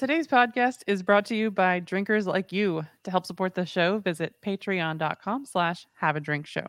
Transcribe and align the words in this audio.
Today's 0.00 0.26
podcast 0.26 0.78
is 0.86 1.02
brought 1.02 1.26
to 1.26 1.36
you 1.36 1.50
by 1.50 1.78
drinkers 1.78 2.26
like 2.26 2.52
you. 2.52 2.86
To 3.04 3.10
help 3.10 3.26
support 3.26 3.54
the 3.54 3.66
show, 3.66 3.98
visit 3.98 4.34
patreon.com 4.42 5.44
slash 5.44 5.86
have 5.92 6.16
a 6.16 6.20
drink 6.20 6.46
show. 6.46 6.64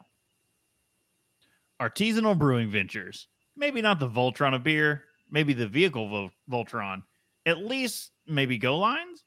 Artisanal 1.81 2.38
brewing 2.38 2.70
ventures. 2.70 3.29
Maybe 3.55 3.81
not 3.81 4.02
the 4.02 4.09
Voltron 4.09 4.54
of 4.54 4.63
beer, 4.63 5.05
maybe 5.29 5.54
the 5.54 5.65
vehicle 5.65 6.09
Vol- 6.09 6.31
Voltron. 6.52 7.04
At 7.46 7.59
least 7.59 8.12
maybe 8.28 8.57
Go 8.57 8.78
Lines? 8.78 9.23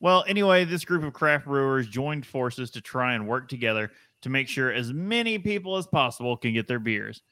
Well, 0.00 0.22
anyway, 0.28 0.66
this 0.66 0.84
group 0.84 1.02
of 1.02 1.14
craft 1.14 1.46
brewers 1.46 1.88
joined 1.88 2.26
forces 2.26 2.70
to 2.72 2.82
try 2.82 3.14
and 3.14 3.26
work 3.26 3.48
together 3.48 3.90
to 4.20 4.28
make 4.28 4.48
sure 4.48 4.70
as 4.70 4.92
many 4.92 5.38
people 5.38 5.78
as 5.78 5.86
possible 5.86 6.36
can 6.36 6.52
get 6.52 6.68
their 6.68 6.78
beers. 6.78 7.22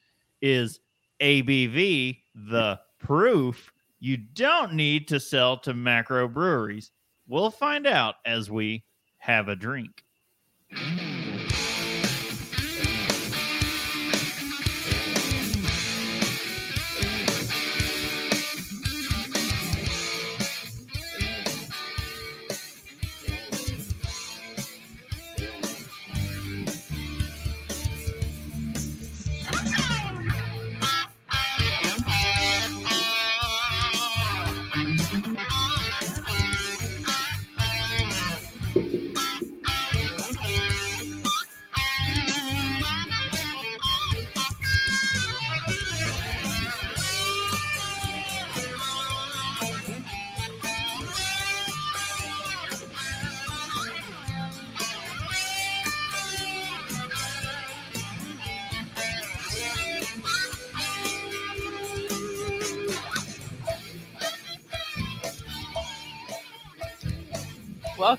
Is 0.41 0.81
ABV 1.21 2.17
the 2.35 2.81
proof 2.99 3.71
you 4.01 4.17
don't 4.17 4.75
need 4.75 5.09
to 5.09 5.21
sell 5.21 5.59
to 5.59 5.75
macro 5.75 6.29
breweries? 6.29 6.91
We'll 7.27 7.51
find 7.51 7.87
out 7.87 8.17
as 8.25 8.51
we 8.51 8.85
have 9.19 9.49
a 9.49 9.57
drink. 9.57 10.05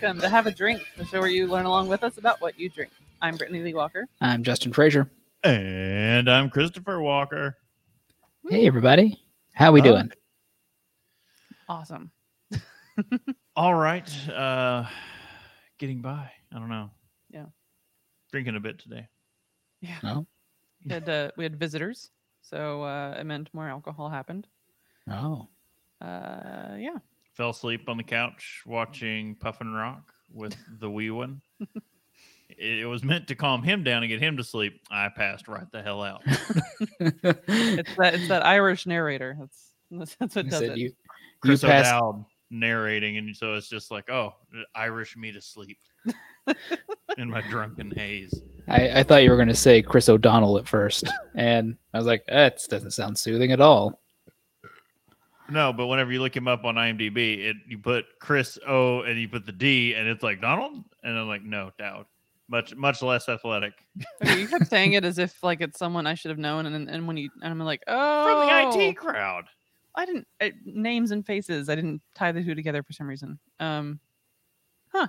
Welcome 0.01 0.21
to 0.21 0.29
Have 0.29 0.47
a 0.47 0.51
Drink, 0.51 0.81
the 0.97 1.05
show 1.05 1.19
where 1.19 1.29
you 1.29 1.47
learn 1.47 1.65
along 1.65 1.87
with 1.89 2.03
us 2.03 2.17
about 2.17 2.39
what 2.41 2.57
you 2.59 2.69
drink. 2.69 2.91
I'm 3.21 3.35
Brittany 3.35 3.61
Lee 3.61 3.73
Walker. 3.73 4.07
I'm 4.21 4.43
Justin 4.43 4.71
Frazier. 4.71 5.09
And 5.43 6.29
I'm 6.29 6.49
Christopher 6.49 7.01
Walker. 7.01 7.57
Hey, 8.49 8.65
everybody. 8.65 9.19
How 9.53 9.71
we 9.71 9.81
Uh, 9.81 9.83
doing? 9.83 10.11
Awesome. 11.67 12.11
All 13.55 13.75
right. 13.75 14.09
Uh 14.29 14.85
getting 15.79 16.01
by. 16.01 16.31
I 16.53 16.59
don't 16.59 16.69
know. 16.69 16.91
Yeah. 17.29 17.45
Drinking 18.31 18.55
a 18.55 18.59
bit 18.61 18.79
today. 18.79 19.07
Yeah. 19.81 19.97
Oh, 20.03 20.25
We 20.85 20.93
had, 20.93 21.09
uh, 21.09 21.31
we 21.37 21.43
had 21.43 21.57
visitors, 21.59 22.09
so 22.41 22.83
uh, 22.83 23.15
it 23.19 23.25
meant 23.25 23.49
more 23.53 23.67
alcohol 23.67 24.09
happened. 24.09 24.47
oh. 25.09 25.47
Uh, 26.01 26.75
yeah. 26.79 26.97
Fell 27.39 27.51
asleep 27.51 27.87
on 27.87 27.95
the 27.95 28.03
couch 28.03 28.63
watching 28.65 29.33
Puffin 29.33 29.71
Rock 29.71 30.13
with 30.29 30.57
the 30.81 30.91
wee 30.91 31.09
one. 31.09 31.39
it, 32.49 32.79
it 32.81 32.85
was 32.85 33.01
meant 33.01 33.29
to 33.29 33.35
calm 33.35 33.63
him 33.63 33.81
down 33.81 34.03
and 34.03 34.09
get 34.09 34.21
him 34.21 34.35
to 34.35 34.43
sleep. 34.43 34.81
I 34.91 35.07
passed 35.07 35.47
right 35.47 35.63
the 35.71 35.81
hell 35.81 36.03
out. 36.03 36.21
It's 36.99 37.95
that 37.95 38.13
it's 38.15 38.27
that 38.27 38.45
Irish 38.45 38.85
narrator. 38.85 39.37
That's 39.39 39.71
that's, 39.89 40.15
that's 40.15 40.35
what 40.35 40.45
You 40.45 40.51
does 40.51 40.59
said 40.59 40.69
it. 40.71 40.77
you, 40.79 40.85
you 40.87 40.93
Chris 41.39 41.61
passed. 41.61 41.93
O'Dowd 41.93 42.25
narrating, 42.51 43.15
and 43.15 43.33
so 43.33 43.53
it's 43.53 43.69
just 43.69 43.89
like, 43.89 44.09
oh, 44.09 44.33
Irish 44.75 45.15
me 45.15 45.31
to 45.31 45.41
sleep 45.41 45.77
in 47.17 47.29
my 47.29 47.39
drunken 47.49 47.89
haze. 47.91 48.37
I, 48.67 48.99
I 48.99 49.03
thought 49.03 49.23
you 49.23 49.29
were 49.29 49.37
going 49.37 49.47
to 49.47 49.55
say 49.55 49.81
Chris 49.81 50.09
O'Donnell 50.09 50.57
at 50.57 50.67
first, 50.67 51.07
and 51.35 51.77
I 51.93 51.99
was 51.99 52.05
like, 52.05 52.25
that 52.27 52.61
doesn't 52.69 52.91
sound 52.91 53.17
soothing 53.17 53.53
at 53.53 53.61
all. 53.61 54.01
No, 55.51 55.73
but 55.73 55.87
whenever 55.87 56.11
you 56.11 56.21
look 56.21 56.35
him 56.35 56.47
up 56.47 56.63
on 56.65 56.75
IMDb, 56.75 57.45
it 57.45 57.55
you 57.67 57.77
put 57.77 58.05
Chris 58.19 58.57
O 58.67 59.01
and 59.01 59.19
you 59.19 59.27
put 59.27 59.45
the 59.45 59.51
D, 59.51 59.93
and 59.95 60.07
it's 60.07 60.23
like 60.23 60.41
Donald, 60.41 60.83
and 61.03 61.17
I'm 61.17 61.27
like, 61.27 61.43
no, 61.43 61.71
Dowd, 61.77 62.05
much 62.47 62.75
much 62.75 63.01
less 63.01 63.27
athletic 63.29 63.73
Okay, 64.23 64.41
you 64.41 64.47
kept 64.47 64.67
saying 64.67 64.93
it 64.93 65.03
as 65.05 65.17
if 65.17 65.41
like 65.43 65.61
it's 65.61 65.77
someone 65.79 66.07
I 66.07 66.13
should 66.13 66.29
have 66.29 66.37
known, 66.39 66.65
and 66.65 66.89
and 66.89 67.07
when 67.07 67.17
you 67.17 67.29
and 67.41 67.51
I'm 67.51 67.59
like, 67.59 67.83
oh, 67.87 68.69
from 68.69 68.77
the 68.77 68.85
IT 68.87 68.93
crowd. 68.97 69.45
I 69.95 70.05
didn't 70.05 70.27
uh, 70.39 70.49
names 70.65 71.11
and 71.11 71.25
faces. 71.25 71.67
I 71.67 71.75
didn't 71.75 72.01
tie 72.15 72.31
the 72.31 72.43
two 72.43 72.55
together 72.55 72.83
for 72.83 72.93
some 72.93 73.07
reason. 73.07 73.39
Um, 73.59 73.99
huh. 74.93 75.07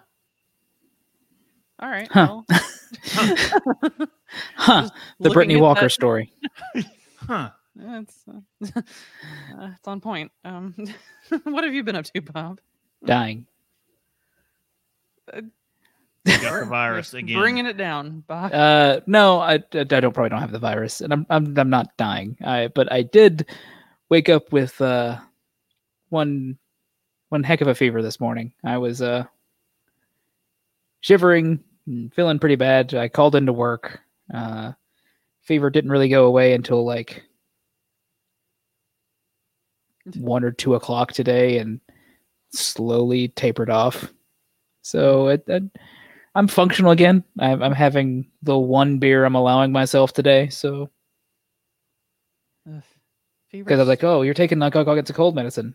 All 1.78 1.88
right. 1.88 2.08
Huh. 2.10 2.42
Well, 2.46 2.46
Huh. 4.56 4.88
The 5.20 5.30
Brittany 5.30 5.60
Walker 5.60 5.82
that- 5.82 5.90
story. 5.90 6.32
Huh? 7.18 7.50
Yeah, 7.80 8.00
It's 8.00 8.24
uh, 8.28 8.66
uh, 9.58 9.70
it's 9.76 9.88
on 9.88 10.00
point. 10.00 10.30
Um, 10.44 10.74
what 11.44 11.64
have 11.64 11.72
you 11.72 11.82
been 11.82 11.96
up 11.96 12.04
to, 12.06 12.20
Bob? 12.20 12.60
Dying. 13.04 13.46
You 15.34 15.42
got 16.42 16.60
the 16.60 16.66
virus 16.66 17.14
again. 17.14 17.38
Bringing 17.38 17.66
it 17.66 17.78
down, 17.78 18.24
Bob. 18.26 18.52
Uh, 18.52 19.00
no, 19.06 19.40
I, 19.40 19.54
I 19.54 19.60
I 19.80 19.84
don't 19.84 20.12
probably 20.12 20.28
don't 20.28 20.40
have 20.40 20.52
the 20.52 20.58
virus, 20.58 21.00
and 21.00 21.12
I'm 21.12 21.26
I'm 21.30 21.58
I'm 21.58 21.70
not 21.70 21.96
dying. 21.96 22.36
I 22.44 22.68
but 22.68 22.92
I 22.92 23.02
did 23.02 23.48
wake 24.10 24.28
up 24.28 24.52
with 24.52 24.78
uh 24.80 25.18
one 26.10 26.58
one 27.30 27.42
heck 27.42 27.62
of 27.62 27.68
a 27.68 27.74
fever 27.74 28.02
this 28.02 28.20
morning. 28.20 28.52
I 28.64 28.76
was 28.76 29.00
uh 29.00 29.24
shivering, 31.00 31.60
and 31.86 32.12
feeling 32.12 32.38
pretty 32.38 32.56
bad. 32.56 32.92
I 32.94 33.08
called 33.08 33.34
into 33.34 33.52
work. 33.54 34.00
Uh, 34.32 34.72
fever 35.40 35.70
didn't 35.70 35.90
really 35.90 36.08
go 36.08 36.26
away 36.26 36.52
until 36.52 36.84
like 36.84 37.24
one 40.16 40.44
or 40.44 40.50
two 40.50 40.74
o'clock 40.74 41.12
today, 41.12 41.58
and 41.58 41.80
slowly 42.52 43.28
tapered 43.28 43.70
off. 43.70 44.12
So 44.82 45.28
it, 45.28 45.44
it 45.48 45.62
I'm 46.34 46.48
functional 46.48 46.90
again. 46.92 47.24
I'm, 47.38 47.62
I'm 47.62 47.72
having 47.72 48.30
the 48.42 48.56
one 48.58 48.98
beer 48.98 49.24
I'm 49.24 49.34
allowing 49.34 49.72
myself 49.72 50.12
today. 50.12 50.48
So 50.48 50.90
because 53.52 53.78
I 53.78 53.82
was 53.82 53.88
like, 53.88 54.04
oh, 54.04 54.22
you're 54.22 54.34
taking 54.34 54.58
knock 54.58 54.74
against 54.74 55.10
a 55.10 55.14
cold 55.14 55.34
medicine. 55.34 55.74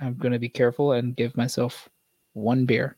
I'm 0.00 0.14
gonna 0.14 0.38
be 0.38 0.48
careful 0.48 0.92
and 0.92 1.16
give 1.16 1.36
myself 1.36 1.88
one 2.32 2.64
beer. 2.64 2.96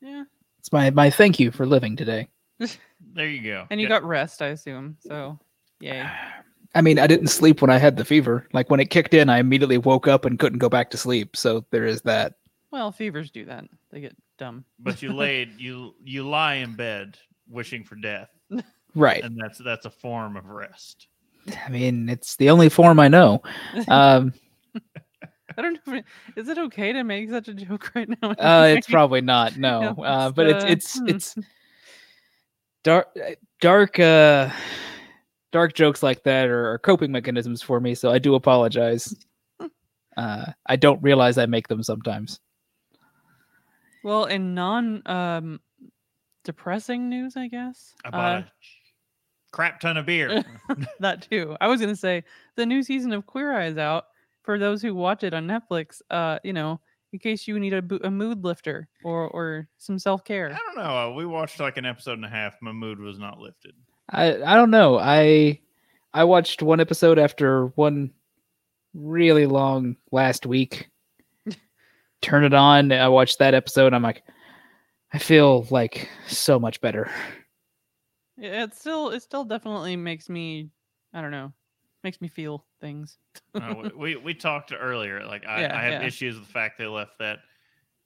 yeah, 0.00 0.24
It's 0.58 0.72
my 0.72 0.90
my 0.90 1.10
thank 1.10 1.38
you 1.40 1.50
for 1.50 1.66
living 1.66 1.96
today. 1.96 2.28
There 3.12 3.28
you 3.28 3.42
go. 3.42 3.66
and 3.70 3.80
you 3.80 3.86
Yeah. 3.86 4.00
got 4.00 4.04
rest, 4.04 4.40
I 4.42 4.46
assume. 4.48 4.96
So, 5.00 5.38
yay. 5.80 6.04
I 6.74 6.80
mean, 6.80 6.98
I 6.98 7.06
didn't 7.06 7.28
sleep 7.28 7.60
when 7.62 7.70
I 7.70 7.78
had 7.78 7.96
the 7.96 8.04
fever. 8.04 8.46
Like 8.52 8.70
when 8.70 8.80
it 8.80 8.90
kicked 8.90 9.14
in, 9.14 9.28
I 9.28 9.38
immediately 9.38 9.78
woke 9.78 10.08
up 10.08 10.24
and 10.24 10.38
couldn't 10.38 10.58
go 10.58 10.68
back 10.68 10.90
to 10.90 10.96
sleep. 10.96 11.36
So 11.36 11.64
there 11.70 11.84
is 11.86 12.02
that. 12.02 12.34
Well, 12.70 12.90
fevers 12.90 13.30
do 13.30 13.44
that. 13.44 13.64
They 13.90 14.00
get 14.00 14.16
dumb. 14.38 14.64
but 14.80 15.00
you 15.02 15.12
laid 15.16 15.60
you 15.60 15.94
you 16.02 16.28
lie 16.28 16.54
in 16.54 16.74
bed 16.74 17.16
wishing 17.48 17.84
for 17.84 17.94
death, 17.94 18.30
Right. 18.94 19.22
and 19.22 19.38
that's 19.40 19.58
that's 19.58 19.86
a 19.86 19.90
form 19.90 20.36
of 20.36 20.46
rest. 20.46 21.06
I 21.64 21.68
mean, 21.68 22.08
it's 22.08 22.36
the 22.36 22.50
only 22.50 22.68
form 22.70 22.98
I 22.98 23.08
know. 23.08 23.42
Um, 23.86 24.32
I 25.56 25.62
don't 25.62 25.74
know. 25.74 25.80
If 25.86 25.98
it, 26.00 26.04
is 26.40 26.48
it 26.48 26.58
okay 26.58 26.92
to 26.94 27.04
make 27.04 27.28
such 27.30 27.46
a 27.48 27.54
joke 27.54 27.92
right 27.94 28.08
now? 28.08 28.30
uh, 28.30 28.74
it's 28.76 28.86
probably 28.90 29.20
not. 29.20 29.56
No. 29.56 29.92
No, 29.92 30.02
Uh, 30.04 30.28
it's, 30.28 30.34
but 30.34 30.46
it's 30.48 30.64
it's 30.64 30.98
hmm. 30.98 31.08
it's 31.08 31.34
dark 32.82 33.16
dark 33.60 33.98
uh 34.00 34.50
dark 35.54 35.72
jokes 35.72 36.02
like 36.02 36.24
that 36.24 36.48
are, 36.48 36.72
are 36.72 36.78
coping 36.80 37.12
mechanisms 37.12 37.62
for 37.62 37.78
me 37.78 37.94
so 37.94 38.10
i 38.10 38.18
do 38.18 38.34
apologize 38.34 39.14
uh 40.16 40.46
i 40.66 40.74
don't 40.74 41.00
realize 41.00 41.38
i 41.38 41.46
make 41.46 41.68
them 41.68 41.80
sometimes 41.82 42.40
Well, 44.02 44.24
in 44.26 44.52
non 44.54 45.00
um 45.06 45.60
depressing 46.44 47.08
news, 47.08 47.36
I 47.38 47.48
guess. 47.48 47.94
I 48.04 48.10
bought 48.10 48.36
uh, 48.36 48.38
a 48.40 48.50
crap 49.52 49.80
ton 49.80 49.96
of 49.96 50.04
beer. 50.06 50.44
that 51.00 51.22
too. 51.30 51.56
I 51.60 51.68
was 51.68 51.80
gonna 51.80 51.96
say 51.96 52.24
the 52.56 52.66
new 52.66 52.82
season 52.82 53.12
of 53.12 53.24
Queer 53.24 53.54
Eye 53.56 53.66
is 53.68 53.78
out 53.78 54.04
for 54.42 54.58
those 54.58 54.82
who 54.82 54.94
watch 54.94 55.22
it 55.24 55.32
on 55.32 55.46
Netflix. 55.46 56.02
Uh, 56.10 56.38
you 56.44 56.52
know, 56.52 56.80
in 57.14 57.18
case 57.18 57.48
you 57.48 57.58
need 57.58 57.72
a, 57.72 57.80
bo- 57.80 58.00
a 58.04 58.10
mood 58.10 58.44
lifter 58.44 58.88
or 59.04 59.28
or 59.28 59.68
some 59.78 59.98
self 59.98 60.22
care. 60.24 60.52
I 60.52 60.58
don't 60.66 60.84
know. 60.84 60.98
uh, 60.98 61.14
We 61.14 61.24
watched 61.24 61.58
like 61.60 61.78
an 61.78 61.86
episode 61.86 62.14
and 62.18 62.26
a 62.26 62.28
half. 62.28 62.56
My 62.60 62.72
mood 62.72 62.98
was 62.98 63.18
not 63.18 63.38
lifted. 63.38 63.72
I 64.10 64.42
i 64.42 64.54
don't 64.54 64.70
know 64.70 64.98
i 64.98 65.60
i 66.12 66.24
watched 66.24 66.62
one 66.62 66.80
episode 66.80 67.18
after 67.18 67.66
one 67.76 68.10
really 68.94 69.46
long 69.46 69.96
last 70.12 70.46
week 70.46 70.88
turn 72.22 72.44
it 72.44 72.54
on. 72.54 72.90
I 72.92 73.08
watched 73.08 73.38
that 73.40 73.54
episode. 73.54 73.92
I'm 73.92 74.02
like, 74.02 74.22
I 75.12 75.18
feel 75.18 75.66
like 75.70 76.08
so 76.26 76.58
much 76.58 76.80
better. 76.80 77.10
Yeah, 78.36 78.64
it 78.64 78.74
still 78.74 79.10
it 79.10 79.20
still 79.20 79.44
definitely 79.44 79.96
makes 79.96 80.28
me 80.28 80.70
I 81.12 81.20
don't 81.20 81.30
know 81.30 81.52
makes 82.02 82.20
me 82.20 82.28
feel 82.28 82.64
things. 82.80 83.18
Uh, 83.54 83.74
we, 83.82 83.88
we 83.96 84.16
we 84.16 84.34
talked 84.34 84.72
earlier. 84.78 85.24
Like 85.26 85.46
I, 85.46 85.62
Yeah, 85.62 85.78
I 85.78 85.82
have 85.82 86.02
yeah. 86.02 86.06
issues 86.06 86.36
with 86.36 86.46
the 86.46 86.52
fact 86.52 86.78
they 86.78 86.86
left 86.86 87.18
that 87.18 87.38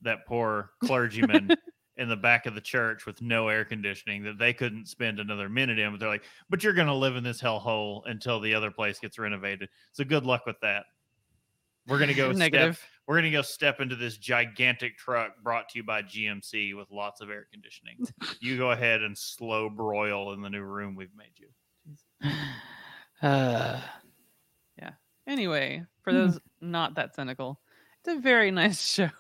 that 0.03 0.27
poor 0.27 0.71
clergyman 0.85 1.51
in 1.99 2.09
the 2.09 2.17
back 2.17 2.47
of 2.47 2.55
the 2.55 2.61
church 2.61 3.05
with 3.07 3.21
no 3.21 3.49
air 3.49 3.65
conditioning 3.65 4.23
that 4.25 4.39
they 4.39 4.53
couldn't 4.53 4.87
spend 4.87 5.19
another 5.21 5.49
minute 5.49 5.79
in. 5.79 5.91
But 5.91 6.01
they're 6.01 6.09
like, 6.09 6.25
but 6.49 6.63
you're 6.65 6.73
gonna 6.73 6.95
live 6.95 7.17
in 7.17 7.25
this 7.25 7.41
hellhole 7.43 8.03
until 8.07 8.41
the 8.41 8.55
other 8.55 8.71
place 8.71 8.99
gets 8.99 9.19
renovated. 9.19 9.69
So 9.93 10.05
good 10.05 10.25
luck 10.25 10.47
with 10.47 10.59
that. 10.63 10.85
We're 11.87 11.99
gonna 11.99 12.15
go 12.15 12.33
step, 12.33 12.39
Negative. 12.53 12.81
we're 13.07 13.17
gonna 13.17 13.31
go 13.31 13.43
step 13.43 13.81
into 13.81 13.97
this 13.97 14.17
gigantic 14.17 14.97
truck 14.97 15.33
brought 15.43 15.69
to 15.71 15.79
you 15.79 15.83
by 15.85 16.03
GMC 16.03 16.77
with 16.77 16.91
lots 16.91 17.21
of 17.21 17.31
air 17.31 17.47
conditioning. 17.51 17.99
you 18.41 18.57
go 18.59 18.71
ahead 18.71 19.03
and 19.03 19.17
slow 19.17 19.69
broil 19.69 20.33
in 20.35 20.41
the 20.41 20.51
new 20.51 20.63
room 20.63 20.95
we've 20.95 21.15
made 21.17 21.33
you. 21.37 21.49
Uh, 23.21 23.81
yeah. 24.81 24.91
Anyway, 25.27 25.85
for 26.03 26.13
Hmm. 26.13 26.19
those 26.19 26.39
not 26.61 26.95
that 26.95 27.15
cynical, 27.17 27.61
it's 28.01 28.17
a 28.17 28.21
very 28.21 28.51
nice 28.53 28.81
show, 28.81 29.11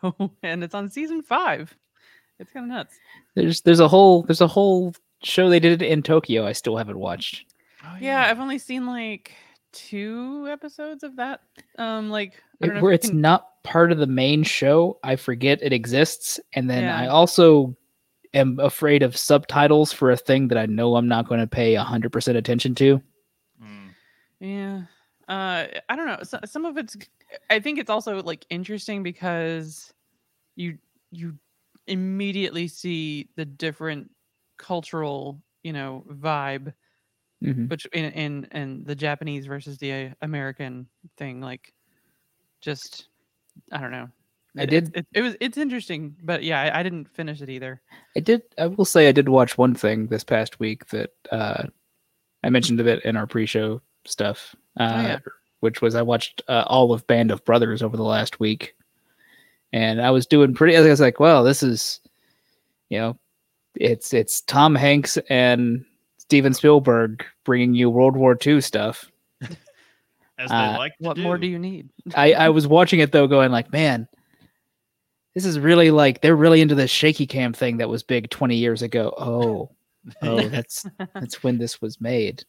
and 0.42 0.62
it's 0.62 0.74
on 0.74 0.88
season 0.88 1.22
five. 1.22 1.76
It's 2.38 2.52
kind 2.52 2.64
of 2.64 2.70
nuts. 2.70 2.94
there's 3.34 3.60
there's 3.62 3.80
a 3.80 3.88
whole 3.88 4.22
there's 4.22 4.40
a 4.40 4.46
whole 4.46 4.94
show 5.22 5.48
they 5.48 5.60
did 5.60 5.82
in 5.82 6.02
Tokyo. 6.02 6.46
I 6.46 6.52
still 6.52 6.76
haven't 6.76 6.98
watched. 6.98 7.44
Oh, 7.84 7.96
Yeah, 8.00 8.22
I've 8.24 8.40
only 8.40 8.58
seen 8.58 8.86
like 8.86 9.32
two 9.72 10.46
episodes 10.50 11.02
of 11.02 11.16
that. 11.16 11.40
Um, 11.78 12.10
like 12.10 12.34
I 12.60 12.64
It- 12.64 12.66
don't 12.68 12.76
know 12.76 12.82
where 12.82 12.92
it's 12.92 13.08
can- 13.10 13.20
not 13.20 13.62
part 13.64 13.92
of 13.92 13.98
the 13.98 14.06
main 14.06 14.42
show. 14.44 14.98
I 15.02 15.16
forget 15.16 15.58
it 15.62 15.72
exists, 15.72 16.40
and 16.54 16.70
then 16.70 16.84
I 16.84 17.06
also 17.08 17.76
am 18.34 18.58
afraid 18.60 19.02
of 19.02 19.16
subtitles 19.16 19.92
for 19.92 20.10
a 20.10 20.16
thing 20.16 20.48
that 20.48 20.58
I 20.58 20.66
know 20.66 20.96
I'm 20.96 21.08
not 21.08 21.28
going 21.28 21.40
to 21.40 21.46
pay 21.46 21.74
hundred 21.74 22.12
percent 22.12 22.38
attention 22.38 22.74
to. 22.76 23.02
Mm. 23.62 23.88
Yeah. 24.40 24.82
Uh, 25.28 25.66
I 25.88 25.96
don't 25.96 26.06
know. 26.06 26.20
So, 26.22 26.38
some 26.44 26.64
of 26.64 26.78
it's. 26.78 26.96
I 27.50 27.60
think 27.60 27.78
it's 27.78 27.90
also 27.90 28.22
like 28.22 28.46
interesting 28.48 29.02
because 29.02 29.92
you 30.56 30.78
you 31.10 31.36
immediately 31.88 32.68
see 32.68 33.28
the 33.36 33.44
different 33.44 34.10
cultural 34.58 35.40
you 35.62 35.72
know 35.72 36.04
vibe 36.10 36.72
Mhm. 37.42 37.70
which 37.70 37.86
in 37.92 38.04
in 38.12 38.44
in 38.52 38.84
the 38.84 38.96
Japanese 38.96 39.46
versus 39.46 39.78
the 39.78 39.92
uh, 39.92 40.08
American 40.22 40.88
thing. 41.16 41.40
Like, 41.40 41.72
just 42.60 43.06
I 43.70 43.78
don't 43.80 43.92
know. 43.92 44.08
I 44.56 44.62
It- 44.62 44.70
did- 44.70 44.96
It, 44.96 45.06
it, 45.14 45.22
was 45.22 45.36
it's 45.40 45.56
interesting, 45.56 46.16
but 46.24 46.42
yeah, 46.42 46.60
I, 46.62 46.80
I 46.80 46.82
didn't 46.82 47.04
finish 47.08 47.40
it 47.40 47.48
either. 47.48 47.80
I 48.16 48.20
did. 48.20 48.42
I 48.58 48.66
will 48.66 48.84
say 48.84 49.08
I 49.08 49.12
did 49.12 49.28
watch 49.28 49.56
one 49.56 49.74
thing 49.74 50.08
this 50.08 50.24
past 50.24 50.58
week 50.58 50.86
that 50.88 51.10
uh, 51.30 51.64
I 52.42 52.50
mentioned 52.50 52.80
a 52.80 52.84
bit 52.84 53.04
in 53.04 53.16
our 53.16 53.26
pre-show 53.28 53.80
stuff, 54.04 54.56
uh, 54.80 54.92
Oh, 54.96 55.00
yeah. 55.02 55.18
which 55.60 55.80
was 55.80 55.94
I 55.94 56.02
watched 56.02 56.42
uh, 56.48 56.64
all 56.66 56.92
of 56.92 57.06
Band 57.06 57.30
of 57.30 57.44
Brothers 57.44 57.82
over 57.82 57.96
the 57.96 58.02
last 58.02 58.40
week, 58.40 58.74
and 59.72 60.00
I 60.00 60.10
was 60.10 60.26
doing 60.26 60.54
pretty. 60.54 60.76
I 60.76 60.80
was 60.80 61.00
like, 61.00 61.20
well, 61.20 61.42
this 61.44 61.62
is, 61.62 62.00
you 62.88 62.98
know, 62.98 63.18
it's 63.74 64.12
it's 64.12 64.40
Tom 64.42 64.74
Hanks 64.74 65.18
and 65.28 65.84
Steven 66.18 66.54
Spielberg 66.54 67.24
bringing 67.44 67.74
you 67.74 67.90
World 67.90 68.16
War 68.16 68.36
II 68.44 68.60
stuff. 68.60 69.10
As 70.38 70.50
they 70.50 70.54
Uh, 70.56 70.78
like 70.78 70.92
to 70.98 71.08
What 71.08 71.16
more 71.18 71.36
do 71.38 71.46
you 71.46 71.58
need? 71.58 71.88
I, 72.14 72.32
I 72.32 72.48
was 72.50 72.66
watching 72.66 73.00
it 73.00 73.10
though, 73.12 73.26
going 73.26 73.50
like, 73.50 73.72
man, 73.72 74.06
this 75.34 75.44
is 75.44 75.58
really 75.58 75.90
like 75.90 76.20
they're 76.20 76.36
really 76.36 76.60
into 76.60 76.74
this 76.74 76.90
shaky 76.90 77.26
cam 77.26 77.52
thing 77.52 77.78
that 77.78 77.88
was 77.88 78.02
big 78.02 78.30
20 78.30 78.54
years 78.56 78.82
ago. 78.82 79.12
Oh, 79.18 79.70
oh, 80.22 80.48
that's 80.48 80.86
that's 81.14 81.42
when 81.42 81.58
this 81.58 81.80
was 81.82 82.00
made. 82.00 82.44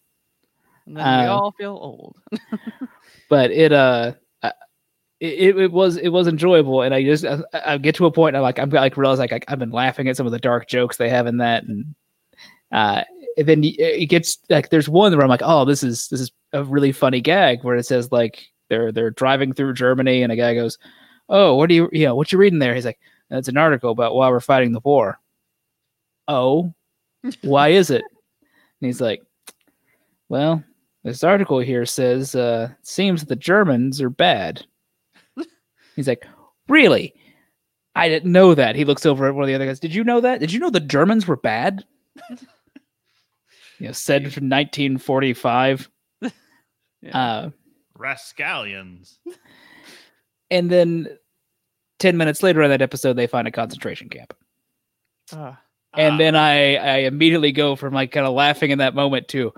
And 0.85 0.97
then 0.97 1.19
we 1.21 1.25
uh, 1.27 1.33
all 1.33 1.51
feel 1.57 1.71
old. 1.81 2.15
But 3.29 3.51
it 3.51 3.71
uh, 3.71 4.13
I- 4.15 4.17
it, 5.19 5.57
it 5.57 5.71
was 5.71 5.97
it 5.97 6.09
was 6.09 6.27
enjoyable, 6.27 6.81
and 6.81 6.93
I 6.93 7.03
just 7.03 7.25
I, 7.25 7.41
I 7.65 7.77
get 7.77 7.95
to 7.95 8.05
a 8.05 8.11
point 8.11 8.35
I'm 8.35 8.41
like 8.41 8.59
I'm 8.59 8.69
like 8.69 8.97
realize 8.97 9.19
like 9.19 9.33
I, 9.33 9.41
I've 9.47 9.59
been 9.59 9.71
laughing 9.71 10.07
at 10.07 10.15
some 10.17 10.25
of 10.25 10.31
the 10.31 10.39
dark 10.39 10.67
jokes 10.67 10.97
they 10.97 11.09
have 11.09 11.27
in 11.27 11.37
that, 11.37 11.63
and 11.63 11.93
uh, 12.71 13.03
and 13.37 13.47
then 13.47 13.61
it 13.63 14.07
gets 14.07 14.37
like 14.49 14.69
there's 14.69 14.89
one 14.89 15.13
where 15.13 15.23
I'm 15.23 15.29
like, 15.29 15.41
oh, 15.43 15.65
this 15.65 15.83
is 15.83 16.07
this 16.07 16.21
is 16.21 16.31
a 16.53 16.63
really 16.63 16.91
funny 16.91 17.21
gag 17.21 17.63
where 17.63 17.75
it 17.75 17.85
says 17.85 18.11
like 18.11 18.47
they're 18.69 18.91
they're 18.91 19.11
driving 19.11 19.53
through 19.53 19.73
Germany, 19.73 20.23
and 20.23 20.31
a 20.31 20.37
guy 20.37 20.53
goes, 20.53 20.77
oh, 21.27 21.55
what 21.55 21.67
do 21.67 21.75
you 21.75 21.89
you 21.91 22.05
know 22.05 22.15
what 22.15 22.31
you 22.31 22.37
reading 22.37 22.59
there? 22.59 22.73
He's 22.73 22.85
like, 22.85 22.99
that's 23.29 23.47
an 23.49 23.57
article 23.57 23.91
about 23.91 24.15
why 24.15 24.29
we're 24.29 24.39
fighting 24.39 24.71
the 24.71 24.79
war. 24.81 25.19
Oh, 26.27 26.73
why 27.41 27.69
is 27.69 27.89
it? 27.89 28.03
And 28.81 28.87
he's 28.87 29.01
like, 29.01 29.21
well, 30.29 30.63
this 31.03 31.23
article 31.23 31.59
here 31.59 31.85
says 31.85 32.35
uh 32.35 32.69
seems 32.83 33.25
the 33.25 33.35
Germans 33.35 34.01
are 34.01 34.09
bad. 34.09 34.65
He's 35.99 36.07
like, 36.07 36.25
really? 36.69 37.13
I 37.95 38.07
didn't 38.09 38.31
know 38.31 38.55
that. 38.55 38.75
He 38.77 38.85
looks 38.85 39.05
over 39.05 39.27
at 39.27 39.35
one 39.35 39.43
of 39.43 39.47
the 39.47 39.55
other 39.55 39.65
guys. 39.65 39.79
Did 39.79 39.93
you 39.93 40.03
know 40.05 40.21
that? 40.21 40.39
Did 40.39 40.53
you 40.53 40.59
know 40.59 40.69
the 40.69 40.79
Germans 40.79 41.27
were 41.27 41.35
bad? 41.35 41.83
you 43.79 43.87
know, 43.87 43.91
said 43.91 44.21
from 44.33 44.49
1945. 44.49 45.89
Yeah. 47.01 47.17
Uh, 47.17 47.49
Rascallions. 47.97 49.19
and 50.51 50.69
then 50.69 51.07
10 51.99 52.17
minutes 52.17 52.43
later 52.43 52.61
in 52.61 52.69
that 52.71 52.81
episode, 52.81 53.13
they 53.13 53.25
find 53.27 53.47
a 53.47 53.51
concentration 53.51 54.09
camp. 54.09 54.33
Ah, 55.33 55.61
and 55.95 56.15
Ah, 56.15 56.17
then 56.17 56.35
I 56.35 56.75
I 56.75 56.97
immediately 57.03 57.53
go 57.53 57.77
from 57.77 57.93
like 57.93 58.11
kind 58.11 58.27
of 58.27 58.33
laughing 58.33 58.71
in 58.71 58.79
that 58.79 58.95
moment 58.95 59.29
to 59.29 59.53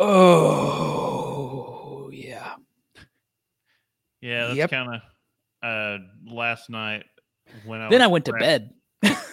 oh 0.00 2.08
yeah 2.12 2.54
yeah, 4.20 4.46
that's 4.46 4.56
Yep. 4.56 4.70
kind 4.70 4.94
of 4.94 5.00
uh 5.62 5.98
last 6.32 6.70
night 6.70 7.04
when 7.64 7.80
I 7.80 7.88
then 7.88 8.00
was 8.00 8.06
I 8.08 8.12
went 8.12 8.24
to 8.26 8.32
bed 8.34 8.72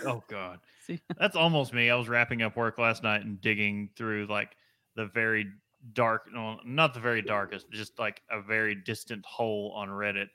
Oh 0.06 0.24
god. 0.30 0.60
see, 0.86 1.02
That's 1.18 1.36
almost 1.36 1.74
me. 1.74 1.90
I 1.90 1.96
was 1.96 2.08
wrapping 2.08 2.42
up 2.42 2.56
work 2.56 2.78
last 2.78 3.04
night 3.04 3.26
and 3.26 3.42
digging 3.42 3.90
through 3.96 4.28
like 4.28 4.56
the 4.96 5.08
very 5.08 5.48
dark, 5.94 6.28
no, 6.32 6.60
not 6.66 6.94
the 6.94 7.00
very 7.00 7.22
darkest, 7.22 7.70
just 7.72 7.98
like 8.00 8.22
a 8.30 8.42
very 8.42 8.76
distant 8.76 9.26
hole 9.26 9.74
on 9.76 9.90
Reddit. 9.90 10.28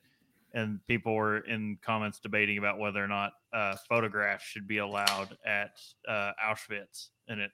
And 0.53 0.81
people 0.89 1.15
were 1.15 1.39
in 1.39 1.79
comments 1.81 2.19
debating 2.19 2.59
about 2.59 2.79
whether 2.79 3.03
or 3.03 3.07
not 3.07 3.33
uh, 3.53 3.77
photographs 3.89 4.45
should 4.45 4.67
be 4.67 4.79
allowed 4.79 5.37
at 5.47 5.79
uh, 6.09 6.33
Auschwitz 6.45 7.11
and 7.29 7.41
at 7.41 7.51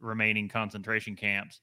remaining 0.00 0.48
concentration 0.48 1.16
camps 1.16 1.60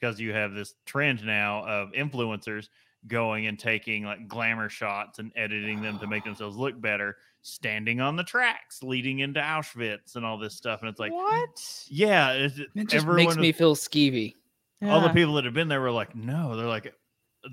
because 0.00 0.18
you 0.18 0.32
have 0.32 0.54
this 0.54 0.74
trend 0.86 1.22
now 1.24 1.66
of 1.66 1.92
influencers 1.92 2.68
going 3.06 3.46
and 3.46 3.58
taking 3.58 4.04
like 4.04 4.28
glamour 4.28 4.68
shots 4.68 5.18
and 5.18 5.32
editing 5.36 5.80
them 5.82 5.98
to 5.98 6.06
make 6.06 6.24
themselves 6.24 6.56
look 6.56 6.80
better 6.80 7.16
standing 7.42 8.00
on 8.00 8.16
the 8.16 8.24
tracks 8.24 8.82
leading 8.82 9.20
into 9.20 9.40
Auschwitz 9.40 10.16
and 10.16 10.24
all 10.24 10.38
this 10.38 10.54
stuff. 10.54 10.80
And 10.80 10.90
it's 10.90 11.00
like, 11.00 11.12
what? 11.12 11.84
yeah, 11.88 12.32
it's, 12.32 12.58
it 12.58 12.68
just 12.88 12.94
everyone 12.96 13.16
makes 13.16 13.28
was- 13.28 13.38
me 13.38 13.52
feel 13.52 13.74
skeevy 13.74 14.34
all 14.82 15.00
the 15.02 15.10
people 15.10 15.34
that 15.34 15.44
have 15.44 15.54
been 15.54 15.68
there 15.68 15.80
were 15.80 15.90
like, 15.90 16.14
no, 16.16 16.56
they're 16.56 16.66
like, 16.66 16.94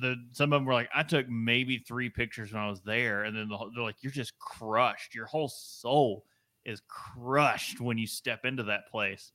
the 0.01 0.15
some 0.33 0.51
of 0.51 0.59
them 0.59 0.65
were 0.65 0.73
like, 0.73 0.89
I 0.93 1.03
took 1.03 1.29
maybe 1.29 1.77
three 1.77 2.09
pictures 2.09 2.51
when 2.53 2.61
I 2.61 2.69
was 2.69 2.81
there, 2.81 3.23
and 3.23 3.35
then 3.35 3.49
the, 3.49 3.57
they're 3.73 3.83
like, 3.83 3.97
you're 4.01 4.11
just 4.11 4.37
crushed. 4.39 5.15
Your 5.15 5.25
whole 5.25 5.47
soul 5.47 6.25
is 6.65 6.81
crushed 6.87 7.79
when 7.79 7.97
you 7.97 8.07
step 8.07 8.45
into 8.45 8.63
that 8.63 8.89
place. 8.89 9.31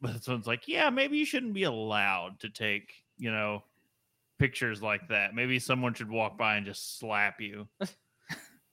But 0.00 0.22
someone's 0.22 0.46
like, 0.46 0.68
yeah, 0.68 0.90
maybe 0.90 1.16
you 1.16 1.24
shouldn't 1.24 1.54
be 1.54 1.64
allowed 1.64 2.38
to 2.40 2.48
take, 2.48 3.04
you 3.18 3.32
know, 3.32 3.64
pictures 4.38 4.82
like 4.82 5.08
that. 5.08 5.34
Maybe 5.34 5.58
someone 5.58 5.94
should 5.94 6.10
walk 6.10 6.38
by 6.38 6.56
and 6.56 6.66
just 6.66 6.98
slap 6.98 7.40
you. 7.40 7.68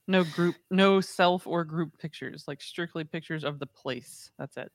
No 0.07 0.23
group, 0.23 0.55
no 0.69 1.01
self 1.01 1.47
or 1.47 1.63
group 1.63 1.97
pictures, 1.97 2.43
like 2.47 2.61
strictly 2.61 3.03
pictures 3.03 3.43
of 3.43 3.57
the 3.57 3.65
place. 3.65 4.29
That's 4.37 4.55
it. 4.55 4.71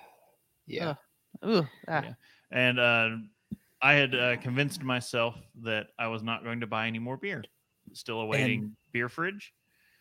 yeah 0.68 0.94
Ugh, 1.42 1.66
ah. 1.88 2.02
Yeah. 2.04 2.12
And 2.50 2.78
uh, 2.78 3.08
I 3.82 3.94
had 3.94 4.14
uh, 4.14 4.36
convinced 4.38 4.82
myself 4.82 5.36
that 5.62 5.88
I 5.98 6.08
was 6.08 6.22
not 6.22 6.44
going 6.44 6.60
to 6.60 6.66
buy 6.66 6.86
any 6.86 6.98
more 6.98 7.16
beer. 7.16 7.42
Still 7.92 8.20
awaiting 8.20 8.76
beer 8.92 9.08
fridge. 9.08 9.52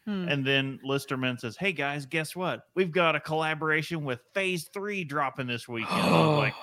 Hmm. 0.05 0.27
And 0.27 0.45
then 0.45 0.79
Listermann 0.85 1.39
says, 1.39 1.57
Hey 1.57 1.71
guys, 1.71 2.05
guess 2.05 2.35
what? 2.35 2.63
We've 2.75 2.91
got 2.91 3.15
a 3.15 3.19
collaboration 3.19 4.03
with 4.03 4.21
Phase 4.33 4.69
3 4.73 5.03
dropping 5.03 5.47
this 5.47 5.67
weekend. 5.67 6.01
I 6.01 6.27
was 6.27 6.37
like, 6.37 6.53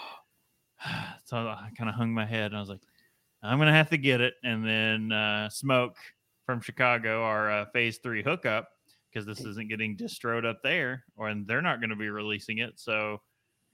so 1.24 1.36
I 1.36 1.70
kind 1.76 1.88
of 1.88 1.96
hung 1.96 2.12
my 2.12 2.26
head 2.26 2.46
and 2.46 2.56
I 2.56 2.60
was 2.60 2.68
like, 2.68 2.82
I'm 3.46 3.58
going 3.58 3.68
to 3.68 3.74
have 3.74 3.90
to 3.90 3.98
get 3.98 4.20
it. 4.20 4.34
And 4.42 4.66
then 4.66 5.12
uh, 5.12 5.48
Smoke 5.48 5.96
from 6.44 6.60
Chicago, 6.60 7.22
our 7.22 7.50
uh, 7.50 7.64
Phase 7.72 7.98
3 8.02 8.22
hookup, 8.22 8.68
because 9.12 9.26
this 9.26 9.40
isn't 9.40 9.68
getting 9.68 9.96
distroed 9.96 10.44
up 10.44 10.58
there, 10.62 11.04
or 11.16 11.28
and 11.28 11.46
they're 11.46 11.62
not 11.62 11.80
going 11.80 11.90
to 11.90 11.96
be 11.96 12.08
releasing 12.08 12.58
it. 12.58 12.74
So 12.76 13.20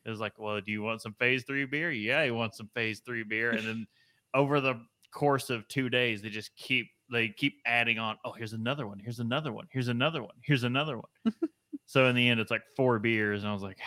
it 0.05 0.11
was 0.11 0.21
like, 0.21 0.39
Well, 0.39 0.61
do 0.61 0.73
you 0.73 0.83
want 0.83 1.03
some 1.03 1.15
Phase 1.19 1.45
3 1.45 1.65
beer? 1.67 1.91
Yeah, 1.91 2.23
you 2.23 2.35
want 2.35 2.55
some 2.55 2.71
Phase 2.75 3.01
3 3.05 3.25
beer. 3.25 3.51
And 3.51 3.67
then 3.67 3.87
over 4.35 4.61
the 4.61 4.81
course 5.13 5.51
of 5.51 5.67
two 5.69 5.89
days, 5.89 6.23
they 6.23 6.29
just 6.29 6.55
keep 6.57 6.89
they 7.11 7.29
keep 7.29 7.61
adding 7.67 7.99
on. 7.99 8.17
Oh, 8.25 8.33
here's 8.33 8.55
another 8.55 8.87
one. 8.87 8.99
Here's 8.99 9.21
another 9.21 9.53
one. 9.53 9.67
Here's 9.71 9.89
another 9.89 10.23
one. 10.23 10.35
Here's 10.43 10.65
another 10.65 10.97
one. 10.97 11.35
so 11.87 12.07
in 12.07 12.17
the 12.17 12.29
end, 12.29 12.41
it's 12.41 12.51
like 12.51 12.63
four 12.77 12.99
beers, 12.99 13.43
and 13.43 13.51
I 13.51 13.53
was 13.53 13.63
like, 13.63 13.79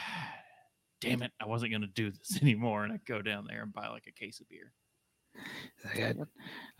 damn 1.01 1.21
it, 1.23 1.31
I 1.41 1.45
wasn't 1.45 1.71
gonna 1.71 1.87
do 1.87 2.11
this 2.11 2.37
anymore. 2.41 2.83
And 2.83 2.93
I 2.93 2.99
go 3.07 3.21
down 3.21 3.45
there 3.47 3.63
and 3.63 3.73
buy 3.73 3.87
like 3.87 4.07
a 4.07 4.11
case 4.11 4.39
of 4.39 4.49
beer. 4.49 4.71
I, 5.93 6.13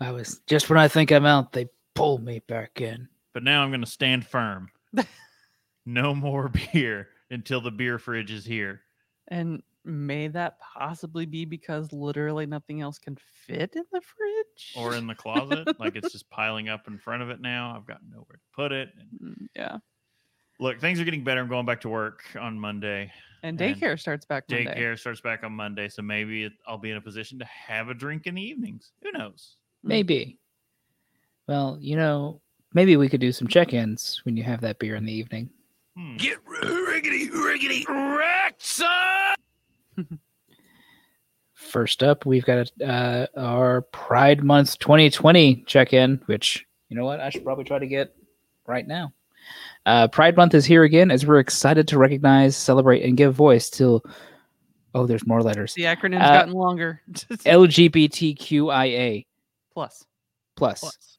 I 0.00 0.10
was 0.12 0.40
just 0.46 0.68
when 0.68 0.78
I 0.78 0.88
think 0.88 1.12
I'm 1.12 1.26
out, 1.26 1.52
they 1.52 1.66
pull 1.94 2.18
me 2.18 2.40
back 2.46 2.80
in. 2.80 3.08
But 3.32 3.42
now 3.42 3.62
I'm 3.62 3.70
gonna 3.70 3.86
stand 3.86 4.26
firm. 4.26 4.70
no 5.86 6.14
more 6.14 6.48
beer 6.72 7.08
until 7.30 7.60
the 7.60 7.70
beer 7.70 7.98
fridge 7.98 8.30
is 8.30 8.44
here. 8.44 8.82
And 9.28 9.62
may 9.84 10.28
that 10.28 10.58
possibly 10.60 11.26
be 11.26 11.44
because 11.44 11.92
literally 11.92 12.46
nothing 12.46 12.80
else 12.80 12.98
can 12.98 13.16
fit 13.46 13.74
in 13.76 13.84
the 13.92 14.00
fridge? 14.00 14.72
or 14.76 14.94
in 14.94 15.06
the 15.06 15.14
closet. 15.14 15.68
like 15.78 15.96
it's 15.96 16.12
just 16.12 16.28
piling 16.30 16.68
up 16.68 16.86
in 16.88 16.98
front 16.98 17.22
of 17.22 17.30
it 17.30 17.40
now. 17.40 17.74
I've 17.76 17.86
got 17.86 18.00
nowhere 18.08 18.36
to 18.36 18.54
put 18.54 18.72
it. 18.72 18.90
And 18.98 19.08
Mm, 19.22 19.46
yeah. 19.54 19.78
Look, 20.58 20.80
things 20.80 21.00
are 21.00 21.04
getting 21.04 21.24
better. 21.24 21.40
I'm 21.40 21.48
going 21.48 21.66
back 21.66 21.80
to 21.82 21.88
work 21.88 22.22
on 22.38 22.58
Monday. 22.58 23.12
And 23.42 23.60
And 23.60 23.76
daycare 23.76 23.98
starts 23.98 24.24
back 24.24 24.44
Monday. 24.50 24.74
Daycare 24.74 24.98
starts 24.98 25.20
back 25.20 25.44
on 25.44 25.52
Monday, 25.52 25.88
so 25.88 26.02
maybe 26.02 26.44
it, 26.44 26.52
I'll 26.66 26.78
be 26.78 26.90
in 26.90 26.96
a 26.96 27.00
position 27.00 27.38
to 27.38 27.44
have 27.44 27.88
a 27.88 27.94
drink 27.94 28.26
in 28.26 28.34
the 28.34 28.42
evenings. 28.42 28.92
Who 29.02 29.12
knows? 29.12 29.56
Maybe. 29.82 30.38
Well, 31.46 31.78
you 31.80 31.96
know, 31.96 32.40
maybe 32.74 32.96
we 32.96 33.08
could 33.08 33.20
do 33.20 33.32
some 33.32 33.46
check-ins 33.46 34.20
when 34.24 34.36
you 34.36 34.42
have 34.42 34.60
that 34.62 34.78
beer 34.78 34.96
in 34.96 35.04
the 35.04 35.12
evening. 35.12 35.50
Hmm. 35.96 36.16
Get 36.16 36.44
riggedy, 36.44 37.30
riggedy, 37.30 37.86
wrecked, 37.88 38.62
son! 38.62 39.36
First 41.54 42.02
up, 42.02 42.26
we've 42.26 42.44
got 42.44 42.70
uh, 42.84 43.26
our 43.36 43.82
Pride 43.82 44.44
Month 44.44 44.78
2020 44.78 45.64
check-in, 45.66 46.20
which 46.26 46.66
you 46.88 46.96
know 46.96 47.04
what 47.04 47.20
I 47.20 47.30
should 47.30 47.44
probably 47.44 47.64
try 47.64 47.78
to 47.78 47.86
get 47.86 48.14
right 48.66 48.86
now. 48.86 49.12
Uh, 49.86 50.08
Pride 50.08 50.36
Month 50.36 50.54
is 50.54 50.66
here 50.66 50.82
again, 50.82 51.10
as 51.10 51.24
we're 51.24 51.38
excited 51.38 51.86
to 51.88 51.98
recognize, 51.98 52.56
celebrate, 52.56 53.02
and 53.04 53.16
give 53.16 53.34
voice 53.34 53.70
to. 53.70 54.02
Oh, 54.94 55.06
there's 55.06 55.26
more 55.26 55.42
letters. 55.42 55.74
The 55.74 55.84
acronym's 55.84 56.22
Uh, 56.22 56.32
gotten 56.38 56.54
longer. 56.54 57.00
LGBTQIA 57.10 59.26
Plus. 59.72 60.04
plus. 60.56 60.80
Plus. 60.80 61.18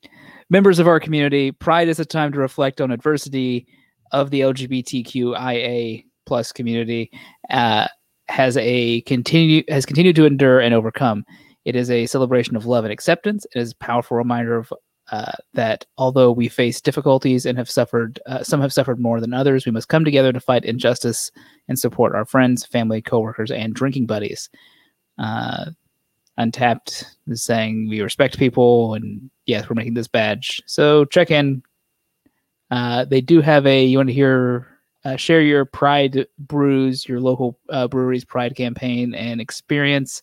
Members 0.50 0.80
of 0.80 0.88
our 0.88 1.00
community, 1.00 1.52
Pride 1.52 1.88
is 1.88 2.00
a 2.00 2.06
time 2.06 2.32
to 2.34 2.40
reflect 2.40 2.82
on 2.82 2.92
adversity 2.92 3.68
of 4.12 4.32
the 4.32 4.42
LGBTQIA 4.42 6.06
plus 6.26 6.52
community. 6.52 7.12
Uh, 7.50 7.88
has 8.30 8.58
a 8.58 9.02
continue 9.02 9.64
has 9.70 9.86
continued 9.86 10.16
to 10.18 10.26
endure 10.26 10.60
and 10.60 10.74
overcome. 10.74 11.24
It 11.66 11.76
is 11.76 11.90
a 11.92 12.06
celebration 12.08 12.56
of 12.56 12.66
love 12.66 12.84
and 12.84 12.92
acceptance. 12.92 13.46
It 13.56 13.60
is 13.60 13.72
a 13.72 13.76
powerful 13.78 14.18
reminder 14.18 14.58
of 14.58 14.74
uh, 15.12 15.32
that 15.54 15.86
although 15.98 16.32
we 16.32 16.50
face 16.50 16.82
difficulties 16.82 17.46
and 17.46 17.58
have 17.58 17.70
suffered, 17.70 18.20
uh, 18.26 18.44
some 18.44 18.60
have 18.62 18.74
suffered 18.74 19.00
more 19.00 19.22
than 19.22 19.34
others. 19.34 19.66
We 19.66 19.72
must 19.72 19.88
come 19.88 20.04
together 20.04 20.34
to 20.34 20.40
fight 20.40 20.66
injustice 20.66 21.32
and 21.68 21.80
support 21.80 22.14
our 22.14 22.26
friends, 22.26 22.66
family, 22.66 23.02
coworkers, 23.02 23.52
and 23.52 23.74
drinking 23.74 24.08
buddies. 24.08 24.50
Uh, 25.18 25.68
Untappd 26.38 27.06
is 27.28 27.42
saying 27.42 27.88
we 27.90 28.02
respect 28.02 28.38
people, 28.38 28.94
and 28.94 29.30
yes, 29.46 29.70
we're 29.70 29.76
making 29.76 29.96
this 29.96 30.08
badge. 30.08 30.62
So 30.66 31.06
check 31.06 31.32
in. 31.32 31.64
Uh, 32.70 33.06
they 33.06 33.22
do 33.22 33.42
have 33.42 33.66
a. 33.66 33.84
You 33.84 33.98
want 33.98 34.10
to 34.10 34.14
hear? 34.14 34.68
Uh, 35.06 35.16
share 35.16 35.42
your 35.42 35.64
pride 35.64 36.28
brews, 36.38 37.08
your 37.08 37.22
local 37.22 37.58
brewery's 37.90 38.26
pride 38.26 38.58
campaign 38.58 39.16
and 39.16 39.40
experience 39.40 40.22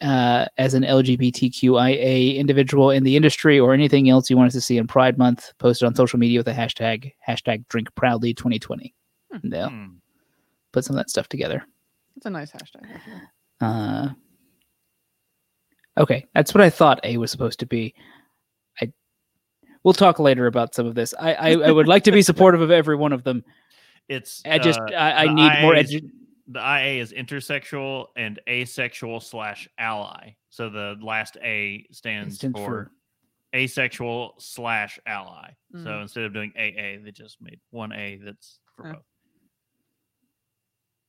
uh, 0.00 0.46
as 0.58 0.74
an 0.74 0.82
LGBTQIA 0.82 2.36
individual 2.36 2.90
in 2.90 3.04
the 3.04 3.16
industry 3.16 3.58
or 3.58 3.72
anything 3.74 4.08
else 4.10 4.28
you 4.30 4.36
want 4.36 4.48
us 4.48 4.52
to 4.54 4.60
see 4.60 4.78
in 4.78 4.86
Pride 4.86 5.18
Month. 5.18 5.52
Post 5.58 5.82
it 5.82 5.86
on 5.86 5.94
social 5.94 6.18
media 6.18 6.38
with 6.38 6.46
the 6.46 6.52
hashtag 6.52 7.12
hashtag 7.28 7.66
Drink 7.68 7.94
Proudly 7.94 8.34
2020. 8.34 8.94
Hmm. 9.32 9.48
They'll 9.48 9.68
Hmm. 9.68 9.86
put 10.72 10.84
some 10.84 10.96
of 10.96 11.00
that 11.00 11.10
stuff 11.10 11.28
together. 11.28 11.64
It's 12.16 12.26
a 12.26 12.30
nice 12.30 12.52
hashtag. 12.52 12.86
Uh, 13.60 14.08
okay, 15.98 16.26
that's 16.34 16.54
what 16.54 16.60
I 16.62 16.70
thought 16.70 17.00
A 17.04 17.16
was 17.18 17.30
supposed 17.30 17.60
to 17.60 17.66
be. 17.66 17.94
I 18.80 18.92
we'll 19.82 19.94
talk 19.94 20.18
later 20.18 20.46
about 20.46 20.74
some 20.74 20.86
of 20.86 20.94
this. 20.94 21.14
I 21.18 21.34
I, 21.34 21.50
I 21.52 21.70
would 21.70 21.88
like 21.88 22.04
to 22.04 22.12
be 22.12 22.22
supportive 22.30 22.60
of 22.60 22.70
every 22.70 22.96
one 22.96 23.12
of 23.12 23.24
them. 23.24 23.44
It's 24.08 24.42
I 24.44 24.58
just 24.58 24.78
uh, 24.80 24.94
I, 24.94 25.24
I 25.24 25.34
need 25.34 25.62
more 25.62 25.74
IA 25.74 25.80
is- 25.82 25.94
edu- 25.94 26.10
the 26.46 26.60
IA 26.60 27.00
is 27.00 27.12
intersexual 27.12 28.08
and 28.16 28.38
asexual 28.48 29.20
slash 29.20 29.68
ally. 29.78 30.34
So 30.50 30.68
the 30.70 30.96
last 31.00 31.36
A 31.42 31.86
stands, 31.90 32.36
stands 32.36 32.58
for, 32.58 32.66
for- 32.66 32.90
asexual 33.54 34.34
slash 34.38 34.98
ally. 35.06 35.50
So 35.72 35.78
Mm. 35.90 36.02
instead 36.02 36.24
of 36.24 36.32
doing 36.34 36.52
AA, 36.56 36.98
they 37.02 37.12
just 37.12 37.40
made 37.40 37.60
one 37.70 37.92
A 37.92 38.16
that's 38.16 38.58
for 38.76 38.86
Yeah. 38.86 38.92
both. 38.94 39.02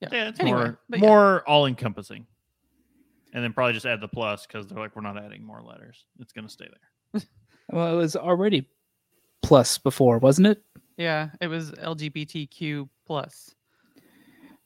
Yeah. 0.02 0.10
Yeah, 0.12 0.28
it's 0.30 0.40
Anyway, 0.40 0.58
more 0.58 0.80
but 0.90 1.00
yeah. 1.00 1.06
more 1.08 1.50
all 1.50 1.66
encompassing. 1.66 2.28
And 3.34 3.44
then 3.44 3.52
probably 3.54 3.74
just 3.74 3.86
add 3.86 4.00
the 4.02 4.08
plus 4.08 4.46
because 4.46 4.68
they're 4.68 4.78
like, 4.80 4.96
we're 4.96 5.02
not 5.02 5.18
adding 5.22 5.44
more 5.44 5.62
letters. 5.62 6.06
It's 6.20 6.32
gonna 6.32 6.50
stay 6.50 6.68
there. 7.14 7.22
well, 7.72 7.94
it 7.94 7.98
was 7.98 8.16
already 8.16 8.70
plus 9.42 9.78
before, 9.78 10.20
wasn't 10.20 10.48
it? 10.48 10.64
Yeah, 10.98 11.32
it 11.42 11.48
was 11.48 11.72
LGBTQ 11.72 12.88
plus. 13.06 13.54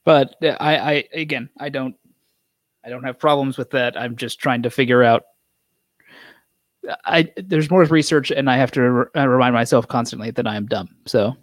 But 0.10 0.36
uh, 0.44 0.58
I 0.60 0.78
I 0.94 1.04
again 1.14 1.50
I 1.60 1.70
don't 1.70 1.96
I 2.84 2.90
don't 2.90 3.04
have 3.04 3.20
problems 3.20 3.60
with 3.60 3.70
that. 3.72 3.96
I'm 3.96 4.16
just 4.16 4.40
trying 4.40 4.64
to 4.64 4.72
figure 4.72 5.04
out. 5.04 5.22
I 7.06 7.32
there's 7.38 7.70
more 7.70 7.84
research, 7.84 8.32
and 8.32 8.50
I 8.50 8.58
have 8.58 8.72
to 8.72 8.82
re- 8.82 9.06
uh, 9.16 9.28
remind 9.28 9.54
myself 9.54 9.88
constantly 9.88 10.32
that 10.32 10.48
I 10.48 10.56
am 10.56 10.66
dumb. 10.66 10.90
So 11.06 11.36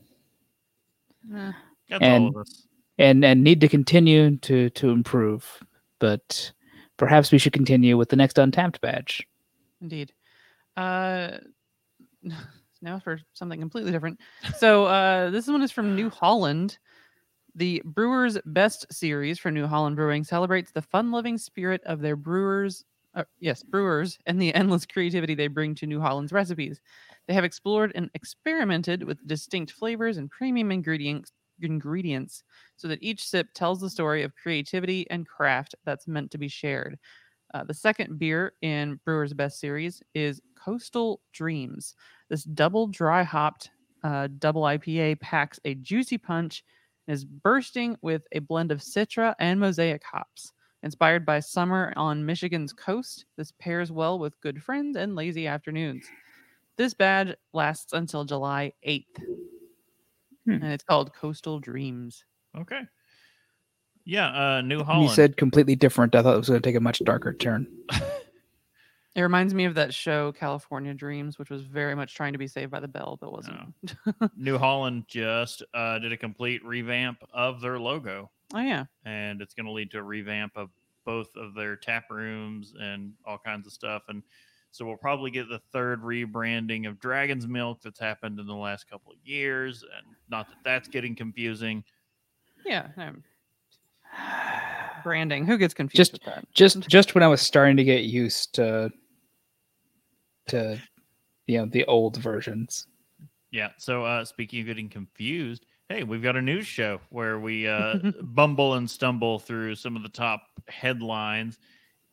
Eh, 1.33 1.53
That's 1.91 2.03
all 2.03 2.09
And- 2.09 2.29
of 2.35 2.41
us. 2.41 2.67
and 2.99 3.25
and 3.25 3.45
need 3.45 3.61
to 3.61 3.69
continue 3.69 4.37
to 4.39 4.71
to 4.71 4.91
improve. 4.91 5.63
But 6.01 6.51
perhaps 6.97 7.31
we 7.31 7.39
should 7.39 7.53
continue 7.53 7.97
with 7.97 8.09
the 8.09 8.17
next 8.17 8.37
Untappd 8.37 8.81
badge. 8.81 9.27
indeed. 9.81 10.13
Uh, 10.77 11.39
now 12.83 12.99
for 12.99 13.21
something 13.35 13.61
completely 13.61 13.93
different. 13.93 14.19
So 14.59 14.87
uh, 14.87 15.31
this 15.31 15.47
one 15.47 15.63
is 15.63 15.71
from 15.71 15.95
New 15.95 16.11
Holland. 16.11 16.79
The 17.57 17.81
Brewers 17.87 18.37
Best 18.45 18.85
series 18.93 19.39
for 19.39 19.51
New 19.51 19.67
Holland 19.67 19.97
Brewing 19.97 20.25
celebrates 20.25 20.73
the 20.73 20.83
fun-loving 20.83 21.39
spirit 21.39 21.83
of 21.85 22.03
their 22.03 22.15
brewers. 22.15 22.85
Uh, 23.15 23.25
yes, 23.41 23.63
brewers 23.63 24.19
and 24.27 24.41
the 24.41 24.55
endless 24.55 24.85
creativity 24.85 25.35
they 25.35 25.47
bring 25.47 25.75
to 25.77 25.87
New 25.87 25.99
Holland's 25.99 26.33
recipes. 26.33 26.83
They 27.27 27.33
have 27.33 27.45
explored 27.45 27.93
and 27.95 28.11
experimented 28.13 29.05
with 29.05 29.27
distinct 29.27 29.73
flavors 29.73 30.19
and 30.19 30.31
premium 30.31 30.71
ingredients 30.71 31.33
ingredients 31.63 32.45
so 32.77 32.87
that 32.89 33.03
each 33.03 33.27
sip 33.27 33.49
tells 33.55 33.81
the 33.81 33.89
story 33.89 34.23
of 34.23 34.37
creativity 34.37 35.09
and 35.09 35.27
craft 35.27 35.75
that's 35.87 36.07
meant 36.07 36.31
to 36.33 36.37
be 36.37 36.49
shared. 36.49 36.99
Uh, 37.55 37.65
the 37.65 37.73
second 37.73 38.19
beer 38.19 38.53
in 38.61 39.01
Brewer's 39.07 39.33
Best 39.33 39.59
series 39.59 40.03
is 40.15 40.43
Coastal 40.63 41.23
Dreams. 41.33 41.95
This 42.29 42.45
double 42.45 42.87
dry 42.87 43.23
hopped 43.23 43.71
uh, 44.05 44.29
double 44.39 44.63
IPA 44.63 45.21
packs 45.21 45.59
a 45.65 45.75
juicy 45.77 46.19
punch 46.19 46.63
and 47.07 47.15
is 47.15 47.25
bursting 47.25 47.97
with 48.03 48.23
a 48.33 48.39
blend 48.41 48.71
of 48.73 48.81
Citra 48.81 49.35
and 49.39 49.59
Mosaic 49.61 50.03
hops. 50.05 50.53
Inspired 50.83 51.25
by 51.27 51.41
summer 51.41 51.93
on 51.97 52.25
Michigan's 52.25 52.73
coast, 52.73 53.25
this 53.37 53.53
pairs 53.59 53.91
well 53.91 54.19
with 54.19 54.41
good 54.41 54.63
friends 54.63 54.97
and 54.97 55.15
lazy 55.17 55.47
afternoons. 55.47 56.05
This 56.77 56.95
badge 56.95 57.35
lasts 57.53 57.93
until 57.93 58.25
July 58.25 58.73
8th, 58.87 59.07
Hmm. 60.45 60.53
and 60.53 60.65
it's 60.73 60.85
called 60.85 61.13
Coastal 61.15 61.59
Dreams. 61.59 62.25
Okay. 62.57 62.83
Yeah, 64.05 64.29
uh 64.59 64.61
New 64.61 64.77
When 64.77 64.87
Holland. 64.87 65.09
You 65.09 65.15
said 65.15 65.37
completely 65.37 65.75
different. 65.75 66.15
I 66.15 66.23
thought 66.23 66.35
it 66.35 66.39
was 66.39 66.49
going 66.49 66.61
to 66.63 66.69
take 66.69 66.77
a 66.77 66.81
much 66.81 67.01
darker 67.01 67.33
turn. 67.33 67.67
It 69.17 69.23
reminds 69.23 69.55
me 69.55 69.65
of 69.65 69.75
that 69.77 69.95
show 69.95 70.31
California 70.33 70.93
Dreams, 70.93 71.39
which 71.39 71.49
was 71.49 71.63
very 71.63 71.95
much 71.95 72.15
trying 72.15 72.35
to 72.35 72.39
be 72.39 72.47
saved 72.47 72.71
by 72.71 72.81
the 72.81 72.87
bell, 72.87 73.17
but 73.19 73.33
wasn't. 73.33 73.75
New 74.37 74.59
Holland 74.59 75.05
just 75.09 75.63
uh, 75.73 75.99
did 75.99 76.13
a 76.13 76.19
complete 76.19 76.63
revamp 76.63 77.25
of 77.33 77.63
their 77.63 77.79
logo, 77.79 78.31
Oh 78.55 78.61
yeah, 78.61 78.85
and 79.07 79.41
it's 79.41 79.55
going 79.55 79.65
to 79.65 79.73
lead 79.73 79.91
to 79.93 79.99
a 79.99 80.03
revamp 80.03 80.53
of 80.55 80.69
both 81.07 81.35
of 81.35 81.55
their 81.55 81.77
tap 81.77 82.11
rooms 82.11 82.75
and 82.79 83.15
all 83.25 83.39
kinds 83.39 83.67
of 83.67 83.73
stuff. 83.73 84.03
And 84.09 84.23
so 84.71 84.85
we'll 84.85 84.97
probably 84.99 85.31
get 85.31 85.49
the 85.49 85.61
third 85.73 86.03
rebranding 86.03 86.87
of 86.87 87.01
Dragon's 87.01 87.47
Milk 87.47 87.81
that's 87.83 87.99
happened 87.99 88.39
in 88.39 88.47
the 88.47 88.55
last 88.55 88.87
couple 88.91 89.13
of 89.13 89.19
years. 89.25 89.83
And 89.83 90.15
not 90.29 90.47
that 90.49 90.57
that's 90.63 90.89
getting 90.89 91.15
confusing. 91.15 91.83
yeah. 92.67 92.89
um, 92.99 93.25
branding. 95.03 95.47
Who 95.47 95.57
gets 95.57 95.73
confused 95.73 95.97
Just- 95.97 96.13
with 96.13 96.25
that? 96.25 96.47
Just 96.53 96.81
just 96.89 97.15
when 97.15 97.23
I 97.25 97.29
was 97.29 97.41
starting 97.41 97.77
to 97.79 97.85
get 97.85 98.03
used 98.03 98.55
to 98.57 98.91
to 100.49 100.83
you 101.47 101.59
know 101.59 101.67
the 101.67 101.85
old 101.87 102.17
versions. 102.19 102.87
Yeah. 103.51 103.73
So 103.79 104.05
uh, 104.05 104.25
speaking 104.25 104.61
of 104.61 104.67
getting 104.67 104.89
confused, 104.89 105.67
hey, 105.89 106.03
we've 106.03 106.23
got 106.23 106.37
a 106.37 106.43
news 106.43 106.67
show 106.67 107.01
where 107.11 107.39
we 107.41 107.69
uh, 107.69 107.99
bumble 108.23 108.75
and 108.75 108.91
stumble 108.91 109.39
through 109.39 109.77
some 109.77 109.97
of 109.97 110.03
the 110.03 110.09
top 110.09 110.43
headlines 110.69 111.59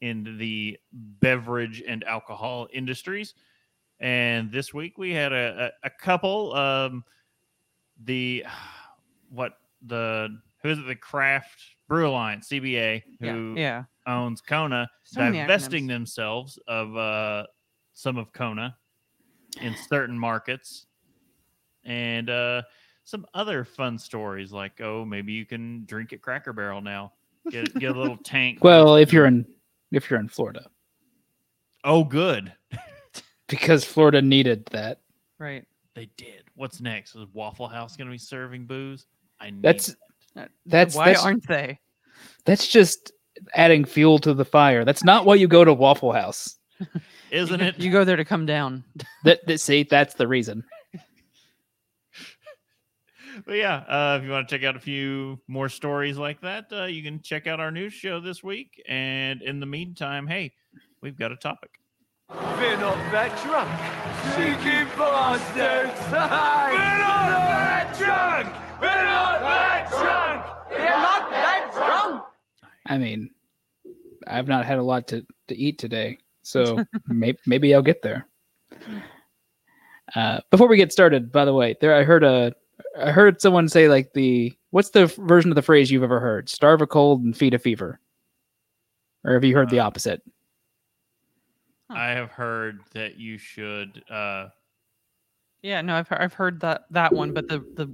in 0.02 0.38
the 0.38 0.78
beverage 0.92 1.82
and 1.88 2.04
alcohol 2.04 2.68
industries. 2.72 3.34
And 4.00 4.52
this 4.52 4.74
week 4.74 4.98
we 4.98 5.12
had 5.12 5.34
a, 5.34 5.72
a, 5.84 5.88
a 5.88 5.90
couple. 5.90 6.54
Um, 6.56 7.04
the 8.04 8.46
what 9.30 9.54
the 9.82 10.40
who 10.62 10.70
is 10.70 10.80
it? 10.80 10.84
The 10.88 10.96
Craft 10.96 11.62
Brew 11.88 12.08
Alliance 12.10 12.48
CBA 12.50 13.04
who 13.20 13.60
Yeah. 13.60 13.84
owns 14.08 14.42
Kona 14.42 14.90
So 15.04 15.22
divesting 15.22 15.86
acronyms. 15.86 15.88
themselves 15.88 16.60
of 16.68 16.96
uh, 16.96 17.46
some 17.94 18.18
of 18.18 18.32
Kona 18.34 18.76
in 19.62 19.76
certain 19.90 20.18
markets, 20.18 20.86
and 21.86 22.30
uh, 22.30 22.62
some 23.04 23.26
other 23.34 23.64
fun 23.64 23.98
stories 23.98 24.52
like 24.52 24.80
oh 24.82 25.06
maybe 25.06 25.34
you 25.34 25.46
can 25.46 25.86
drink 25.86 26.14
at 26.14 26.22
Cracker 26.22 26.54
Barrel 26.54 26.82
now. 26.82 27.14
Get 27.50 27.74
get 27.80 27.96
a 27.96 28.00
little 28.00 28.18
tank. 28.24 28.64
Well, 28.64 28.96
if 28.96 29.12
you're 29.14 29.26
in 29.26 29.46
if 29.92 30.10
you're 30.10 30.20
in 30.20 30.30
Florida, 30.30 30.68
oh 31.84 32.04
good 32.04 32.52
because 33.48 33.84
Florida 33.86 34.22
needed 34.22 34.66
that. 34.72 35.00
Right. 35.40 35.66
they 35.94 36.10
did. 36.18 36.44
What's 36.56 36.80
next? 36.80 37.16
Is 37.16 37.26
Waffle 37.34 37.68
House 37.68 37.98
going 37.98 38.08
to 38.08 38.12
be 38.12 38.18
serving 38.18 38.66
booze? 38.66 39.06
I 39.42 39.50
need 39.50 39.62
That's 39.62 39.90
it. 39.90 39.96
Uh, 40.38 40.46
That's- 40.66 40.96
why 40.96 41.06
that's- 41.08 41.24
aren't 41.26 41.48
they? 41.48 41.80
that's 42.46 42.68
just 42.68 43.12
adding 43.56 43.84
fuel 43.84 44.20
to 44.20 44.34
the 44.34 44.46
fire. 44.46 44.86
That's 44.86 45.04
not 45.04 45.26
why 45.26 45.36
you 45.36 45.48
go 45.48 45.66
to 45.66 45.74
Waffle 45.74 46.14
House. 46.14 46.58
isn't 47.34 47.62
it? 47.62 47.80
You 47.80 47.92
go 47.92 48.04
there 48.04 48.16
to 48.16 48.25
come 48.25 48.46
down. 48.46 48.84
That, 49.24 49.46
that 49.48 49.62
see, 49.62 49.84
that's 49.84 50.16
the 50.16 50.28
reason. 50.28 50.63
But 53.48 53.56
yeah, 53.56 53.78
uh, 53.88 54.18
if 54.20 54.25
you 54.25 54.30
want 54.30 54.48
to 54.48 54.56
check 54.56 54.63
out 54.63 54.75
a 54.75 54.80
few 54.80 55.40
more 55.48 55.68
stories 55.68 56.18
like 56.18 56.42
that, 56.42 56.66
uh, 56.72 56.84
you 56.84 57.02
can 57.02 57.20
check 57.20 57.48
out 57.48 57.60
our 57.60 57.72
news 57.72 57.92
show 57.92 58.20
this 58.20 58.44
week. 58.44 58.80
And 58.88 59.42
in 59.42 59.60
the 59.60 59.66
meantime, 59.66 60.28
hey, 60.28 60.54
we've 61.02 61.18
got 61.18 61.32
a 61.32 61.36
topic. 61.36 61.72
We're 62.30 62.78
not 62.78 62.96
that 63.12 63.34
drunk. 63.44 63.70
Cheeky 64.36 64.86
bastards. 64.98 66.00
We're 66.12 66.20
not 66.20 67.28
that 67.28 67.98
drunk. 67.98 68.48
We're 68.80 69.04
not 69.04 69.42
that 69.42 69.90
drunk. 69.90 70.70
We're 70.70 70.90
not 70.90 71.30
that 71.32 71.72
drunk. 71.74 72.24
I 72.86 72.98
mean, 72.98 73.32
I've 74.28 74.48
not 74.48 74.66
had 74.66 74.78
a 74.78 74.84
lot 74.84 75.08
to, 75.10 75.25
to 75.48 75.56
eat 75.56 75.80
today, 75.80 76.20
so 76.44 76.84
maybe 77.08 77.38
maybe 77.46 77.74
I'll 77.74 77.82
get 77.82 78.02
there. 78.02 78.28
Uh, 80.16 80.40
before 80.52 80.68
we 80.68 80.78
get 80.78 80.92
started, 80.92 81.32
by 81.32 81.46
the 81.46 81.54
way, 81.54 81.76
there 81.82 81.96
I 81.96 82.04
heard 82.04 82.24
a 82.24 82.54
I 83.00 83.12
heard 83.12 83.42
someone 83.42 83.68
say 83.70 83.88
like 83.90 84.14
the 84.14 84.54
what's 84.72 84.90
the 84.92 85.02
f- 85.04 85.16
version 85.16 85.52
of 85.52 85.56
the 85.56 85.62
phrase 85.62 85.90
you've 85.90 86.04
ever 86.04 86.20
heard? 86.20 86.50
Starve 86.50 86.82
a 86.82 86.88
cold 86.88 87.24
and 87.24 87.36
feed 87.36 87.54
a 87.54 87.60
fever, 87.60 88.00
or 89.24 89.34
have 89.34 89.44
you 89.44 89.56
heard 89.56 89.70
the 89.70 89.80
Uh, 89.80 89.86
opposite? 89.88 90.22
I 91.90 92.10
have 92.12 92.32
heard 92.32 92.82
that 92.94 93.18
you 93.18 93.38
should. 93.38 94.04
Uh, 94.10 94.48
Yeah, 95.62 95.82
no, 95.82 95.96
I've 95.96 96.08
I've 96.12 96.34
heard 96.34 96.60
that 96.62 96.86
that 96.92 97.14
one, 97.14 97.32
but 97.34 97.48
the 97.48 97.60
the 97.76 97.94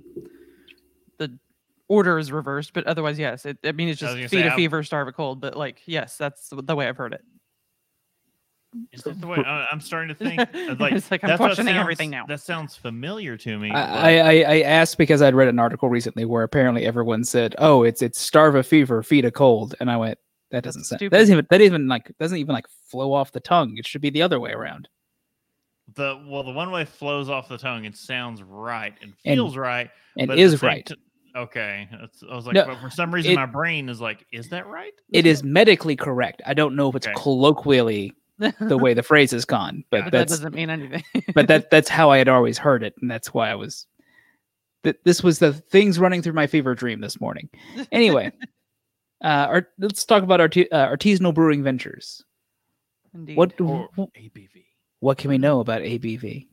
the 1.20 1.38
order 1.88 2.18
is 2.18 2.32
reversed. 2.32 2.74
But 2.74 2.86
otherwise, 2.88 3.20
yes. 3.20 3.46
It, 3.46 3.60
I 3.64 3.72
mean, 3.74 3.90
it's 3.90 4.00
just 4.00 4.16
feed 4.16 4.30
say, 4.30 4.42
a 4.44 4.48
I've- 4.48 4.56
fever, 4.56 4.84
starve 4.84 5.08
a 5.08 5.12
cold. 5.12 5.40
But 5.42 5.56
like, 5.56 5.82
yes, 5.86 6.18
that's 6.18 6.50
the 6.52 6.76
way 6.76 6.88
I've 6.88 6.98
heard 6.98 7.14
it. 7.14 7.24
Is 8.92 9.02
that 9.04 9.20
the 9.20 9.28
way 9.28 9.38
I, 9.46 9.68
I'm 9.72 9.82
starting 9.82 10.10
to 10.10 10.16
think? 10.24 10.40
uh, 10.40 10.76
Like, 10.80 10.94
It's 10.94 11.10
like 11.12 11.24
I'm 11.24 11.30
that's 11.30 11.40
questioning 11.40 11.74
sounds- 11.74 11.82
everything 11.82 12.10
now. 12.10 12.26
That 12.28 12.42
sounds 12.42 12.76
familiar 12.76 13.36
to 13.38 13.58
me. 13.60 13.72
I, 13.72 14.20
I 14.20 14.42
I 14.58 14.62
asked 14.62 14.98
because 14.98 15.22
I'd 15.22 15.34
read 15.36 15.48
an 15.48 15.60
article 15.60 15.90
recently 15.90 16.26
where 16.26 16.44
apparently 16.44 16.86
everyone 16.86 17.24
said, 17.24 17.56
"Oh, 17.58 17.84
it's 17.84 18.02
it's 18.02 18.20
starve 18.20 18.56
a 18.56 18.64
fever, 18.64 19.02
feed 19.04 19.26
a 19.26 19.32
cold," 19.32 19.76
and 19.80 19.90
I 19.90 19.98
went, 19.98 20.20
"That 20.52 20.64
doesn't 20.64 20.84
sound, 20.84 21.00
that 21.02 21.10
doesn't 21.12 21.34
even 21.34 21.48
that 21.50 21.62
even 21.62 21.88
like 21.88 22.12
doesn't 22.20 22.38
even 22.38 22.54
like 22.54 22.68
flow 22.90 23.14
off 23.14 23.32
the 23.32 23.40
tongue. 23.40 23.74
It 23.78 23.88
should 23.88 24.02
be 24.02 24.10
the 24.12 24.22
other 24.22 24.40
way 24.40 24.52
around." 24.52 24.88
the 25.96 26.24
well, 26.28 26.44
the 26.44 26.52
one 26.52 26.70
way 26.70 26.86
flows 26.86 27.30
off 27.30 27.50
the 27.50 27.58
tongue 27.58 27.84
It 27.86 27.98
sounds 27.98 28.44
right 28.44 28.94
and 29.02 29.12
And- 29.26 29.36
feels 29.38 29.58
right, 29.58 29.90
And 30.20 30.28
but 30.28 30.34
at 30.34 30.36
the 30.36 30.42
is 30.44 30.62
right. 30.62 30.86
t- 30.86 30.94
okay, 31.36 31.88
That's- 31.90 32.22
I 32.32 32.36
was 32.36 32.46
like, 32.46 32.54
No, 32.54 32.66
but 32.66 32.80
for 32.80 32.92
some 32.92 33.12
reason, 33.12 33.32
it- 33.32 33.36
my 33.36 33.48
brain 33.48 33.90
is 33.90 34.00
like, 34.00 34.24
is 34.32 34.50
that 34.50 34.68
right? 34.68 34.94
It 35.12 35.26
is 35.26 35.44
medically 35.44 35.96
correct. 35.96 36.44
I 36.46 36.54
don't 36.54 36.76
know 36.76 36.90
if 36.90 36.96
it's 36.96 37.08
Okay. 37.08 37.16
colloquially 37.20 38.14
the 38.60 38.78
way 38.78 38.94
the 38.94 39.04
phrase 39.04 39.34
is 39.34 39.46
gone, 39.46 39.84
but 39.92 40.00
Gotcha. 40.06 40.12
that 40.12 40.28
doesn't 40.30 40.56
mean 40.56 40.70
anything. 40.70 41.04
but 41.34 41.48
that 41.48 41.70
that's 41.70 41.90
how 41.90 42.10
I 42.12 42.18
had 42.18 42.28
always 42.30 42.58
heard 42.58 42.84
it, 42.84 42.96
and 43.02 43.10
that's 43.12 43.34
why 43.34 43.50
I 43.52 43.56
was. 43.56 43.86
That 44.84 45.04
this 45.04 45.22
was 45.22 45.40
the 45.40 45.52
things 45.54 46.00
running 46.00 46.22
through 46.22 46.34
my 46.34 46.48
fever 46.48 46.74
dream 46.76 47.02
this 47.02 47.20
morning. 47.20 47.50
Anyway, 47.92 48.32
uh, 49.24 49.28
our, 49.50 49.68
let's 49.78 50.06
talk 50.06 50.24
about 50.24 50.40
our 50.40 50.46
uh, 50.48 50.88
artisanal 50.96 51.34
brewing 51.34 51.64
ventures. 51.64 52.24
Indeed. 53.14 53.36
What 53.38 53.60
Or 53.60 53.90
wh- 53.98 54.18
ABV. 54.18 54.66
what 55.02 55.18
can 55.18 55.30
we 55.30 55.38
know 55.38 55.60
about 55.60 55.82
ABV? 55.82 56.48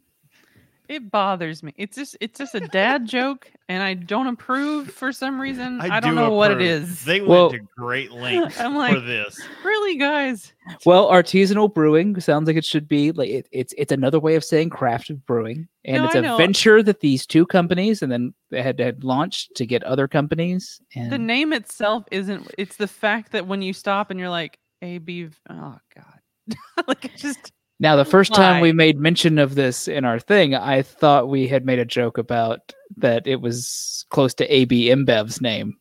It 0.88 1.10
bothers 1.10 1.62
me. 1.62 1.72
It's 1.76 1.96
just 1.96 2.16
it's 2.20 2.38
just 2.38 2.54
a 2.54 2.60
dad 2.60 3.06
joke, 3.06 3.50
and 3.68 3.82
I 3.82 3.94
don't 3.94 4.26
approve 4.26 4.90
for 4.90 5.12
some 5.12 5.40
reason. 5.40 5.80
I, 5.80 6.00
don't 6.00 6.10
do 6.10 6.14
know 6.16 6.30
what 6.32 6.50
it 6.52 6.60
is. 6.60 6.82
approve. 6.82 6.90
is. 6.92 7.04
They 7.04 7.20
went 7.20 7.30
Well- 7.30 7.50
to 7.50 7.58
great 7.76 8.12
lengths 8.12 8.60
I'm 8.60 8.74
for 8.94 9.00
this. 9.00 9.40
really, 9.64 9.96
guys? 9.96 10.52
Well, 10.84 11.10
artisanal 11.10 11.72
brewing 11.72 12.20
sounds 12.20 12.46
like 12.46 12.56
it 12.56 12.64
should 12.64 12.86
be 12.88 13.12
like 13.12 13.28
it, 13.30 13.48
it's 13.52 13.74
it's 13.76 13.92
another 13.92 14.20
way 14.20 14.34
of 14.36 14.44
saying 14.44 14.70
craft 14.70 15.10
brewing, 15.26 15.68
and 15.84 15.98
No, 15.98 16.04
it's 16.06 16.14
I 16.14 16.18
a 16.18 16.22
know. 16.22 16.36
venture 16.36 16.82
that 16.82 17.00
these 17.00 17.26
two 17.26 17.46
companies 17.46 18.02
and 18.02 18.10
then 18.12 18.32
they 18.50 18.62
had 18.62 18.78
had 18.78 19.02
launched 19.04 19.54
to 19.56 19.66
get 19.66 19.82
other 19.84 20.06
companies. 20.08 20.80
And 20.94 21.10
The 21.10 21.18
name 21.18 21.52
itself 21.52 22.04
isn't. 22.12 22.52
It's 22.58 22.76
the 22.76 22.88
fact 22.88 23.32
that 23.32 23.46
when 23.46 23.62
you 23.62 23.72
stop 23.72 24.10
and 24.10 24.18
you're 24.20 24.30
like, 24.30 24.58
AB. 24.82 25.30
Oh 25.50 25.78
God. 25.94 26.56
like 26.86 27.04
it's 27.06 27.20
just 27.22 27.52
Now, 27.78 27.96
the 27.96 28.06
first 28.06 28.34
time 28.34 28.62
we 28.62 28.72
made 28.72 28.98
mention 28.98 29.38
of 29.38 29.54
this 29.54 29.86
in 29.86 30.06
our 30.06 30.18
thing, 30.18 30.54
I 30.54 30.80
thought 30.80 31.28
we 31.28 31.46
had 31.46 31.66
made 31.66 31.78
a 31.78 31.84
joke 31.84 32.16
about 32.16 32.72
that 32.96 33.26
it 33.26 33.42
was 33.42 34.06
close 34.08 34.32
to 34.34 34.54
AB 34.54 34.86
InBev's 34.88 35.42
name. 35.42 35.76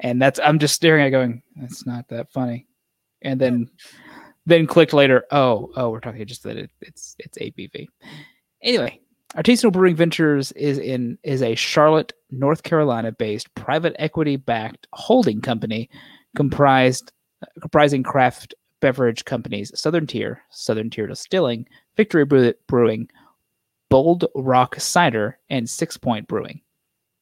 And 0.00 0.22
that's 0.22 0.38
I'm 0.38 0.60
just 0.60 0.76
staring 0.76 1.02
at 1.02 1.08
it 1.08 1.10
going, 1.10 1.42
that's 1.56 1.84
not 1.84 2.08
that 2.08 2.30
funny. 2.30 2.68
And 3.22 3.40
then 3.40 3.68
then 4.46 4.68
clicked 4.68 4.92
later, 4.92 5.24
oh, 5.32 5.72
oh, 5.74 5.90
we're 5.90 6.00
talking 6.00 6.24
just 6.26 6.44
that 6.44 6.56
it, 6.56 6.70
it's 6.80 7.16
it's 7.18 7.38
ABV. 7.38 7.88
Anyway, 8.62 9.00
Artisanal 9.34 9.72
Brewing 9.72 9.96
Ventures 9.96 10.52
is 10.52 10.78
in 10.78 11.18
is 11.24 11.42
a 11.42 11.56
Charlotte, 11.56 12.12
North 12.30 12.62
Carolina 12.62 13.10
based 13.10 13.52
private 13.56 13.96
equity 13.98 14.36
backed 14.36 14.86
holding 14.92 15.40
company 15.40 15.90
comprised 16.36 17.12
comprising 17.60 18.04
craft 18.04 18.54
beverage 18.80 19.24
companies 19.24 19.72
Southern 19.78 20.06
Tier, 20.06 20.42
Southern 20.50 20.90
Tier 20.90 21.06
Distilling, 21.06 21.66
Victory 21.96 22.24
Brewing, 22.24 23.08
Bold 23.88 24.26
Rock 24.34 24.76
Cider, 24.78 25.38
and 25.50 25.68
Six 25.68 25.96
Point 25.96 26.28
Brewing. 26.28 26.60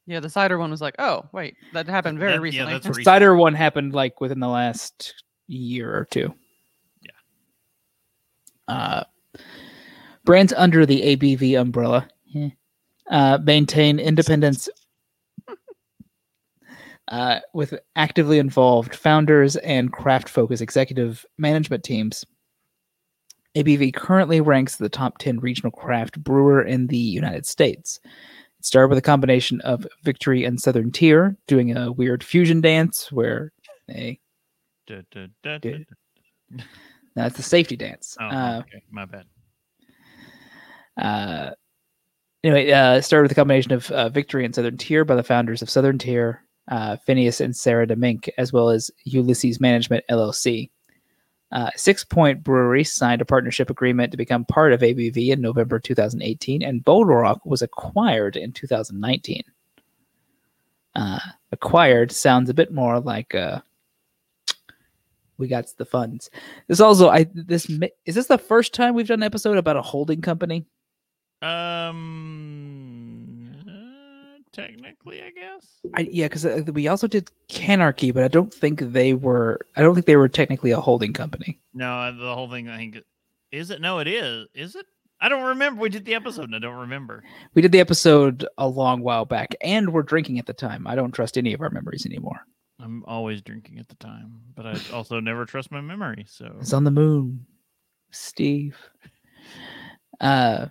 yeah. 0.07 0.21
The 0.21 0.29
cider 0.31 0.59
one 0.59 0.71
was 0.71 0.81
like, 0.81 0.95
oh 0.99 1.25
wait, 1.33 1.57
that 1.73 1.87
happened 1.89 2.19
very 2.19 2.33
That- 2.33 2.37
yeah, 2.37 2.41
recently. 2.43 2.73
that's 2.75 2.85
The 2.85 2.91
recent. 2.91 3.05
cider 3.05 3.37
one 3.37 3.55
happened 3.55 3.93
like 3.95 4.21
within 4.21 4.41
the 4.41 4.49
last 4.49 5.15
year 5.49 5.97
or 5.97 6.05
two. 6.11 6.35
Yeah. 7.03 7.11
Uh, 8.75 9.05
brands 10.25 10.53
under 10.57 10.85
the 10.87 11.17
ABV 11.17 11.59
umbrella 11.61 12.09
eh, 12.35 12.51
uh, 13.11 13.39
maintain 13.43 13.99
independence 14.01 14.69
uh, 17.09 17.41
with 17.55 17.75
actively 17.97 18.39
involved 18.39 18.95
founders 18.95 19.57
and 19.57 19.93
craft 19.93 20.29
focused 20.29 20.63
executive 20.63 21.25
management 21.39 21.85
teams. 21.85 22.25
ABV 23.55 23.95
currently 23.95 24.41
ranks 24.41 24.77
the 24.77 24.89
top 24.89 25.19
10 25.19 25.39
regional 25.41 25.71
craft 25.71 26.23
brewer 26.23 26.63
in 26.63 26.89
the 26.89 26.99
United 26.99 27.47
States. 27.47 28.01
It 28.59 28.65
started 28.65 28.89
with 28.89 28.99
a 28.99 29.03
combination 29.03 29.61
of 29.63 29.87
Victory 30.03 30.45
and 30.45 30.61
Southern 30.61 30.91
Tier 30.93 31.37
doing 31.47 31.77
a 31.77 31.91
weird 31.93 32.23
fusion 32.23 32.61
dance 32.61 33.11
where 33.11 33.53
they 33.89 34.21
Da, 34.87 35.01
da, 35.11 35.27
da, 35.43 35.59
that's 37.17 37.37
the 37.37 37.43
safety 37.43 37.77
dance. 37.77 38.17
Oh, 38.21 38.25
Uh, 38.27 38.63
okay, 38.67 38.83
my 38.91 39.05
bad. 39.05 39.25
uh, 40.97 41.51
anyway, 42.45 42.71
uh, 42.71 43.01
started 43.01 43.23
with 43.25 43.33
a 43.33 43.35
combination 43.35 43.73
of 43.73 43.91
uh, 43.91 44.09
Victory 44.11 44.45
and 44.45 44.55
Southern 44.55 44.77
Tier 44.77 45.05
by 45.05 45.17
the 45.17 45.23
founders 45.25 45.61
of 45.63 45.71
Southern 45.71 45.99
Tier, 45.99 46.43
uh, 46.69 46.97
Phineas 46.97 47.41
and 47.41 47.57
Sarah 47.57 47.87
DeMink, 47.87 48.29
as 48.39 48.53
well 48.53 48.71
as 48.71 48.91
Ulysses 49.05 49.61
Management 49.61 50.05
LLC. 50.11 50.71
Uh, 51.53 51.71
Six 51.77 52.03
Point 52.03 52.43
Brewery 52.43 52.83
signed 52.83 53.23
a 53.23 53.27
partnership 53.27 53.71
agreement 53.71 54.11
to 54.11 54.17
become 54.17 54.45
part 54.45 54.73
of 54.73 54.81
ABV 54.81 55.29
in 55.29 55.41
November 55.41 55.79
2018, 55.79 56.63
and 56.63 56.85
Bold 56.85 57.09
Rock 57.09 57.45
was 57.47 57.63
acquired 57.63 58.37
in 58.37 58.53
2019. 58.53 59.43
Uh, 60.97 61.19
acquired 61.53 62.11
sounds 62.11 62.51
a 62.51 62.55
bit 62.55 62.73
more 62.73 62.99
like 62.99 63.35
uh, 63.35 63.61
we 65.39 65.47
got 65.47 65.67
the 65.77 65.85
funds. 65.85 66.31
This 66.69 66.81
also, 66.81 67.09
I 67.09 67.27
this 67.35 67.69
is 68.05 68.15
this 68.15 68.27
the 68.27 68.39
first 68.39 68.75
time 68.75 68.95
we've 68.95 69.07
done 69.07 69.21
an 69.21 69.27
episode 69.27 69.59
about 69.59 69.77
a 69.77 69.83
holding 69.83 70.23
company? 70.23 70.67
Um, 71.43 72.56
technically, 74.57 75.23
I 75.23 75.31
guess. 75.31 75.67
I, 75.95 76.09
yeah, 76.11 76.29
because 76.29 76.45
we 76.73 76.89
also 76.89 77.07
did 77.07 77.31
Canarchy, 77.49 78.13
but 78.13 78.25
I 78.25 78.29
don't 78.29 78.53
think 78.53 78.81
they 78.81 79.15
were. 79.15 79.61
I 79.77 79.83
don't 79.83 79.95
think 79.95 80.07
they 80.07 80.17
were 80.17 80.29
technically 80.29 80.71
a 80.71 80.81
holding 80.81 81.13
company. 81.13 81.61
No, 81.75 81.93
uh, 81.93 82.13
the 82.13 82.35
whole 82.35 82.51
thing. 82.51 82.69
I 82.69 82.77
think 82.77 82.99
is 83.53 83.71
it. 83.71 83.81
No, 83.81 83.99
it 83.99 84.09
is. 84.09 84.47
Is 84.55 84.75
it? 84.75 84.87
I 85.21 85.29
don't 85.29 85.45
remember. 85.45 85.81
We 85.81 85.89
did 85.89 86.05
the 86.05 86.15
episode 86.15 86.45
and 86.45 86.57
I 86.57 86.59
don't 86.59 86.81
remember. 86.81 87.25
We 87.55 87.63
did 87.63 87.73
the 87.73 87.81
episode 87.81 88.47
a 88.59 88.69
long 88.69 89.01
while 89.03 89.25
back, 89.25 89.55
and 89.61 89.93
we're 89.93 90.03
drinking 90.03 90.39
at 90.39 90.47
the 90.47 90.53
time. 90.53 90.87
I 90.87 90.95
don't 90.95 91.13
trust 91.13 91.39
any 91.39 91.55
of 91.55 91.61
our 91.61 91.71
memories 91.71 92.07
anymore. 92.07 92.41
I'm 92.79 93.05
always 93.07 93.41
drinking 93.41 93.79
at 93.79 93.89
the 93.89 93.95
time, 93.97 94.41
but 94.55 94.67
I 94.67 94.77
also 94.93 95.21
never 95.21 95.47
trust 95.47 95.71
my 95.71 95.81
memory. 95.81 96.27
So 96.29 96.57
It's 96.61 96.75
on 96.75 96.85
the 96.85 96.91
moon, 96.91 97.47
Steve. 98.11 98.77
Uh, 100.21 100.67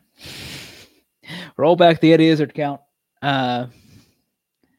roll 1.57 1.75
back 1.75 1.99
the 1.99 2.13
Eddie 2.13 2.27
Izzard 2.27 2.53
count. 2.53 2.81
Uh, 3.25 3.67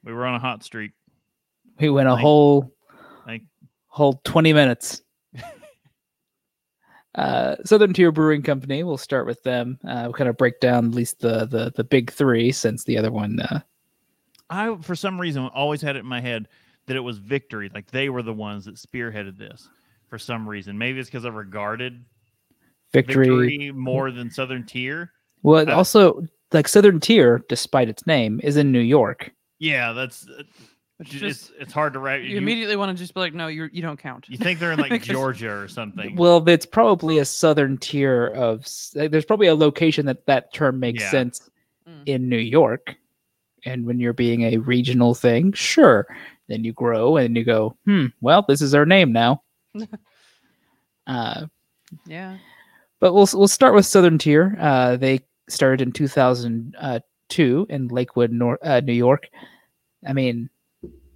we 0.04 0.12
were 0.12 0.24
on 0.24 0.34
a 0.36 0.38
hot 0.38 0.62
streak. 0.62 0.92
we 1.80 1.90
went 1.90 2.06
a 2.08 2.12
Thank- 2.12 2.20
whole 2.20 2.72
thank- 3.26 3.42
whole 3.88 4.20
20 4.24 4.52
minutes. 4.52 5.02
uh, 7.14 7.56
Southern 7.64 7.92
Tier 7.92 8.12
Brewing 8.12 8.42
Company. 8.42 8.84
We'll 8.84 8.98
start 8.98 9.26
with 9.26 9.42
them. 9.42 9.78
Uh, 9.84 10.02
we'll 10.04 10.12
kind 10.12 10.30
of 10.30 10.36
break 10.36 10.60
down 10.60 10.86
at 10.86 10.92
least 10.92 11.20
the 11.20 11.46
the 11.46 11.72
the 11.74 11.84
big 11.84 12.12
three, 12.12 12.52
since 12.52 12.84
the 12.84 12.98
other 12.98 13.10
one. 13.10 13.40
Uh, 13.40 13.60
I, 14.48 14.76
for 14.80 14.94
some 14.94 15.20
reason, 15.20 15.46
always 15.48 15.82
had 15.82 15.96
it 15.96 16.00
in 16.00 16.06
my 16.06 16.20
head 16.20 16.46
that 16.86 16.96
it 16.96 17.00
was 17.00 17.18
Victory. 17.18 17.68
Like 17.74 17.90
they 17.90 18.08
were 18.10 18.22
the 18.22 18.32
ones 18.32 18.66
that 18.66 18.76
spearheaded 18.76 19.36
this 19.38 19.68
for 20.08 20.18
some 20.18 20.48
reason. 20.48 20.78
Maybe 20.78 21.00
it's 21.00 21.08
because 21.08 21.24
I 21.24 21.30
regarded 21.30 22.04
victory. 22.92 23.26
Victory 23.26 23.72
more 23.72 24.12
than 24.12 24.30
Southern 24.30 24.64
Tier. 24.64 25.10
Well, 25.42 25.68
also 25.70 26.24
like 26.52 26.68
Southern 26.68 27.00
Tier, 27.00 27.42
despite 27.48 27.88
its 27.88 28.06
name, 28.06 28.40
is 28.42 28.56
in 28.56 28.72
New 28.72 28.80
York. 28.80 29.32
Yeah, 29.58 29.92
that's 29.92 30.28
uh, 30.28 30.42
It's 31.00 31.10
it's, 31.12 31.20
just 31.20 31.52
it's 31.58 31.72
hard 31.72 31.92
to 31.94 31.98
write. 31.98 32.22
you, 32.22 32.30
You, 32.30 32.38
immediately 32.38 32.76
want 32.76 32.96
to 32.96 33.00
just 33.02 33.14
be 33.14 33.20
like, 33.20 33.34
no, 33.34 33.46
you're 33.48 33.68
you 33.72 33.82
don't 33.82 33.98
count. 33.98 34.26
you 34.28 34.38
think 34.38 34.58
they're 34.60 34.72
in 34.72 34.78
like 34.78 35.02
Georgia 35.02 35.52
or 35.52 35.68
something. 35.68 36.16
Well, 36.16 36.46
it's 36.48 36.66
probably 36.66 37.18
a 37.18 37.24
southern 37.24 37.76
tier 37.78 38.28
of. 38.28 38.66
There's 38.94 39.24
probably 39.24 39.46
a 39.48 39.54
location 39.54 40.06
that 40.06 40.24
that 40.26 40.52
term 40.54 40.78
makes 40.80 41.02
Yeah. 41.02 41.10
sense 41.10 41.50
Mm. 41.88 42.02
in 42.06 42.28
New 42.28 42.38
York, 42.38 42.96
and 43.64 43.86
when 43.86 44.00
you're 44.00 44.12
being 44.12 44.42
a 44.42 44.56
regional 44.56 45.14
thing, 45.14 45.52
sure. 45.52 46.04
Then 46.48 46.64
you 46.64 46.72
grow 46.72 47.16
and 47.16 47.36
you 47.36 47.44
go, 47.44 47.76
hmm. 47.84 48.06
Well, 48.20 48.44
this 48.48 48.60
is 48.60 48.74
our 48.74 48.84
name 48.86 49.12
now. 49.12 49.42
uh, 51.06 51.46
Yeah. 52.06 52.38
but 53.00 53.12
we'll 53.14 53.28
we'll 53.34 53.48
start 53.48 53.74
with 53.74 53.86
Southern 53.86 54.18
Tier. 54.18 54.56
Uh, 54.60 54.96
they 54.96 55.20
started 55.48 55.80
in 55.80 55.92
2002 55.92 57.66
in 57.68 57.88
Lakewood, 57.88 58.32
Nor- 58.32 58.58
uh, 58.62 58.80
New 58.80 58.92
York. 58.92 59.28
I 60.06 60.12
mean, 60.12 60.48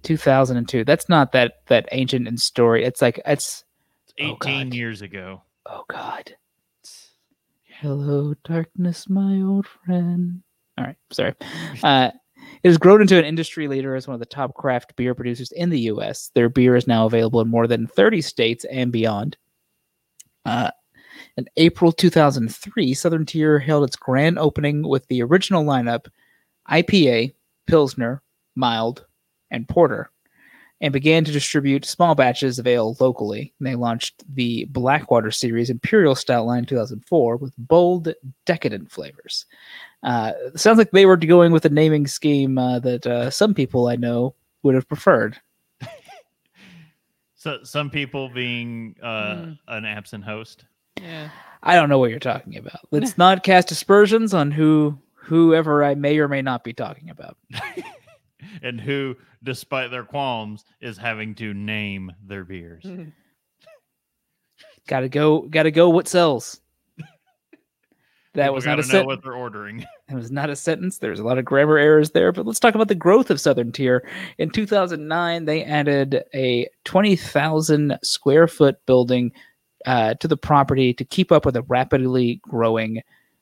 2002. 0.03 0.83
That's 0.83 1.07
not 1.09 1.31
that 1.33 1.61
that 1.67 1.87
ancient 1.91 2.27
in 2.27 2.37
story. 2.37 2.83
It's 2.83 3.01
like 3.01 3.19
it's 3.25 3.63
It's 4.05 4.13
oh, 4.19 4.37
18 4.41 4.69
God. 4.69 4.73
years 4.75 5.01
ago. 5.01 5.41
oh 5.67 5.83
god. 5.87 6.35
Hello, 7.79 8.35
darkness, 8.43 9.09
my 9.09 9.41
old 9.41 9.65
friend. 9.67 10.43
All 10.77 10.85
right, 10.85 10.97
sorry. 11.11 11.33
Uh, 11.83 12.11
it 12.63 12.67
has 12.67 12.77
grown 12.77 13.01
into 13.01 13.17
an 13.17 13.25
industry 13.25 13.67
leader 13.67 13.95
as 13.95 14.07
one 14.07 14.13
of 14.13 14.19
the 14.19 14.25
top 14.25 14.53
craft 14.55 14.95
beer 14.95 15.15
producers 15.15 15.51
in 15.51 15.69
the 15.69 15.79
U.S. 15.81 16.31
Their 16.35 16.49
beer 16.49 16.75
is 16.75 16.85
now 16.87 17.05
available 17.05 17.39
in 17.41 17.47
more 17.47 17.65
than 17.67 17.87
30 17.87 18.21
states 18.21 18.65
and 18.65 18.91
beyond. 18.91 19.37
Uh, 20.45 20.71
in 21.37 21.47
April 21.57 21.91
2003, 21.91 22.93
Southern 22.93 23.25
Tier 23.25 23.59
held 23.59 23.83
its 23.83 23.95
grand 23.95 24.37
opening 24.39 24.87
with 24.87 25.07
the 25.07 25.21
original 25.23 25.63
lineup 25.63 26.07
IPA, 26.69 27.33
Pilsner, 27.67 28.21
Mild, 28.55 29.05
and 29.49 29.67
Porter, 29.67 30.11
and 30.81 30.91
began 30.93 31.23
to 31.23 31.31
distribute 31.31 31.85
small 31.85 32.15
batches 32.15 32.59
of 32.59 32.67
ale 32.67 32.95
locally. 32.99 33.53
They 33.59 33.75
launched 33.75 34.23
the 34.33 34.65
Blackwater 34.65 35.31
Series 35.31 35.69
Imperial 35.69 36.15
Stout 36.15 36.45
line 36.45 36.59
in 36.59 36.65
2004 36.65 37.37
with 37.37 37.53
bold, 37.57 38.13
decadent 38.45 38.91
flavors. 38.91 39.45
Uh, 40.03 40.31
sounds 40.55 40.77
like 40.77 40.91
they 40.91 41.05
were 41.05 41.17
going 41.17 41.51
with 41.51 41.65
a 41.65 41.69
naming 41.69 42.07
scheme 42.07 42.57
uh, 42.57 42.79
that 42.79 43.05
uh, 43.05 43.29
some 43.29 43.53
people 43.53 43.87
I 43.87 43.95
know 43.95 44.33
would 44.63 44.75
have 44.75 44.87
preferred. 44.87 45.37
So 47.35 47.63
some 47.63 47.89
people 47.89 48.29
being 48.29 48.95
uh, 49.01 49.33
Mm. 49.35 49.57
an 49.67 49.85
absent 49.85 50.23
host. 50.23 50.65
Yeah. 50.99 51.29
I 51.63 51.75
don't 51.75 51.89
know 51.89 51.99
what 51.99 52.09
you're 52.09 52.19
talking 52.19 52.57
about. 52.57 52.79
Let's 52.91 53.17
not 53.17 53.43
cast 53.43 53.71
aspersions 53.71 54.33
on 54.33 54.51
who 54.51 54.97
whoever 55.15 55.83
I 55.83 55.95
may 55.95 56.17
or 56.17 56.27
may 56.27 56.41
not 56.41 56.63
be 56.63 56.73
talking 56.73 57.09
about. 57.09 57.37
and 58.61 58.81
who, 58.81 59.15
despite 59.43 59.91
their 59.91 60.03
qualms, 60.03 60.65
is 60.81 60.97
having 60.97 61.35
to 61.35 61.53
name 61.53 62.11
their 62.25 62.43
beers. 62.43 62.83
Mm-hmm. 62.83 63.09
Gotta 64.87 65.09
go. 65.09 65.41
Gotta 65.41 65.71
go. 65.71 65.89
What 65.89 66.07
sells? 66.07 66.59
That 68.33 68.43
People 68.43 68.55
was 68.55 68.65
not 68.65 68.79
a 68.79 68.83
sentence. 68.83 69.07
what 69.07 69.23
they're 69.23 69.33
ordering. 69.33 69.85
It 70.09 70.15
was 70.15 70.31
not 70.31 70.49
a 70.49 70.55
sentence. 70.55 70.99
There's 70.99 71.19
a 71.19 71.23
lot 71.25 71.37
of 71.37 71.43
grammar 71.43 71.77
errors 71.77 72.11
there, 72.11 72.31
but 72.31 72.45
let's 72.45 72.61
talk 72.61 72.75
about 72.75 72.87
the 72.87 72.95
growth 72.95 73.29
of 73.29 73.41
Southern 73.41 73.73
Tier. 73.73 74.07
In 74.37 74.49
2009, 74.49 75.43
they 75.43 75.65
added 75.65 76.23
a 76.33 76.69
20,000 76.85 77.99
square 78.03 78.47
foot 78.47 78.77
building 78.85 79.33
uh, 79.85 80.13
to 80.15 80.27
the 80.27 80.37
property 80.37 80.93
to 80.93 81.03
keep 81.03 81.31
up 81.31 81.45
with 81.45 81.55
a 81.55 81.63
rapidly 81.63 82.39
growing 82.43 83.01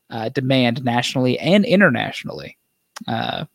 uh, 0.09 0.29
demand 0.29 0.83
nationally 0.83 1.37
and 1.39 1.65
internationally. 1.65 2.57
Uh, 3.07 3.45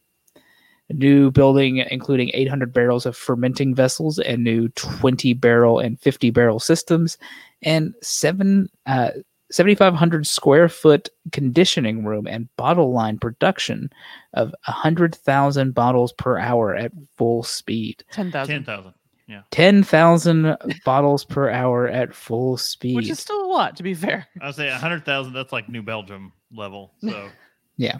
new 0.90 1.31
building 1.31 1.79
including 1.79 2.31
800 2.35 2.73
barrels 2.73 3.07
of 3.07 3.16
fermenting 3.16 3.75
vessels 3.75 4.18
and 4.18 4.44
new 4.44 4.68
20 4.68 5.33
barrel 5.33 5.79
and 5.79 5.99
50 5.99 6.29
barrel 6.31 6.61
systems 6.61 7.16
and 7.62 7.94
7 8.03 8.68
uh, 8.85 9.11
7500 9.51 10.27
square 10.27 10.68
foot 10.68 11.09
conditioning 11.33 12.05
room 12.05 12.27
and 12.27 12.49
bottle 12.57 12.92
line 12.92 13.18
production 13.18 13.90
of 14.33 14.49
100,000 14.66 15.75
bottles 15.75 16.12
per 16.14 16.38
hour 16.38 16.75
at 16.75 16.92
full 17.16 17.42
speed. 17.42 18.03
10,000. 18.11 18.64
10,000. 18.64 18.94
Yeah. 19.26 19.42
10,000 19.52 20.56
bottles 20.84 21.24
per 21.24 21.48
hour 21.48 21.88
at 21.88 22.14
full 22.14 22.56
speed. 22.58 22.96
Which 22.96 23.08
is 23.08 23.20
still 23.20 23.44
a 23.44 23.48
lot, 23.48 23.76
to 23.76 23.82
be 23.82 23.94
fair. 23.94 24.26
I 24.40 24.46
would 24.46 24.54
say 24.54 24.68
100,000, 24.68 25.32
that's 25.32 25.52
like 25.52 25.68
New 25.68 25.82
Belgium 25.82 26.32
level. 26.52 26.92
So, 27.00 27.30
yeah. 27.76 27.98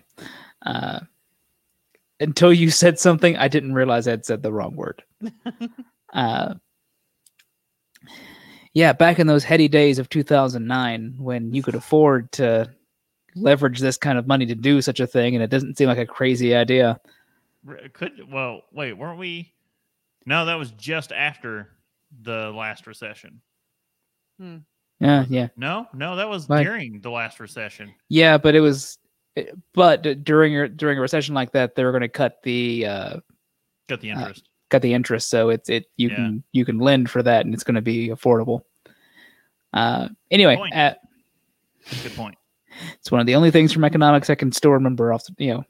Uh, 0.65 1.01
until 2.21 2.53
you 2.53 2.71
said 2.71 2.99
something, 2.99 3.37
I 3.37 3.49
didn't 3.49 3.75
realize 3.75 4.07
I'd 4.07 4.27
said 4.27 4.43
the 4.43 4.53
wrong 4.53 4.77
word. 4.77 5.03
uh, 6.13 6.55
yeah, 8.75 8.93
back 8.93 9.19
in 9.19 9.27
those 9.27 9.45
heady 9.45 9.69
days 9.69 9.99
of 9.99 10.09
2009 10.11 11.15
when 11.19 11.55
you 11.55 11.63
could 11.63 11.75
afford 11.75 12.31
to 12.33 12.71
leverage 13.35 13.81
this 13.81 13.97
kind 13.97 14.19
of 14.19 14.27
money 14.27 14.47
to 14.47 14.55
do 14.55 14.83
such 14.83 15.01
a 15.01 15.07
thing, 15.07 15.35
and 15.35 15.43
it 15.43 15.51
doesn't 15.51 15.79
seem 15.79 15.89
like 15.89 15.99
a 15.99 16.07
crazy 16.07 16.55
idea. 16.55 17.01
Could, 17.95 18.31
well, 18.31 18.63
wait, 18.73 18.93
weren't 18.93 19.19
we? 19.19 19.54
No, 20.27 20.45
that 20.47 20.55
was 20.55 20.71
just 20.73 21.13
after 21.13 21.71
the 22.23 22.51
last 22.51 22.87
recession. 22.87 23.41
Yeah, 25.01 25.25
yeah, 25.29 25.49
No, 25.57 25.87
no, 25.93 26.17
that 26.17 26.29
was 26.29 26.49
Like- 26.49 26.65
during 26.67 27.01
the 27.01 27.11
last 27.11 27.41
recession. 27.41 27.95
yeah. 28.09 28.39
But 28.39 28.55
it 28.55 28.61
was, 28.61 28.99
but 29.75 30.03
during 30.25 30.77
during 30.77 30.99
a 30.99 31.01
recession 31.01 31.35
like 31.35 31.53
that, 31.53 31.75
they 31.75 31.85
were 31.85 31.91
going 31.93 32.03
to 32.03 32.09
cut 32.09 32.43
the 32.43 32.87
uh, 32.87 33.21
Got 33.89 34.01
the 34.01 34.13
Uh, 34.13 34.19
interest. 34.21 34.49
cut 34.71 34.83
the 34.83 34.95
interest, 34.95 35.29
so 35.29 35.51
it's 35.51 35.69
it 35.69 35.87
you 35.97 36.09
Yeah. 36.09 36.17
can 36.17 36.43
you 36.53 36.65
can 36.65 36.79
lend 36.79 37.11
for 37.11 37.23
that, 37.23 37.45
and 37.45 37.53
it's 37.55 37.65
going 37.65 37.75
to 37.75 37.83
be 37.83 38.09
affordable. 38.09 38.63
Uh, 39.73 40.09
anyway, 40.31 40.57
Point. 40.57 40.75
uh, 40.75 40.95
Good 42.03 42.15
point. 42.15 42.39
It's 42.95 43.11
one 43.13 43.21
of 43.21 43.27
the 43.27 43.35
only 43.35 43.51
things 43.51 43.73
from 43.73 43.85
economics 43.85 44.31
I 44.31 44.35
can 44.37 44.51
still 44.53 44.71
remember 44.73 45.13
off, 45.13 45.25
the, 45.25 45.35
you 45.45 45.55
know, 45.55 45.65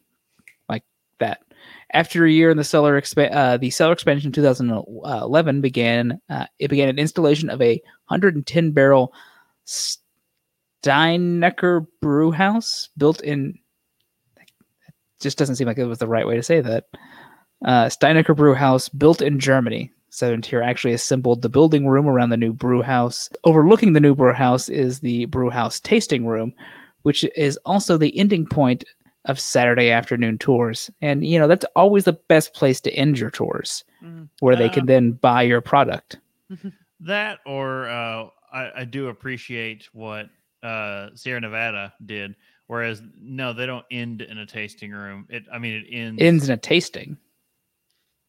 like 0.68 0.84
that. 1.18 1.42
After 1.92 2.24
a 2.24 2.30
year 2.30 2.50
in 2.50 2.56
the 2.56 2.64
cellar, 2.64 3.00
expa- 3.00 3.32
uh, 3.32 3.56
the 3.56 3.70
cellar 3.70 3.92
expansion 3.92 4.28
in 4.28 4.32
2011 4.32 5.60
began. 5.60 6.20
Uh, 6.28 6.46
it 6.58 6.68
began 6.68 6.88
an 6.88 6.98
installation 6.98 7.50
of 7.50 7.60
a 7.62 7.80
110 8.08 8.72
barrel 8.72 9.12
Steinecker 10.84 11.86
brew 12.00 12.32
house 12.32 12.88
built 12.96 13.20
in. 13.20 13.58
Just 15.20 15.38
doesn't 15.38 15.56
seem 15.56 15.66
like 15.66 15.78
it 15.78 15.86
was 15.86 15.98
the 15.98 16.08
right 16.08 16.26
way 16.26 16.36
to 16.36 16.42
say 16.42 16.60
that. 16.60 16.86
Uh, 17.64 17.86
Steinecker 17.86 18.36
brew 18.36 18.54
house 18.54 18.88
built 18.88 19.22
in 19.22 19.38
Germany. 19.38 19.92
Tier 20.42 20.62
actually 20.62 20.92
assembled 20.94 21.42
the 21.42 21.48
building 21.48 21.88
room 21.88 22.06
around 22.06 22.30
the 22.30 22.36
new 22.36 22.52
brew 22.52 22.82
house. 22.82 23.28
Overlooking 23.44 23.94
the 23.94 24.00
new 24.00 24.14
brew 24.14 24.32
house 24.32 24.68
is 24.68 25.00
the 25.00 25.24
brew 25.26 25.50
house 25.50 25.80
tasting 25.80 26.24
room, 26.24 26.52
which 27.02 27.24
is 27.36 27.58
also 27.64 27.96
the 27.96 28.16
ending 28.16 28.46
point 28.46 28.84
of 29.26 29.40
Saturday 29.40 29.90
afternoon 29.90 30.38
tours. 30.38 30.90
And 31.00 31.24
you 31.26 31.38
know, 31.38 31.48
that's 31.48 31.64
always 31.76 32.04
the 32.04 32.12
best 32.12 32.54
place 32.54 32.80
to 32.82 32.92
end 32.92 33.18
your 33.18 33.30
tours, 33.30 33.84
Mm. 34.02 34.28
where 34.40 34.54
they 34.56 34.66
Uh, 34.68 34.72
can 34.72 34.87
then 34.87 35.12
buy 35.12 35.42
your 35.42 35.60
product. 35.60 36.18
That 37.00 37.40
or 37.44 37.88
uh, 37.88 38.28
I, 38.52 38.70
I 38.76 38.84
do 38.84 39.08
appreciate 39.08 39.88
what 39.92 40.30
uh, 40.62 41.08
Sierra 41.14 41.40
Nevada 41.40 41.92
did. 42.06 42.34
Whereas 42.66 43.02
no, 43.20 43.52
they 43.52 43.66
don't 43.66 43.84
end 43.90 44.22
in 44.22 44.38
a 44.38 44.46
tasting 44.46 44.90
room. 44.90 45.26
It 45.28 45.44
I 45.52 45.58
mean 45.58 45.74
it 45.74 45.87
ends 45.90 46.22
Ends 46.22 46.48
in 46.48 46.54
a 46.54 46.56
tasting. 46.56 47.18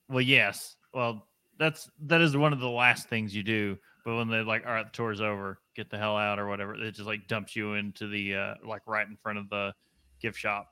Well, 0.10 0.21
yes. 0.21 0.75
Well, 0.93 1.27
that's 1.58 1.89
that 2.08 2.19
is 2.21 2.36
one 2.36 2.51
of 2.51 2.60
the 2.60 2.67
last 2.69 3.08
things 3.08 3.34
you 3.36 3.43
do. 3.43 3.77
But 4.03 4.17
when 4.17 4.27
they're 4.27 4.43
like, 4.43 4.65
all 4.65 4.73
right, 4.73 4.86
the 4.86 4.91
tour's 4.91 5.21
over, 5.21 5.60
get 5.75 5.89
the 5.89 5.97
hell 5.97 6.17
out 6.17 6.38
or 6.38 6.47
whatever. 6.47 6.75
It 6.75 6.91
just 6.91 7.08
like 7.08 7.27
dumps 7.27 7.55
you 7.55 7.75
into 7.75 8.08
the 8.08 8.36
uh, 8.36 8.53
like 8.65 8.81
right 8.88 9.08
in 9.08 9.15
front 9.23 9.38
of 9.39 9.49
the 9.49 9.73
gift 10.19 10.38
shop. 10.38 10.67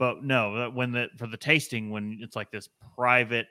But 0.00 0.24
no, 0.24 0.72
when 0.74 0.92
the 0.92 1.10
for 1.18 1.28
the 1.28 1.38
tasting, 1.38 1.90
when 1.90 2.18
it's 2.22 2.36
like 2.36 2.50
this 2.50 2.68
private, 2.96 3.48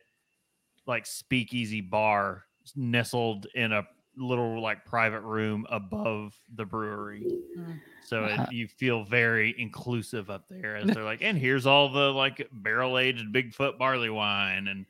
like 0.88 1.05
speakeasy 1.05 1.81
bar 1.81 2.45
nestled 2.75 3.47
in 3.55 3.71
a 3.73 3.83
little 4.17 4.62
like 4.62 4.85
private 4.85 5.21
room 5.21 5.65
above 5.69 6.35
the 6.55 6.65
brewery. 6.65 7.27
Mm. 7.57 7.79
So 8.01 8.25
Uh-huh. 8.25 8.45
it, 8.45 8.51
you 8.51 8.67
feel 8.67 9.05
very 9.05 9.55
inclusive 9.59 10.29
up 10.29 10.47
there 10.49 10.75
as 10.77 10.91
they're 10.91 11.03
like, 11.05 11.21
and 11.21 11.38
here's 11.38 11.65
all 11.67 11.89
the 11.89 12.12
like 12.13 12.47
barrel 12.51 12.97
aged 12.97 13.33
Bigfoot 13.33 13.77
barley 13.77 14.09
wine 14.09 14.67
and 14.67 14.85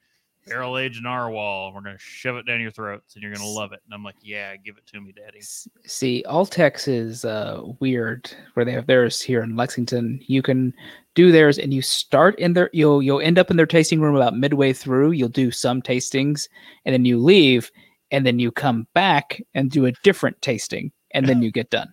barrel 0.50 0.78
aged 0.78 1.04
narwhal. 1.04 1.72
We're 1.74 1.82
gonna 1.82 1.98
shove 1.98 2.38
it 2.38 2.46
down 2.46 2.62
your 2.62 2.72
throats 2.72 3.16
and 3.16 3.24
you're 3.24 3.34
gonna 3.34 3.48
love 3.48 3.72
it. 3.72 3.82
And 3.86 3.94
I'm 3.94 4.04
like, 4.04 4.16
yeah, 4.22 4.56
give 4.58 4.78
it 4.78 4.86
to 4.88 5.02
me, 5.02 5.12
daddy. 5.12 5.42
See, 5.86 6.24
Alltech's 6.28 6.88
is 6.88 7.26
uh, 7.26 7.62
weird 7.80 8.32
where 8.54 8.66
they 8.66 8.72
have 8.72 8.88
theirs 8.88 9.22
here 9.22 9.42
in 9.44 9.56
Lexington. 9.56 10.20
You 10.26 10.42
can 10.42 10.74
do 11.16 11.32
theirs 11.32 11.58
and 11.58 11.74
you 11.74 11.82
start 11.82 12.38
in 12.40 12.54
their 12.54 12.70
you'll 12.74 13.02
you'll 13.02 13.22
end 13.22 13.38
up 13.40 13.52
in 13.52 13.58
their 13.58 13.66
tasting 13.66 14.02
room 14.02 14.16
about 14.16 14.38
midway 14.38 14.74
through. 14.74 15.12
You'll 15.12 15.30
do 15.30 15.52
some 15.52 15.82
tastings 15.82 16.48
and 16.86 16.94
then 16.94 17.06
you 17.06 17.20
leave 17.20 17.72
and 18.12 18.26
then 18.26 18.40
you 18.40 18.52
come 18.52 18.88
back 18.94 19.42
and 19.54 19.70
do 19.70 19.86
a 19.86 19.92
different 20.04 20.42
tasting 20.42 20.92
and 21.12 21.28
then 21.28 21.42
you 21.42 21.52
get 21.52 21.70
done. 21.70 21.92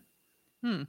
Hmm. 0.62 0.82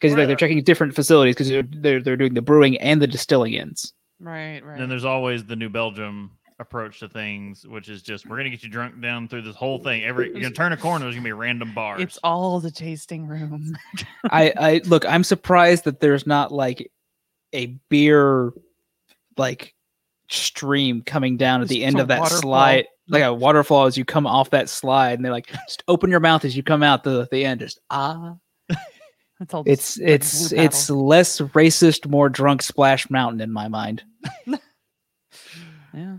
Because 0.00 0.16
like, 0.16 0.26
they're 0.26 0.36
checking 0.36 0.62
different 0.62 0.94
facilities 0.94 1.34
because 1.34 1.48
they're, 1.48 1.62
they're 1.62 2.02
they're 2.02 2.16
doing 2.16 2.34
the 2.34 2.42
brewing 2.42 2.76
and 2.78 3.00
the 3.00 3.06
distilling 3.06 3.56
ends. 3.56 3.92
Right, 4.20 4.64
right. 4.64 4.72
And 4.72 4.82
then 4.82 4.88
there's 4.88 5.04
always 5.04 5.44
the 5.44 5.56
New 5.56 5.68
Belgium 5.68 6.30
approach 6.60 7.00
to 7.00 7.08
things, 7.08 7.66
which 7.66 7.88
is 7.88 8.02
just 8.02 8.26
we're 8.26 8.36
gonna 8.36 8.50
get 8.50 8.62
you 8.62 8.68
drunk 8.68 9.00
down 9.00 9.28
through 9.28 9.42
this 9.42 9.56
whole 9.56 9.78
thing. 9.78 10.04
Every 10.04 10.30
you're 10.30 10.40
gonna 10.40 10.54
turn 10.54 10.72
a 10.72 10.76
corner, 10.76 11.04
there's 11.04 11.14
gonna 11.14 11.24
be 11.24 11.32
random 11.32 11.74
bars. 11.74 12.00
it's 12.00 12.18
all 12.22 12.60
the 12.60 12.70
tasting 12.70 13.26
room. 13.26 13.76
I, 14.30 14.52
I 14.56 14.80
look, 14.84 15.04
I'm 15.06 15.24
surprised 15.24 15.84
that 15.84 16.00
there's 16.00 16.26
not 16.26 16.52
like 16.52 16.90
a 17.52 17.66
beer 17.88 18.52
like 19.36 19.74
stream 20.28 21.02
coming 21.02 21.36
down 21.36 21.60
at 21.60 21.64
Just 21.64 21.70
the 21.70 21.84
end 21.84 22.00
of 22.00 22.08
that 22.08 22.20
waterfall. 22.20 22.40
slide, 22.40 22.86
like 23.08 23.22
a 23.22 23.34
waterfall 23.34 23.86
as 23.86 23.96
you 23.96 24.04
come 24.04 24.26
off 24.26 24.50
that 24.50 24.68
slide, 24.68 25.18
and 25.18 25.24
they're 25.24 25.32
like, 25.32 25.48
just 25.48 25.82
open 25.88 26.10
your 26.10 26.20
mouth 26.20 26.44
as 26.44 26.56
you 26.56 26.62
come 26.62 26.82
out 26.82 27.04
the 27.04 27.28
the 27.30 27.44
end. 27.44 27.60
Just 27.60 27.80
ah, 27.90 28.34
It's 29.40 29.98
it's 29.98 29.98
it's 29.98 30.52
it's 30.52 30.88
less 30.90 31.40
racist, 31.40 32.08
more 32.08 32.28
drunk 32.28 32.62
Splash 32.62 33.10
Mountain 33.10 33.40
in 33.40 33.52
my 33.52 33.68
mind. 33.68 34.04
yeah. 35.94 36.16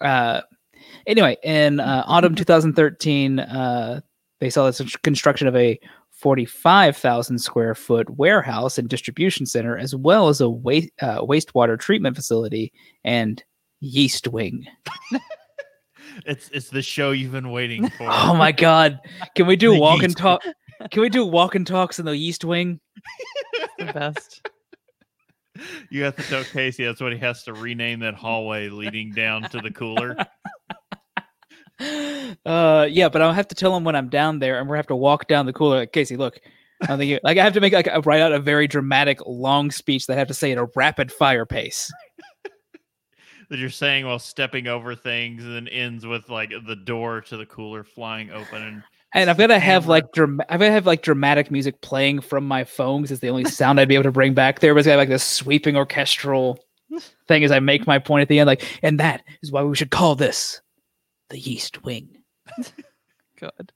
oh, 0.00 0.04
uh 0.04 0.40
anyway 1.06 1.36
in 1.42 1.80
uh, 1.80 2.04
autumn 2.06 2.34
2013 2.34 3.38
uh 3.38 4.00
they 4.40 4.50
saw 4.50 4.70
the 4.70 4.96
construction 5.02 5.46
of 5.46 5.54
a 5.56 5.78
45,000 6.12 7.38
square 7.38 7.74
foot 7.74 8.10
warehouse 8.10 8.78
and 8.78 8.88
distribution 8.88 9.46
center 9.46 9.76
as 9.76 9.94
well 9.94 10.28
as 10.28 10.40
a 10.40 10.48
waste 10.50 10.90
uh, 11.00 11.20
wastewater 11.20 11.78
treatment 11.78 12.16
facility 12.16 12.72
and 13.04 13.42
yeast 13.80 14.28
wing 14.28 14.66
it's 16.26 16.50
it's 16.50 16.68
the 16.68 16.82
show 16.82 17.12
you've 17.12 17.32
been 17.32 17.50
waiting 17.50 17.88
for. 17.98 18.06
oh 18.08 18.34
my 18.34 18.52
god 18.52 18.98
can 19.34 19.46
we 19.46 19.56
do 19.56 19.70
The 19.74 19.80
walk 19.80 20.02
and 20.02 20.16
talk 20.16 20.42
can 20.90 21.02
we 21.02 21.08
do 21.08 21.24
walk 21.24 21.54
and 21.54 21.66
talks 21.66 21.98
in 21.98 22.04
the 22.04 22.16
yeast 22.16 22.44
wing 22.44 22.80
the 23.78 23.92
best. 23.92 24.46
You 25.90 26.04
have 26.04 26.16
to 26.16 26.22
tell 26.22 26.44
Casey 26.44 26.84
that's 26.84 27.00
what 27.00 27.12
he 27.12 27.18
has 27.18 27.42
to 27.44 27.52
rename 27.52 28.00
that 28.00 28.14
hallway 28.14 28.68
leading 28.68 29.12
down 29.12 29.42
to 29.50 29.60
the 29.60 29.70
cooler. 29.70 30.16
uh 32.44 32.86
yeah 32.90 33.08
but 33.08 33.22
i'll 33.22 33.32
have 33.32 33.48
to 33.48 33.54
tell 33.54 33.74
him 33.74 33.84
when 33.84 33.96
i'm 33.96 34.10
down 34.10 34.38
there 34.38 34.60
and 34.60 34.68
we're 34.68 34.76
have 34.76 34.86
to 34.86 34.94
walk 34.94 35.26
down 35.28 35.46
the 35.46 35.52
cooler 35.52 35.78
like 35.78 35.92
casey 35.92 36.14
look 36.14 36.38
i 36.90 36.96
think 36.96 37.18
like 37.24 37.38
i 37.38 37.42
have 37.42 37.54
to 37.54 37.60
make 37.60 37.72
like 37.72 37.86
a, 37.86 38.02
write 38.02 38.20
out 38.20 38.32
a 38.32 38.38
very 38.38 38.66
dramatic 38.66 39.18
long 39.26 39.70
speech 39.70 40.06
that 40.06 40.12
i 40.12 40.18
have 40.18 40.28
to 40.28 40.34
say 40.34 40.52
at 40.52 40.58
a 40.58 40.68
rapid 40.76 41.10
fire 41.10 41.46
pace 41.46 41.90
that 43.48 43.58
you're 43.58 43.70
saying 43.70 44.04
while 44.04 44.18
stepping 44.18 44.66
over 44.66 44.94
things 44.94 45.42
and 45.42 45.54
then 45.54 45.68
ends 45.68 46.04
with 46.04 46.28
like 46.28 46.52
the 46.66 46.76
door 46.76 47.22
to 47.22 47.38
the 47.38 47.46
cooler 47.46 47.82
flying 47.82 48.30
open 48.30 48.62
and 48.62 48.82
and 49.14 49.28
i've 49.30 49.38
got 49.38 49.48
to 49.48 49.58
have 49.58 49.86
like 49.86 50.12
dram- 50.12 50.40
i've 50.48 50.60
got 50.60 50.66
to 50.66 50.72
have 50.72 50.86
like 50.86 51.02
dramatic 51.02 51.50
music 51.50 51.80
playing 51.80 52.20
from 52.20 52.46
my 52.46 52.64
phone 52.64 53.02
'cause 53.02 53.10
it's 53.10 53.20
the 53.20 53.28
only 53.30 53.44
sound 53.44 53.80
i'd 53.80 53.88
be 53.88 53.94
able 53.94 54.04
to 54.04 54.12
bring 54.12 54.34
back 54.34 54.60
there 54.60 54.74
but 54.74 54.80
it's 54.80 54.88
like 54.88 55.08
this 55.08 55.24
sweeping 55.24 55.76
orchestral 55.76 56.58
thing 57.28 57.44
as 57.44 57.50
i 57.50 57.58
make 57.60 57.86
my 57.86 57.98
point 57.98 58.22
at 58.22 58.28
the 58.28 58.38
end 58.38 58.46
like 58.46 58.78
and 58.82 59.00
that 59.00 59.22
is 59.42 59.52
why 59.52 59.62
we 59.62 59.76
should 59.76 59.90
call 59.90 60.14
this 60.14 60.60
the 61.30 61.38
yeast 61.38 61.84
wing 61.84 62.08
God. 63.40 63.72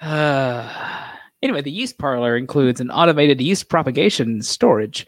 Uh, 0.00 1.08
anyway, 1.42 1.62
the 1.62 1.70
yeast 1.70 1.98
parlor 1.98 2.36
includes 2.36 2.80
an 2.80 2.90
automated 2.90 3.40
yeast 3.40 3.68
propagation 3.68 4.42
storage. 4.42 5.06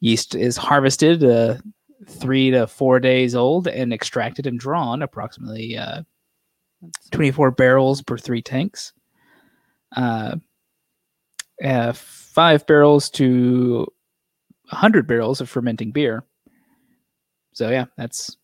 Yeast 0.00 0.34
is 0.34 0.56
harvested 0.56 1.24
uh, 1.24 1.56
three 2.08 2.50
to 2.50 2.66
four 2.66 3.00
days 3.00 3.34
old 3.34 3.66
and 3.68 3.92
extracted 3.92 4.46
and 4.46 4.58
drawn 4.58 5.02
approximately 5.02 5.76
uh, 5.76 6.02
That's 6.94 7.10
24 7.10 7.52
barrels 7.52 8.02
per 8.02 8.18
three 8.18 8.42
tanks. 8.42 8.92
Uh, 9.94 10.36
uh, 11.62 11.92
five 11.92 12.66
barrels 12.66 13.08
to 13.10 13.86
100 14.70 15.06
barrels 15.06 15.40
of 15.40 15.48
fermenting 15.48 15.92
beer. 15.92 16.24
So, 17.52 17.70
yeah, 17.70 17.86
that's, 17.96 18.36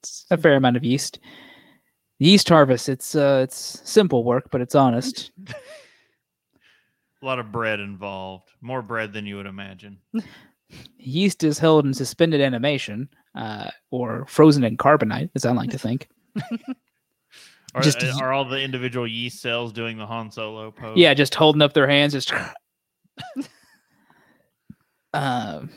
that's 0.00 0.26
a 0.30 0.36
fair 0.36 0.56
amount 0.56 0.76
of 0.76 0.84
yeast. 0.84 1.18
Yeast 2.18 2.48
harvest, 2.48 2.88
it's 2.88 3.16
uh, 3.16 3.40
it's 3.42 3.80
simple 3.84 4.22
work, 4.22 4.48
but 4.52 4.60
it's 4.60 4.76
honest. 4.76 5.32
a 5.48 7.26
lot 7.26 7.38
of 7.38 7.50
bread 7.50 7.80
involved. 7.80 8.50
More 8.60 8.82
bread 8.82 9.12
than 9.12 9.26
you 9.26 9.36
would 9.36 9.46
imagine. 9.46 9.98
Yeast 10.98 11.42
is 11.42 11.58
held 11.58 11.84
in 11.84 11.92
suspended 11.92 12.40
animation, 12.40 13.08
uh, 13.34 13.70
or 13.90 14.26
frozen 14.26 14.62
in 14.62 14.76
carbonite, 14.76 15.30
as 15.34 15.44
I 15.44 15.52
like 15.52 15.70
to 15.70 15.78
think. 15.78 16.08
Are, 17.74 17.82
Just 17.82 18.02
uh, 18.02 18.12
are 18.20 18.32
all 18.32 18.44
the 18.44 18.60
individual 18.60 19.06
yeast 19.06 19.42
cells 19.42 19.72
doing 19.72 19.98
the 19.98 20.06
Han 20.06 20.30
Solo 20.30 20.70
pose? 20.70 20.96
Yeah, 20.96 21.12
just 21.12 21.34
holding 21.34 21.62
up 21.62 21.72
their 21.72 21.88
hands, 21.88 22.12
just. 22.12 22.32
um, 25.12 25.70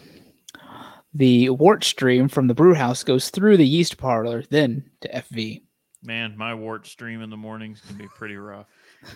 the 1.13 1.49
wort 1.49 1.83
stream 1.83 2.27
from 2.27 2.47
the 2.47 2.53
brew 2.53 2.75
house 2.75 3.03
goes 3.03 3.31
through 3.31 3.57
the 3.57 3.67
yeast 3.67 3.97
parlor, 3.97 4.43
then 4.51 4.91
to 5.01 5.09
FV. 5.09 5.63
Man, 6.03 6.37
my 6.37 6.53
wart 6.53 6.85
stream 6.85 7.23
in 7.23 7.31
the 7.31 7.37
mornings 7.37 7.81
can 7.81 7.97
be 7.97 8.07
pretty 8.07 8.35
rough. 8.35 8.67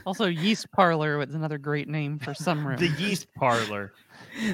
Also, 0.05 0.25
yeast 0.25 0.71
parlor 0.71 1.17
was 1.17 1.33
another 1.33 1.57
great 1.57 1.87
name 1.87 2.19
for 2.19 2.33
some 2.33 2.65
room. 2.67 2.77
The 2.77 2.87
yeast 2.87 3.27
parlor. 3.35 3.93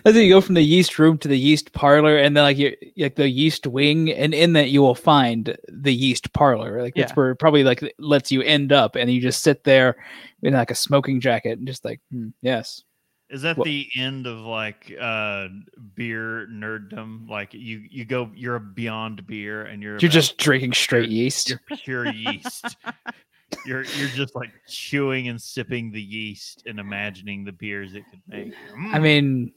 I 0.06 0.12
think 0.12 0.16
you 0.26 0.30
go 0.30 0.42
from 0.42 0.56
the 0.56 0.62
yeast 0.64 0.98
room 0.98 1.18
to 1.20 1.28
the 1.28 1.38
yeast 1.38 1.74
parlor, 1.74 2.18
and 2.18 2.36
then 2.36 2.44
like 2.44 2.58
you 2.58 2.76
like 2.98 3.16
the 3.16 3.30
yeast 3.30 3.68
wing, 3.68 4.12
and 4.12 4.34
in 4.34 4.54
that 4.54 4.70
you 4.70 4.82
will 4.82 4.96
find 4.96 5.56
the 5.68 5.94
yeast 5.94 6.34
parlor. 6.34 6.82
Like 6.82 6.96
that's 6.96 7.12
Yeah. 7.12 7.16
where 7.16 7.32
it 7.32 7.36
probably 7.36 7.64
like 7.64 7.94
lets 8.00 8.32
you 8.32 8.42
end 8.42 8.72
up, 8.72 8.96
and 8.96 9.12
you 9.12 9.22
just 9.22 9.44
sit 9.44 9.64
there 9.66 9.96
in 10.42 10.54
like 10.54 10.72
a 10.72 10.76
smoking 10.76 11.20
jacket 11.20 11.58
and 11.60 11.68
just 11.68 11.84
like, 11.86 12.00
hmm, 12.12 12.30
yes, 12.42 12.82
Is 13.30 13.42
that 13.42 13.58
Well- 13.58 13.66
the 13.66 13.88
end 13.98 14.26
of 14.26 14.40
like 14.40 14.96
uh 15.00 15.50
beer 15.96 16.48
nerddom? 16.52 17.28
Like 17.30 17.54
you 17.54 17.84
you 17.90 18.06
go 18.06 18.32
you're 18.34 18.60
beyond 18.60 19.28
beer 19.28 19.64
and 19.64 19.84
you're 19.84 19.94
you're 19.94 19.98
about- 20.08 20.12
just 20.12 20.38
drinking 20.38 20.74
straight 20.74 21.10
yeast. 21.10 21.50
you're 21.50 21.62
pure 21.84 22.08
yeast. 22.08 22.78
You're 23.66 23.84
you're 23.84 24.10
just 24.10 24.36
like 24.36 24.52
chewing 24.68 25.30
and 25.30 25.42
sipping 25.42 25.92
the 25.92 26.02
yeast 26.02 26.64
and 26.66 26.80
imagining 26.80 27.46
the 27.46 27.52
beers 27.54 27.94
it 27.96 28.04
could 28.10 28.22
make. 28.28 28.54
I 28.94 28.98
Mm. 28.98 29.02
mean, 29.02 29.54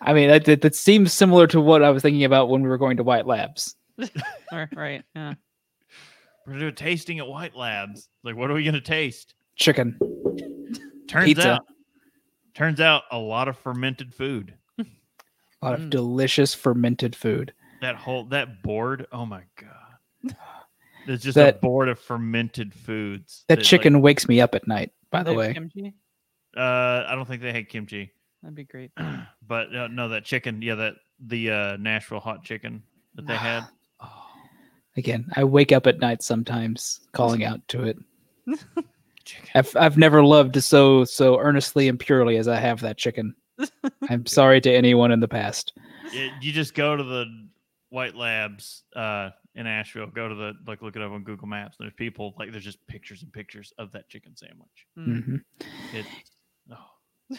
I 0.00 0.12
mean 0.12 0.28
that, 0.28 0.44
that 0.46 0.62
that 0.62 0.74
seems 0.74 1.12
similar 1.12 1.46
to 1.48 1.60
what 1.60 1.82
I 1.82 1.90
was 1.90 2.02
thinking 2.02 2.24
about 2.24 2.48
when 2.48 2.62
we 2.62 2.68
were 2.68 2.78
going 2.78 2.96
to 2.98 3.02
White 3.04 3.26
Labs. 3.26 3.76
Right, 4.52 4.68
right. 4.76 5.02
Yeah. 5.14 5.34
we're 6.46 6.52
gonna 6.54 6.60
do 6.60 6.68
a 6.68 6.72
tasting 6.72 7.18
at 7.20 7.26
White 7.26 7.56
Labs. 7.56 8.08
Like, 8.22 8.36
what 8.36 8.50
are 8.50 8.54
we 8.54 8.64
gonna 8.64 8.80
taste? 8.80 9.34
Chicken. 9.56 9.96
Turns 11.08 11.24
Pizza. 11.26 11.52
out, 11.52 11.62
turns 12.54 12.80
out, 12.80 13.02
a 13.10 13.18
lot 13.18 13.48
of 13.48 13.56
fermented 13.58 14.12
food. 14.14 14.54
A 14.78 14.84
lot 15.62 15.74
of 15.74 15.80
Mm. 15.80 15.90
delicious 15.90 16.54
fermented 16.54 17.14
food. 17.16 17.52
That 17.80 17.94
whole 17.96 18.24
that 18.26 18.62
board. 18.62 19.06
Oh 19.12 19.24
my 19.24 19.42
god. 19.56 20.36
There's 21.06 21.22
just 21.22 21.36
a 21.36 21.40
That- 21.40 21.60
board 21.60 21.88
of 21.88 21.98
fermented 21.98 22.72
foods. 22.74 23.44
That 23.48 23.58
like- 23.58 23.66
chicken 23.66 24.00
wakes 24.02 24.28
me 24.28 24.40
up 24.40 24.54
at 24.54 24.66
night. 24.68 24.92
By 25.10 25.22
the 25.22 25.34
way, 25.34 25.52
kimchi? 25.52 25.94
uh, 26.56 27.04
I 27.06 27.12
don't 27.14 27.26
think 27.26 27.42
they 27.42 27.52
had 27.52 27.68
kimchi, 27.68 28.12
That'd 28.42 28.54
be 28.56 28.64
great. 28.64 28.90
but 29.46 29.74
uh, 29.74 29.88
no, 29.88 30.08
that 30.08 30.24
chicken. 30.24 30.62
Yeah, 30.62 30.74
that 30.76 30.94
the 31.20 31.50
uh, 31.50 31.76
Nashville 31.76 32.20
hot 32.20 32.44
chicken 32.44 32.82
that 33.14 33.26
they 33.26 33.36
had. 33.36 33.64
again, 34.96 35.26
I 35.36 35.44
wake 35.44 35.70
up 35.72 35.86
at 35.86 35.98
night 36.00 36.22
sometimes 36.22 37.00
calling 37.12 37.44
out 37.44 37.66
to 37.68 37.84
it. 37.84 37.98
Chicken. 39.24 39.48
I've 39.54 39.76
I've 39.76 39.96
never 39.96 40.24
loved 40.24 40.60
so 40.64 41.04
so 41.04 41.38
earnestly 41.38 41.86
and 41.88 41.96
purely 41.98 42.38
as 42.38 42.48
I 42.48 42.56
have 42.56 42.80
that 42.80 42.96
chicken. 42.98 43.36
I'm 44.10 44.26
sorry 44.26 44.60
to 44.62 44.72
anyone 44.72 45.12
in 45.12 45.20
the 45.20 45.28
past. 45.28 45.74
It- 46.06 46.32
you 46.40 46.50
just 46.52 46.74
go 46.74 46.96
to 46.96 47.02
the 47.04 47.26
White 47.90 48.16
Labs 48.16 48.82
uh, 48.96 49.30
in 49.54 49.66
Asheville, 49.66 50.06
go 50.06 50.28
to 50.28 50.34
the 50.34 50.52
like 50.66 50.82
look 50.82 50.96
it 50.96 51.02
up 51.02 51.12
on 51.12 51.24
Google 51.24 51.48
Maps. 51.48 51.76
There's 51.78 51.92
people 51.94 52.34
like 52.38 52.52
there's 52.52 52.64
just 52.64 52.84
pictures 52.86 53.22
and 53.22 53.32
pictures 53.32 53.72
of 53.78 53.92
that 53.92 54.08
chicken 54.08 54.36
sandwich. 54.36 54.86
Mm. 54.98 55.24
hmm 55.24 55.36
It's 55.92 56.08
oh, 56.70 57.36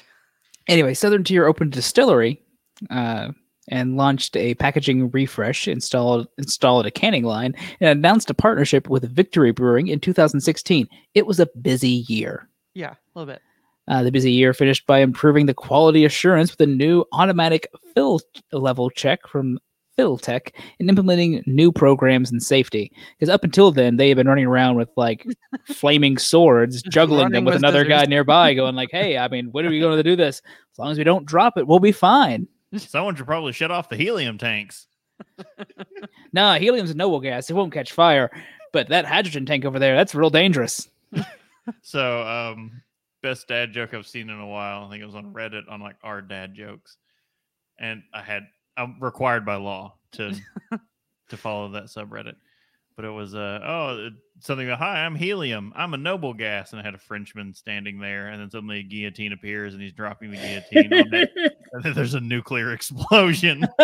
Anyway, 0.68 0.94
Southern 0.94 1.24
Tier 1.24 1.46
opened 1.46 1.74
a 1.74 1.76
distillery 1.76 2.42
uh, 2.90 3.30
and 3.70 3.98
launched 3.98 4.36
a 4.36 4.54
packaging 4.56 5.10
refresh, 5.12 5.68
installed 5.68 6.28
installed 6.38 6.86
a 6.86 6.92
canning 6.92 7.24
line, 7.24 7.56
and 7.80 7.90
announced 7.90 8.30
a 8.30 8.34
partnership 8.34 8.90
with 8.90 9.10
Victory 9.12 9.52
Brewing 9.52 9.88
in 9.88 10.00
2016. 10.00 10.88
It 11.14 11.26
was 11.26 11.40
a 11.40 11.50
busy 11.62 12.06
year. 12.08 12.48
Yeah, 12.74 12.92
a 12.92 13.20
little 13.20 13.34
bit. 13.34 13.42
Uh, 13.88 14.04
the 14.04 14.12
busy 14.12 14.32
year 14.32 14.54
finished 14.54 14.86
by 14.88 15.00
improving 15.00 15.46
the 15.46 15.54
quality 15.54 16.06
assurance 16.06 16.52
with 16.52 16.62
a 16.62 16.66
new 16.66 17.04
automatic 17.12 17.68
fill 17.94 18.22
level 18.54 18.90
check 18.90 19.28
from 19.28 19.60
Philtech 19.98 20.54
and 20.80 20.90
implementing 20.90 21.44
new 21.46 21.72
programs 21.72 22.32
and 22.32 22.42
safety. 22.42 22.92
Because 23.18 23.30
up 23.30 23.44
until 23.44 23.72
then, 23.72 23.98
they 23.98 24.10
had 24.10 24.18
been 24.18 24.28
running 24.28 24.46
around 24.46 24.76
with 24.76 24.90
like 24.96 25.26
flaming 25.66 26.18
swords, 26.18 26.82
juggling 26.84 27.32
them 27.32 27.46
with 27.46 27.54
with 27.54 27.62
another 27.64 27.86
guy 27.86 28.06
nearby, 28.06 28.54
going 28.56 28.76
like, 28.76 28.90
"Hey, 28.92 29.18
I 29.18 29.28
mean, 29.28 29.52
when 29.52 29.66
are 29.66 29.70
we 29.70 29.80
going 29.80 29.98
to 29.98 30.04
do 30.04 30.16
this? 30.16 30.42
As 30.72 30.80
long 30.80 30.92
as 30.92 30.98
we 30.98 31.04
don't 31.04 31.26
drop 31.26 31.58
it, 31.58 31.68
we'll 31.68 31.80
be 31.80 31.92
fine." 31.92 32.48
someone 32.78 33.16
should 33.16 33.28
probably 33.28 33.54
shut 33.54 33.72
off 33.72 33.90
the 33.90 33.96
helium 33.98 34.38
tanks. 34.38 34.88
Nah, 36.34 36.58
helium's 36.58 36.92
a 36.92 36.96
noble 36.96 37.20
gas; 37.20 37.50
it 37.50 37.54
won't 37.54 37.74
catch 37.74 37.92
fire. 37.92 38.32
But 38.72 38.90
that 38.90 39.06
hydrogen 39.06 39.46
tank 39.46 39.66
over 39.66 39.80
there—that's 39.80 40.16
real 40.16 40.30
dangerous. 40.30 40.90
So, 41.82 42.24
um, 42.24 42.82
best 43.22 43.48
dad 43.48 43.72
joke 43.72 43.94
I've 43.94 44.08
seen 44.08 44.30
in 44.30 44.40
a 44.40 44.48
while. 44.48 44.84
I 44.84 44.90
think 44.90 45.02
it 45.02 45.06
was 45.06 45.16
on 45.16 45.34
Reddit 45.34 45.70
on 45.70 45.80
like 45.80 45.96
our 46.04 46.22
dad 46.22 46.56
jokes, 46.56 46.98
and 47.80 48.04
I 48.14 48.22
had 48.22 48.44
I'm 48.78 48.98
required 49.00 49.46
by 49.46 49.56
law 49.56 49.96
to 50.14 50.36
to 51.30 51.38
follow 51.38 51.70
that 51.70 51.86
subreddit. 51.86 52.36
But 52.96 53.06
it 53.06 53.10
was 53.10 53.34
uh 53.34 53.60
oh 53.66 54.10
something 54.40 54.68
about 54.68 54.80
hi 54.80 55.04
I'm 55.04 55.16
helium 55.16 55.74
I'm 55.76 55.94
a 55.96 55.98
noble 55.98 56.34
gas 56.34 56.74
and 56.74 56.80
I 56.82 56.84
had 56.84 56.94
a 56.94 57.00
Frenchman 57.00 57.54
standing 57.54 58.00
there 58.00 58.28
and 58.28 58.40
then 58.40 58.52
suddenly 58.52 58.80
a 58.80 58.84
guillotine 58.84 59.34
appears 59.34 59.74
and 59.74 59.82
he's 59.82 59.94
dropping 59.94 60.30
the 60.32 60.38
guillotine 60.38 60.94
on 60.94 61.14
it 61.14 61.32
and 61.72 61.84
then 61.84 61.94
there's 61.96 62.14
a 62.14 62.20
nuclear 62.20 62.72
explosion. 62.76 63.68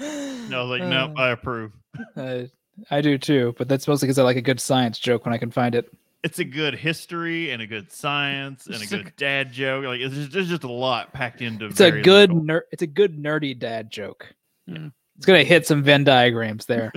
no, 0.00 0.64
like 0.64 0.82
nope 0.82 1.12
Uh. 1.16 1.20
I 1.20 1.30
approve. 1.30 1.72
Uh, 2.16 2.42
I 2.90 3.00
do 3.00 3.18
too, 3.18 3.54
but 3.58 3.68
that's 3.68 3.86
mostly 3.86 4.06
because 4.06 4.18
I 4.18 4.22
like 4.22 4.36
a 4.36 4.42
good 4.42 4.60
science 4.60 4.98
joke 4.98 5.24
when 5.24 5.34
I 5.34 5.38
can 5.38 5.50
find 5.50 5.74
it. 5.74 5.92
It's 6.22 6.38
a 6.38 6.44
good 6.44 6.74
history 6.74 7.50
and 7.50 7.62
a 7.62 7.66
good 7.66 7.90
science 7.92 8.66
and 8.66 8.82
a 8.82 8.86
good 8.86 9.12
dad 9.16 9.52
joke. 9.52 9.84
Like 9.84 10.00
it's 10.00 10.14
just, 10.14 10.32
there's 10.32 10.48
just 10.48 10.64
a 10.64 10.70
lot 10.70 11.12
packed 11.12 11.42
into. 11.42 11.66
It's 11.66 11.80
a 11.80 12.02
good 12.02 12.32
ner- 12.32 12.66
it's 12.72 12.82
a 12.82 12.86
good 12.86 13.22
nerdy 13.22 13.58
dad 13.58 13.90
joke. 13.90 14.34
Mm. 14.68 14.92
It's 15.16 15.26
gonna 15.26 15.44
hit 15.44 15.66
some 15.66 15.82
Venn 15.82 16.04
diagrams 16.04 16.66
there, 16.66 16.92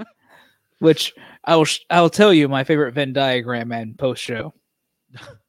which 0.78 1.14
I 1.44 1.56
will 1.56 1.64
sh- 1.64 1.80
I 1.90 2.00
will 2.00 2.10
tell 2.10 2.32
you 2.32 2.48
my 2.48 2.64
favorite 2.64 2.92
Venn 2.92 3.12
diagram 3.12 3.72
and 3.72 3.98
post 3.98 4.22
show. 4.22 4.54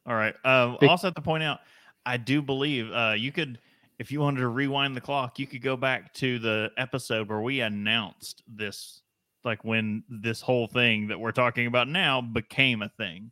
All 0.06 0.16
right. 0.16 0.36
Um, 0.44 0.78
also 0.82 1.08
have 1.08 1.16
to 1.16 1.22
point 1.22 1.44
out, 1.44 1.60
I 2.06 2.18
do 2.18 2.42
believe 2.42 2.92
uh, 2.92 3.16
you 3.18 3.32
could, 3.32 3.60
if 4.00 4.12
you 4.12 4.20
wanted 4.20 4.42
to 4.42 4.50
rewind 4.50 4.96
the 4.96 5.02
clock, 5.02 5.40
you 5.40 5.48
could 5.48 5.62
go 5.62 5.78
back 5.78 6.14
to 6.16 6.40
the 6.40 6.72
episode 6.78 7.30
where 7.30 7.40
we 7.40 7.62
announced 7.62 8.44
this, 8.48 9.02
like 9.46 9.64
when 9.64 10.04
this 10.10 10.42
whole 10.42 10.68
thing 10.68 11.08
that 11.08 11.20
we're 11.20 11.32
talking 11.32 11.68
about 11.68 11.88
now 11.88 12.22
became 12.22 12.82
a 12.82 12.90
thing. 12.90 13.32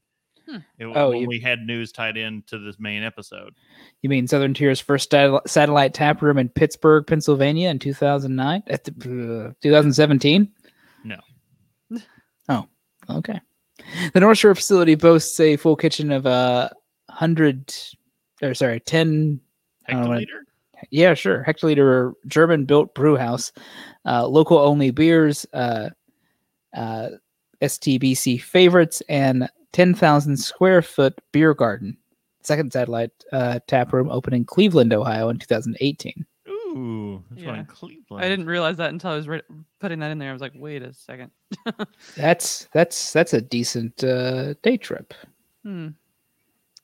Hmm. 0.49 0.57
It, 0.79 0.85
Oh, 0.85 1.09
when 1.11 1.21
you- 1.21 1.27
we 1.27 1.39
had 1.39 1.59
news 1.61 1.91
tied 1.91 2.17
into 2.17 2.57
this 2.57 2.79
main 2.79 3.03
episode. 3.03 3.53
You 4.01 4.09
mean 4.09 4.27
Southern 4.27 4.53
Tier's 4.53 4.79
first 4.79 5.11
satellite 5.11 5.93
tap 5.93 6.21
room 6.21 6.37
in 6.37 6.49
Pittsburgh, 6.49 7.05
Pennsylvania, 7.07 7.69
in 7.69 7.79
two 7.79 7.93
thousand 7.93 8.35
nine? 8.35 8.63
At 8.67 8.83
the 8.83 9.55
two 9.61 9.71
thousand 9.71 9.93
seventeen? 9.93 10.51
No. 11.03 11.17
Oh, 12.49 12.65
okay. 13.09 13.39
The 14.13 14.19
North 14.19 14.37
Shore 14.37 14.55
facility 14.55 14.95
boasts 14.95 15.39
a 15.39 15.57
full 15.57 15.75
kitchen 15.75 16.11
of 16.11 16.25
a 16.25 16.71
hundred, 17.09 17.73
or 18.41 18.53
sorry, 18.53 18.79
ten 18.79 19.39
right. 19.87 19.95
Hectoliter? 19.97 20.39
Yeah, 20.89 21.13
sure. 21.13 21.43
Hectoliter 21.47 22.13
German 22.27 22.65
built 22.65 22.93
brew 22.95 23.15
house, 23.15 23.51
uh, 24.05 24.27
local 24.27 24.57
only 24.57 24.89
beers, 24.91 25.45
uh, 25.53 25.89
uh, 26.75 27.09
STBC 27.61 28.41
favorites, 28.41 29.01
and 29.09 29.49
10,000 29.73 30.37
square 30.37 30.81
foot 30.81 31.19
beer 31.31 31.53
garden. 31.53 31.97
Second 32.43 32.73
satellite 32.73 33.11
uh, 33.31 33.59
tap 33.67 33.93
room 33.93 34.09
opened 34.09 34.35
in 34.35 34.45
Cleveland, 34.45 34.93
Ohio 34.93 35.29
in 35.29 35.37
2018. 35.37 36.25
Ooh, 36.49 37.21
that's 37.29 37.43
one 37.45 37.55
Yeah. 37.55 37.59
in 37.61 37.65
Cleveland. 37.67 38.25
I 38.25 38.29
didn't 38.29 38.47
realize 38.47 38.77
that 38.77 38.89
until 38.91 39.11
I 39.11 39.15
was 39.15 39.27
re- 39.27 39.41
putting 39.79 39.99
that 39.99 40.09
in 40.11 40.17
there. 40.17 40.29
I 40.29 40.33
was 40.33 40.41
like, 40.41 40.53
wait 40.55 40.81
a 40.81 40.93
second. 40.93 41.29
That's 42.15 42.67
that's 42.73 43.11
that's 43.13 43.33
a 43.33 43.41
decent 43.41 44.03
uh, 44.05 44.53
day 44.63 44.77
trip. 44.77 45.13
Hmm. 45.63 45.89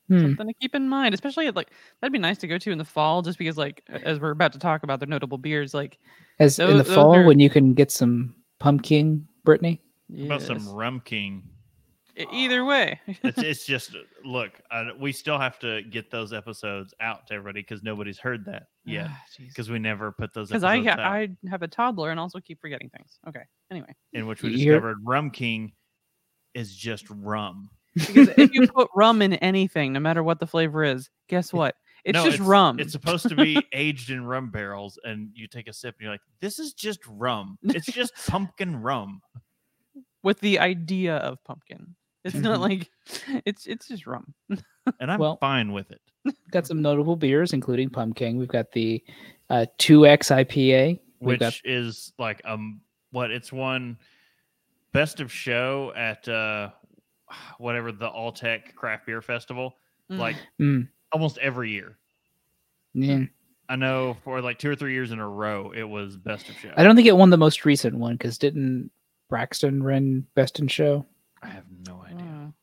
Hmm. 0.09 0.19
Something 0.19 0.47
to 0.47 0.53
keep 0.61 0.75
in 0.75 0.87
mind, 0.89 1.13
especially 1.13 1.47
at, 1.47 1.55
like 1.55 1.71
that'd 2.01 2.11
be 2.13 2.19
nice 2.19 2.37
to 2.39 2.47
go 2.47 2.57
to 2.57 2.71
in 2.71 2.77
the 2.77 2.85
fall, 2.85 3.21
just 3.21 3.37
because 3.37 3.57
like 3.57 3.81
as 3.89 4.19
we're 4.19 4.31
about 4.31 4.53
to 4.53 4.59
talk 4.59 4.83
about 4.83 4.99
the 4.99 5.05
notable 5.05 5.37
beers, 5.37 5.73
like 5.73 5.97
As 6.39 6.59
in 6.59 6.77
the 6.77 6.83
fall 6.83 7.15
are- 7.15 7.25
when 7.25 7.39
you 7.39 7.49
can 7.49 7.73
get 7.73 7.89
some 7.91 8.35
pumpkin, 8.59 9.25
Brittany. 9.47 9.81
How 10.17 10.25
about 10.25 10.41
some 10.41 10.57
yes. 10.59 10.67
Rum 10.67 11.01
King. 11.03 11.43
Either 12.31 12.65
way. 12.65 12.99
It's, 13.07 13.37
it's 13.37 13.65
just 13.65 13.95
look. 14.25 14.51
I, 14.71 14.91
we 14.99 15.11
still 15.11 15.37
have 15.37 15.59
to 15.59 15.83
get 15.83 16.09
those 16.11 16.33
episodes 16.33 16.93
out 16.99 17.27
to 17.27 17.33
everybody 17.35 17.61
because 17.61 17.83
nobody's 17.83 18.17
heard 18.17 18.43
that 18.45 18.63
ah, 18.63 18.65
yet. 18.85 19.09
Because 19.39 19.69
we 19.69 19.79
never 19.79 20.11
put 20.11 20.33
those 20.33 20.49
Because 20.49 20.63
episodes 20.63 20.87
I 20.87 20.91
out. 20.91 20.99
ha- 20.99 21.11
I 21.11 21.29
have 21.49 21.61
a 21.61 21.67
toddler 21.67 22.11
and 22.11 22.19
also 22.19 22.39
keep 22.39 22.59
forgetting 22.59 22.89
things. 22.89 23.19
Okay. 23.27 23.43
Anyway, 23.71 23.93
in 24.13 24.27
which 24.27 24.41
we 24.41 24.49
You 24.51 24.57
hear- 24.57 24.73
discovered 24.73 24.97
Rum 25.03 25.29
King 25.29 25.73
is 26.53 26.75
just 26.75 27.05
rum. 27.09 27.69
because 27.95 28.29
if 28.37 28.53
you 28.53 28.67
put 28.67 28.89
rum 28.95 29.21
in 29.21 29.33
anything, 29.35 29.93
no 29.93 29.99
matter 29.99 30.23
what 30.23 30.39
the 30.39 30.47
flavor 30.47 30.83
is, 30.83 31.09
guess 31.29 31.53
what? 31.53 31.75
It's 32.07 32.13
No, 32.15 32.25
just 32.25 32.39
rum. 32.39 32.79
It's 32.79 32.93
supposed 32.93 33.27
to 33.29 33.35
be 33.35 33.61
aged 33.73 34.09
in 34.11 34.23
rum 34.25 34.49
barrels, 34.49 34.97
and 35.03 35.29
you 35.35 35.45
take 35.47 35.67
a 35.67 35.73
sip 35.73 35.95
and 35.95 36.03
you're 36.03 36.11
like, 36.11 36.21
"This 36.39 36.57
is 36.57 36.73
just 36.73 36.99
rum. 37.07 37.57
It's 37.63 37.85
just 37.87 38.13
pumpkin 38.27 38.81
rum." 38.81 39.21
with 40.23 40.39
the 40.39 40.59
idea 40.59 41.17
of 41.17 41.41
pumpkin. 41.43 41.95
It's 42.25 42.35
not 42.35 42.57
Mhm. 42.57 42.61
like 42.61 42.89
it's 43.45 43.67
it's 43.67 43.87
just 43.87 44.07
rum. 44.07 44.33
And 44.99 45.11
I'm 45.11 45.19
Well- 45.19 45.37
fine 45.37 45.71
with 45.73 45.91
it. 45.91 46.01
got 46.51 46.65
some 46.65 46.81
notable 46.81 47.15
beers, 47.17 47.51
including 47.53 47.89
Pumpkin. 47.89 48.37
We've 48.37 48.47
got 48.47 48.71
the 48.71 49.03
uh, 49.49 49.65
2X 49.79 50.31
IPA. 50.45 50.99
We've 51.19 51.27
Which 51.27 51.39
got 51.41 51.53
is 51.65 52.13
like 52.17 52.41
um, 52.45 52.79
what 53.11 53.31
it's 53.31 53.51
one 53.53 53.97
best 54.93 55.19
of 55.19 55.31
show 55.31 55.91
at 55.95 56.27
uh, 56.27 56.69
whatever 57.57 57.91
the 57.91 58.09
Alltech 58.09 58.75
Craft 58.75 59.05
Beer 59.05 59.21
Festival. 59.21 59.77
Mm. 60.11 60.17
Like 60.19 60.35
mm, 60.59 60.87
almost 61.11 61.37
every 61.39 61.71
year. 61.71 61.97
yeah. 62.93 63.23
I 63.69 63.75
know 63.75 64.15
for 64.23 64.41
like 64.41 64.59
two 64.59 64.71
or 64.71 64.75
three 64.75 64.93
years 64.93 65.11
in 65.11 65.19
a 65.19 65.27
row, 65.27 65.73
it 65.75 65.83
was 65.83 66.15
best 66.15 66.47
of 66.47 66.55
show. 66.57 66.71
I 66.77 66.83
don't 66.83 66.95
think 66.95 67.07
it 67.07 67.17
won 67.17 67.29
the 67.29 67.37
most 67.37 67.65
recent 67.65 67.95
one 67.95 68.13
because 68.13 68.37
didn't 68.37 68.89
Braxton 69.29 69.83
run 69.83 70.25
Best 70.35 70.59
in 70.59 70.69
Show? 70.69 71.05
I 71.43 71.47
have 71.47 71.65
no 71.85 72.01
idea. 72.09 72.53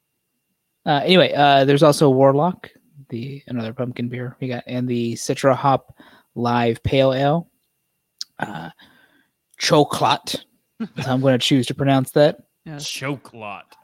Uh, 0.87 1.01
anyway, 1.05 1.33
uh, 1.35 1.65
there's 1.67 1.83
also 1.83 2.09
Warlock, 2.09 2.71
the 3.11 3.43
another 3.49 3.75
pumpkin 3.75 4.09
beer 4.09 4.37
we 4.41 4.49
got, 4.49 4.65
and 4.67 4.89
the 4.89 5.15
Citra 5.15 5.55
Hop 5.55 5.95
Live 6.35 6.83
Pale 6.83 7.13
Ale. 7.15 7.51
Uh, 8.39 8.71
Chocolate. 9.59 10.45
That's 10.81 11.07
how 11.07 11.15
I'm 11.15 11.21
going 11.21 11.39
to 11.39 11.47
choose 11.47 11.67
to 11.67 11.75
pronounce 11.75 12.11
that. 12.13 12.39
Yes. 12.65 12.89
Choke 12.89 13.33
lot. 13.33 13.77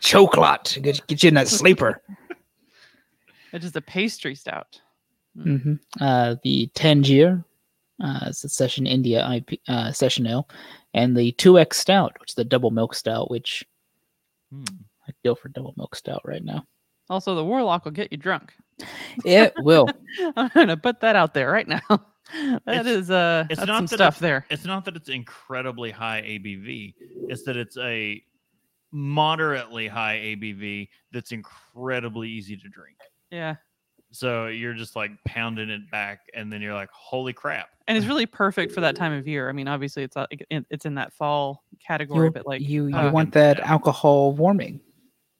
Chocolate. 0.00 0.78
Get, 0.82 1.06
get 1.06 1.22
you 1.22 1.28
in 1.28 1.34
that 1.34 1.48
sleeper. 1.48 2.02
It's 3.52 3.64
just 3.64 3.76
a 3.76 3.80
pastry 3.80 4.34
stout. 4.34 4.80
hmm 5.36 5.74
Uh, 6.00 6.36
the 6.42 6.68
Tangier, 6.74 7.44
uh, 8.02 8.20
it's 8.28 8.44
a 8.44 8.48
Session 8.48 8.86
India 8.86 9.28
IP, 9.32 9.60
uh, 9.68 9.92
Session 9.92 10.26
Ale, 10.26 10.48
and 10.94 11.16
the 11.16 11.32
2X 11.32 11.74
Stout, 11.74 12.16
which 12.20 12.30
is 12.32 12.34
the 12.34 12.44
double 12.44 12.70
milk 12.70 12.94
stout, 12.94 13.30
which 13.30 13.64
Hmm. 14.52 14.64
I 15.08 15.12
feel 15.22 15.36
for 15.36 15.48
double 15.48 15.74
milk 15.76 15.94
stout 15.94 16.22
right 16.24 16.42
now. 16.44 16.64
Also, 17.08 17.34
the 17.36 17.44
warlock 17.44 17.84
will 17.84 17.92
get 17.92 18.10
you 18.12 18.18
drunk. 18.18 18.52
It 19.24 19.52
will. 19.58 19.88
I'm 20.36 20.48
gonna 20.54 20.76
put 20.76 21.00
that 21.00 21.14
out 21.16 21.34
there 21.34 21.50
right 21.50 21.68
now. 21.68 21.80
That 22.64 22.86
It's- 22.86 22.86
is 22.86 23.10
uh, 23.10 23.44
it's 23.50 23.58
that's 23.58 23.66
not 23.66 23.76
some 23.78 23.86
that 23.86 23.94
stuff 23.96 24.14
it's- 24.14 24.20
there. 24.20 24.46
It's 24.50 24.64
not 24.64 24.84
that 24.84 24.94
it's 24.94 25.08
incredibly 25.08 25.90
high 25.90 26.20
ABV. 26.22 26.94
It's 27.28 27.42
that 27.42 27.56
it's 27.56 27.76
a 27.76 28.22
moderately 28.92 29.88
high 29.88 30.16
ABV 30.18 30.88
that's 31.12 31.32
incredibly 31.32 32.28
easy 32.28 32.56
to 32.56 32.68
drink. 32.68 32.96
Yeah, 33.30 33.56
So 34.12 34.46
you're 34.48 34.74
just 34.74 34.96
like 34.96 35.12
pounding 35.24 35.70
it 35.70 35.88
back, 35.90 36.20
and 36.34 36.52
then 36.52 36.60
you're 36.60 36.74
like, 36.74 36.90
"Holy 36.92 37.32
crap!" 37.32 37.68
and 37.86 37.96
it's 37.96 38.06
really 38.06 38.26
perfect 38.26 38.72
for 38.72 38.80
that 38.80 38.96
time 38.96 39.12
of 39.12 39.26
year. 39.28 39.48
I 39.48 39.52
mean, 39.52 39.68
obviously, 39.68 40.02
it's 40.02 40.16
uh, 40.16 40.26
it- 40.30 40.66
it's 40.70 40.84
in 40.86 40.94
that 40.96 41.12
fall 41.12 41.64
category, 41.86 42.26
you, 42.26 42.30
but 42.32 42.46
like 42.46 42.60
you, 42.60 42.86
you 42.86 42.96
uh, 42.96 43.10
want 43.12 43.32
that 43.34 43.58
yeah. 43.58 43.70
alcohol 43.70 44.32
warming 44.32 44.80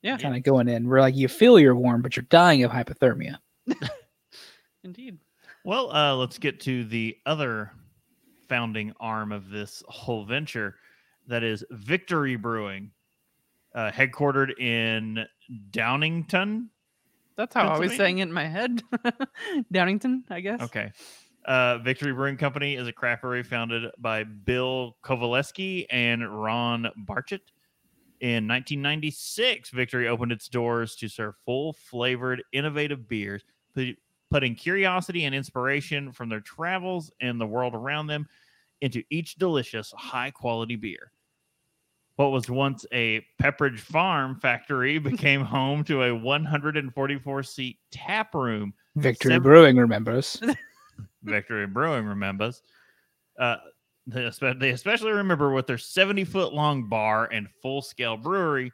Yeah. 0.03 0.17
kind 0.19 0.37
of 0.37 0.43
going 0.43 0.69
in 0.69 0.89
where 0.89 1.01
like 1.01 1.17
you 1.17 1.27
feel 1.29 1.59
you're 1.59 1.75
warm 1.75 2.01
but 2.03 2.17
you're 2.17 2.27
dying 2.31 2.63
of 2.65 2.71
hypothermia 2.71 3.37
indeed. 4.85 5.19
Well, 5.65 5.95
uh, 5.95 6.15
let's 6.17 6.39
get 6.39 6.61
to 6.61 6.85
the 6.85 7.17
other 7.27 7.73
founding 8.49 8.93
arm 8.99 9.31
of 9.33 9.51
this 9.51 9.83
whole 9.89 10.25
venture. 10.25 10.77
That 11.27 11.43
is 11.45 11.65
Victory 11.71 12.37
Brewing, 12.37 12.91
uh, 13.75 13.91
headquartered 13.91 14.59
in 14.59 15.25
Downington. 15.71 16.69
That's 17.37 17.55
how 17.55 17.69
I 17.69 17.79
was 17.79 17.97
saying 17.97 18.19
it 18.19 18.25
in 18.25 18.33
my 18.33 18.47
head. 18.47 18.83
Downington, 19.73 20.23
I 20.31 20.41
guess. 20.41 20.61
Okay. 20.61 20.93
Uh, 21.45 21.79
Victory 21.79 22.13
Brewing 22.13 22.37
Company 22.37 22.77
is 22.77 22.87
a 22.87 22.93
craft 22.93 23.23
brewery 23.23 23.43
founded 23.43 23.91
by 23.99 24.25
Bill 24.25 24.97
Covaleski 25.03 25.87
and 25.91 26.43
Ron 26.43 26.89
Barchet. 27.09 27.41
In 28.21 28.47
1996, 28.47 29.71
Victory 29.71 30.07
opened 30.07 30.33
its 30.33 30.49
doors 30.49 30.95
to 30.97 31.09
serve 31.09 31.35
full 31.47 31.73
flavored, 31.73 32.43
innovative 32.53 33.09
beers, 33.09 33.43
putting 34.31 34.55
curiosity 34.55 35.25
and 35.25 35.35
inspiration 35.35 36.13
from 36.13 36.29
their 36.29 36.41
travels 36.41 37.11
and 37.23 37.41
the 37.41 37.47
world 37.47 37.75
around 37.75 38.09
them 38.09 38.29
into 38.83 39.03
each 39.09 39.37
delicious, 39.37 39.93
high 39.97 40.31
quality 40.31 40.77
beer. 40.77 41.13
What 42.21 42.33
was 42.33 42.51
once 42.51 42.85
a 42.93 43.25
Pepperidge 43.43 43.81
Farm 43.81 44.39
factory 44.39 44.99
became 44.99 45.41
home 45.41 45.83
to 45.85 46.03
a 46.03 46.15
144 46.15 47.43
seat 47.43 47.79
tap 47.91 48.35
room 48.35 48.75
Victory 48.95 49.33
Sem- 49.33 49.43
Brewing 49.43 49.79
remembers. 49.79 50.39
Victory 51.23 51.67
Brewing 51.67 52.05
remembers. 52.05 52.61
Uh, 53.39 53.57
they, 54.07 54.21
espe- 54.21 54.61
they 54.61 54.69
especially 54.69 55.13
remember 55.13 55.53
with 55.53 55.67
their 55.67 55.79
70 55.79 56.25
foot 56.25 56.53
long 56.53 56.91
bar 56.91 57.27
and 57.33 57.49
full 57.63 57.81
scale 57.81 58.19
brewery. 58.19 58.71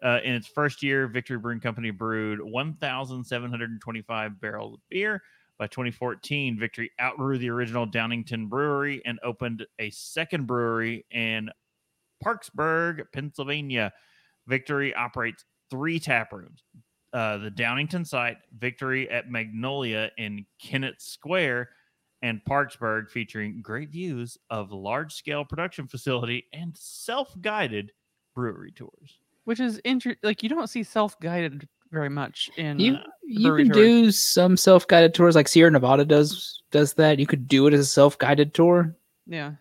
Uh, 0.00 0.20
in 0.22 0.36
its 0.36 0.46
first 0.46 0.80
year, 0.80 1.08
Victory 1.08 1.38
Brewing 1.38 1.58
Company 1.58 1.90
brewed 1.90 2.40
1,725 2.40 4.40
barrels 4.40 4.74
of 4.74 4.80
beer. 4.88 5.20
By 5.58 5.66
2014, 5.66 6.60
Victory 6.60 6.92
outgrew 7.00 7.38
the 7.38 7.50
original 7.50 7.88
Downington 7.88 8.48
Brewery 8.48 9.02
and 9.04 9.18
opened 9.24 9.66
a 9.80 9.90
second 9.90 10.46
brewery 10.46 11.04
in 11.10 11.50
Parkesburg, 12.24 13.02
Pennsylvania. 13.12 13.92
Victory 14.46 14.94
operates 14.94 15.44
three 15.70 15.98
tap 15.98 16.32
rooms 16.32 16.62
uh, 17.12 17.38
the 17.38 17.50
Downington 17.50 18.06
site, 18.06 18.36
Victory 18.58 19.08
at 19.10 19.30
Magnolia 19.30 20.10
in 20.18 20.44
Kennett 20.60 21.00
Square, 21.00 21.70
and 22.22 22.40
Parkesburg, 22.44 23.08
featuring 23.10 23.60
great 23.62 23.90
views 23.90 24.36
of 24.50 24.72
large 24.72 25.12
scale 25.14 25.44
production 25.44 25.86
facility 25.86 26.44
and 26.52 26.76
self 26.76 27.34
guided 27.40 27.92
brewery 28.34 28.72
tours. 28.72 29.18
Which 29.44 29.60
is 29.60 29.78
inter- 29.84 30.16
like 30.22 30.42
you 30.42 30.48
don't 30.48 30.68
see 30.68 30.82
self-guided 30.82 31.68
very 31.92 32.08
much 32.08 32.50
in 32.56 32.80
You 32.80 32.94
uh, 32.94 33.02
you 33.22 33.54
can 33.54 33.66
tours. 33.66 33.76
do 33.76 34.10
some 34.10 34.56
self 34.56 34.86
guided 34.88 35.14
tours 35.14 35.34
like 35.36 35.48
Sierra 35.48 35.70
Nevada 35.70 36.04
does 36.04 36.62
does 36.70 36.94
that. 36.94 37.18
You 37.18 37.26
could 37.26 37.46
do 37.46 37.66
it 37.66 37.74
as 37.74 37.80
a 37.80 37.84
self 37.84 38.18
guided 38.18 38.54
tour. 38.54 38.96
yeah. 39.26 39.52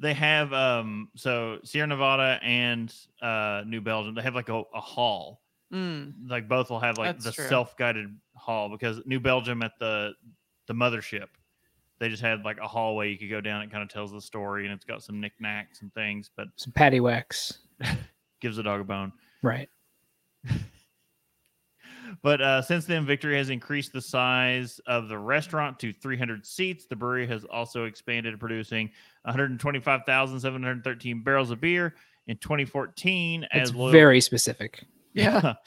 They 0.00 0.14
have 0.14 0.52
um 0.52 1.08
so 1.16 1.58
Sierra 1.64 1.86
Nevada 1.88 2.38
and 2.42 2.94
uh 3.20 3.62
New 3.66 3.80
Belgium, 3.80 4.14
they 4.14 4.22
have 4.22 4.34
like 4.34 4.48
a, 4.48 4.62
a 4.74 4.80
hall. 4.80 5.42
Mm. 5.72 6.14
Like 6.28 6.48
both 6.48 6.70
will 6.70 6.80
have 6.80 6.96
like 6.98 7.14
That's 7.14 7.24
the 7.24 7.32
true. 7.32 7.46
self 7.48 7.76
guided 7.76 8.16
hall 8.34 8.68
because 8.68 9.00
New 9.04 9.20
Belgium 9.20 9.62
at 9.62 9.72
the 9.78 10.12
the 10.66 10.74
mothership, 10.74 11.26
they 11.98 12.08
just 12.08 12.22
had 12.22 12.44
like 12.44 12.58
a 12.58 12.68
hallway 12.68 13.10
you 13.10 13.18
could 13.18 13.30
go 13.30 13.40
down. 13.40 13.62
It 13.62 13.70
kind 13.70 13.82
of 13.82 13.88
tells 13.88 14.12
the 14.12 14.20
story 14.20 14.64
and 14.64 14.72
it's 14.74 14.84
got 14.84 15.02
some 15.02 15.20
knickknacks 15.20 15.82
and 15.82 15.92
things, 15.94 16.30
but 16.36 16.48
Some 16.56 16.72
patty 16.72 17.00
wax. 17.00 17.58
gives 18.40 18.56
the 18.56 18.62
dog 18.62 18.80
a 18.80 18.84
bone. 18.84 19.12
Right. 19.42 19.68
But 22.22 22.40
uh, 22.40 22.62
since 22.62 22.84
then, 22.86 23.04
Victory 23.04 23.36
has 23.36 23.50
increased 23.50 23.92
the 23.92 24.00
size 24.00 24.80
of 24.86 25.08
the 25.08 25.18
restaurant 25.18 25.78
to 25.80 25.92
300 25.92 26.46
seats. 26.46 26.86
The 26.86 26.96
brewery 26.96 27.26
has 27.26 27.44
also 27.44 27.84
expanded 27.84 28.38
producing 28.40 28.90
125,713 29.24 31.22
barrels 31.22 31.50
of 31.50 31.60
beer 31.60 31.94
in 32.26 32.36
2014. 32.38 33.44
It's 33.44 33.70
as 33.70 33.74
loyal, 33.74 33.92
very 33.92 34.20
specific. 34.20 34.84
Yeah. 35.12 35.54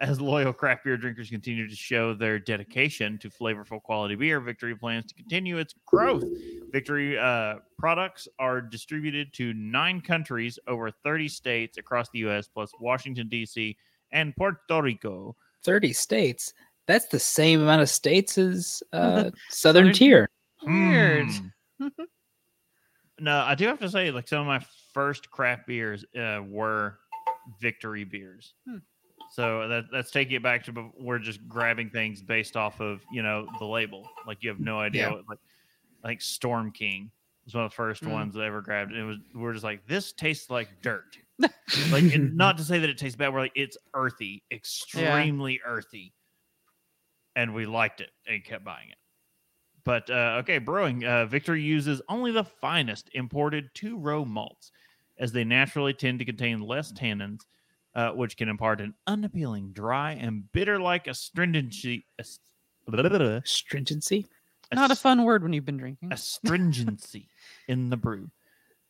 as 0.00 0.20
loyal 0.20 0.52
craft 0.52 0.84
beer 0.84 0.96
drinkers 0.96 1.30
continue 1.30 1.68
to 1.68 1.74
show 1.74 2.14
their 2.14 2.38
dedication 2.38 3.18
to 3.18 3.30
flavorful 3.30 3.82
quality 3.82 4.14
beer, 4.14 4.40
Victory 4.40 4.76
plans 4.76 5.06
to 5.06 5.14
continue 5.14 5.58
its 5.58 5.74
growth. 5.86 6.24
Victory 6.70 7.18
uh, 7.18 7.56
products 7.78 8.28
are 8.38 8.60
distributed 8.60 9.32
to 9.34 9.54
nine 9.54 10.00
countries 10.00 10.58
over 10.66 10.90
30 10.90 11.28
states 11.28 11.78
across 11.78 12.10
the 12.10 12.20
U.S., 12.20 12.48
plus 12.48 12.70
Washington, 12.80 13.28
D.C., 13.28 13.76
and 14.12 14.36
Puerto 14.36 14.82
Rico. 14.82 15.36
30 15.66 15.92
states. 15.92 16.54
That's 16.86 17.06
the 17.08 17.18
same 17.18 17.60
amount 17.60 17.82
of 17.82 17.90
states 17.90 18.38
as 18.38 18.82
uh, 18.92 19.24
Southern 19.26 19.32
Southern- 19.50 19.92
Tier. 19.92 20.30
Weird. 20.62 21.28
Hmm. 21.80 21.88
no, 23.20 23.38
I 23.38 23.54
do 23.54 23.66
have 23.66 23.78
to 23.80 23.88
say, 23.90 24.10
like 24.10 24.28
some 24.28 24.40
of 24.40 24.46
my 24.46 24.64
first 24.94 25.30
craft 25.30 25.66
beers 25.66 26.04
uh, 26.18 26.40
were 26.46 26.98
Victory 27.60 28.04
beers. 28.04 28.54
Hmm. 28.68 28.78
So 29.32 29.66
that 29.68 29.86
that's 29.92 30.10
taking 30.12 30.36
it 30.36 30.42
back 30.42 30.64
to 30.64 30.72
bef- 30.72 30.92
we're 30.98 31.18
just 31.18 31.46
grabbing 31.48 31.90
things 31.90 32.22
based 32.22 32.56
off 32.56 32.80
of 32.80 33.00
you 33.12 33.22
know 33.22 33.46
the 33.58 33.64
label. 33.64 34.08
Like 34.26 34.38
you 34.42 34.48
have 34.50 34.60
no 34.60 34.78
idea 34.78 35.02
Yeah. 35.08 35.10
what 35.14 35.24
like 35.28 35.38
I 36.04 36.08
think 36.08 36.20
Storm 36.22 36.70
King 36.70 37.10
was 37.44 37.54
one 37.54 37.64
of 37.64 37.70
the 37.70 37.74
first 37.74 38.04
Hmm. 38.04 38.12
ones 38.12 38.34
that 38.34 38.42
I 38.42 38.46
ever 38.46 38.62
grabbed. 38.62 38.92
And 38.92 39.00
it 39.00 39.04
was 39.04 39.16
we're 39.34 39.52
just 39.52 39.64
like 39.64 39.84
this 39.88 40.12
tastes 40.12 40.48
like 40.48 40.68
dirt. 40.80 41.18
like 41.90 42.04
and 42.14 42.34
not 42.36 42.56
to 42.58 42.64
say 42.64 42.78
that 42.78 42.90
it 42.90 42.98
tastes 42.98 43.16
bad. 43.16 43.32
We're 43.32 43.40
like 43.40 43.52
it's 43.54 43.76
earthy, 43.94 44.42
extremely 44.50 45.60
earthy, 45.64 46.14
and 47.34 47.54
we 47.54 47.66
liked 47.66 48.00
it 48.00 48.10
and 48.26 48.44
kept 48.44 48.64
buying 48.64 48.88
it. 48.90 48.96
But 49.84 50.10
uh, 50.10 50.38
okay, 50.40 50.58
brewing. 50.58 51.04
Uh, 51.04 51.26
Victory 51.26 51.62
uses 51.62 52.02
only 52.08 52.32
the 52.32 52.44
finest 52.44 53.08
imported 53.14 53.68
two 53.74 53.98
row 53.98 54.24
malts, 54.24 54.70
as 55.18 55.32
they 55.32 55.44
naturally 55.44 55.92
tend 55.94 56.18
to 56.18 56.24
contain 56.24 56.60
less 56.60 56.92
tannins, 56.92 57.40
uh, 57.94 58.10
which 58.10 58.36
can 58.36 58.48
impart 58.48 58.80
an 58.80 58.94
unappealing, 59.06 59.72
dry, 59.72 60.12
and 60.12 60.50
bitter 60.52 60.80
like 60.80 61.06
astringency. 61.06 62.06
ast- 62.18 62.40
Stringency. 63.44 64.26
Not 64.72 64.90
a 64.90 64.96
fun 64.96 65.22
word 65.24 65.42
when 65.44 65.52
you've 65.52 65.64
been 65.64 65.76
drinking. 65.76 66.12
astringency 66.12 67.28
in 67.68 67.90
the 67.90 67.96
brew. 67.96 68.30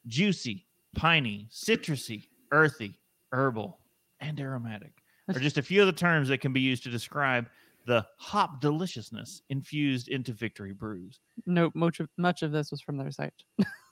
Juicy, 0.07 0.67
piney, 0.95 1.49
citrusy, 1.53 2.29
earthy, 2.53 2.99
herbal, 3.33 3.79
and 4.21 4.39
aromatic 4.41 4.93
are 5.29 5.41
just 5.41 5.59
a 5.59 5.63
few 5.63 5.81
of 5.81 5.87
the 5.87 5.93
terms 5.93 6.29
that 6.29 6.39
can 6.39 6.53
be 6.53 6.61
used 6.61 6.83
to 6.85 6.91
describe 6.91 7.49
the 7.87 8.05
hop 8.19 8.61
deliciousness 8.61 9.43
infused 9.51 10.09
into 10.09 10.33
Victory 10.33 10.73
brews. 10.73 11.21
No, 11.47 11.71
much 11.75 12.01
of 12.01 12.09
much 12.17 12.43
of 12.43 12.51
this 12.53 12.71
was 12.71 12.81
from 12.81 12.97
their 12.97 13.11
site. 13.11 13.33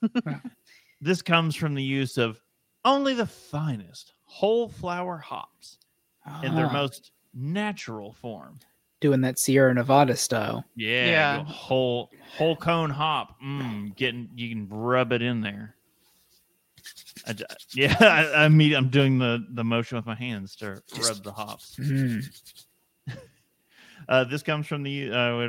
This 1.01 1.21
comes 1.21 1.55
from 1.55 1.75
the 1.75 1.83
use 1.83 2.17
of 2.17 2.41
only 2.85 3.13
the 3.15 3.27
finest 3.27 4.15
whole 4.23 4.69
flower 4.69 5.19
hops 5.19 5.79
in 6.43 6.55
their 6.55 6.67
Ah, 6.67 6.73
most 6.73 7.13
natural 7.35 8.13
form. 8.15 8.59
doing 9.01 9.21
that 9.21 9.39
Sierra 9.39 9.75
Nevada 9.75 10.17
style. 10.17 10.65
Yeah, 10.77 11.05
Yeah. 11.11 11.45
whole 11.45 12.11
whole 12.39 12.57
cone 12.57 12.89
hop. 12.91 13.39
Mm, 13.43 13.95
getting 13.97 14.31
you 14.35 14.49
can 14.49 14.69
rub 14.71 15.13
it 15.13 15.21
in 15.21 15.41
there. 15.43 15.75
I 17.27 17.35
yeah, 17.75 17.97
I, 18.35 18.45
I 18.45 18.49
mean, 18.49 18.75
I'm 18.75 18.89
doing 18.89 19.19
the 19.19 19.45
the 19.51 19.65
motion 19.65 19.97
with 19.97 20.07
my 20.07 20.15
hands 20.15 20.57
to 20.57 20.83
rub 21.03 21.23
the 21.23 21.33
hops. 21.33 21.79
Mm. 23.07 23.19
Uh, 24.07 24.25
this 24.25 24.43
comes 24.43 24.67
from 24.67 24.83
the. 24.83 25.11
Uh, 25.11 25.49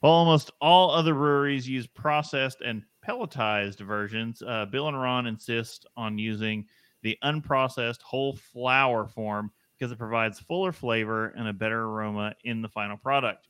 while 0.00 0.12
almost 0.12 0.50
all 0.60 0.90
other 0.90 1.14
breweries 1.14 1.68
use 1.68 1.86
processed 1.86 2.60
and 2.60 2.82
pelletized 3.06 3.78
versions, 3.78 4.42
uh, 4.46 4.66
Bill 4.66 4.88
and 4.88 5.00
Ron 5.00 5.26
insist 5.26 5.86
on 5.96 6.18
using 6.18 6.66
the 7.02 7.16
unprocessed 7.24 8.02
whole 8.02 8.36
flour 8.36 9.06
form 9.06 9.50
because 9.76 9.90
it 9.90 9.98
provides 9.98 10.38
fuller 10.40 10.72
flavor 10.72 11.28
and 11.36 11.48
a 11.48 11.52
better 11.52 11.84
aroma 11.84 12.34
in 12.44 12.62
the 12.62 12.68
final 12.68 12.96
product. 12.96 13.48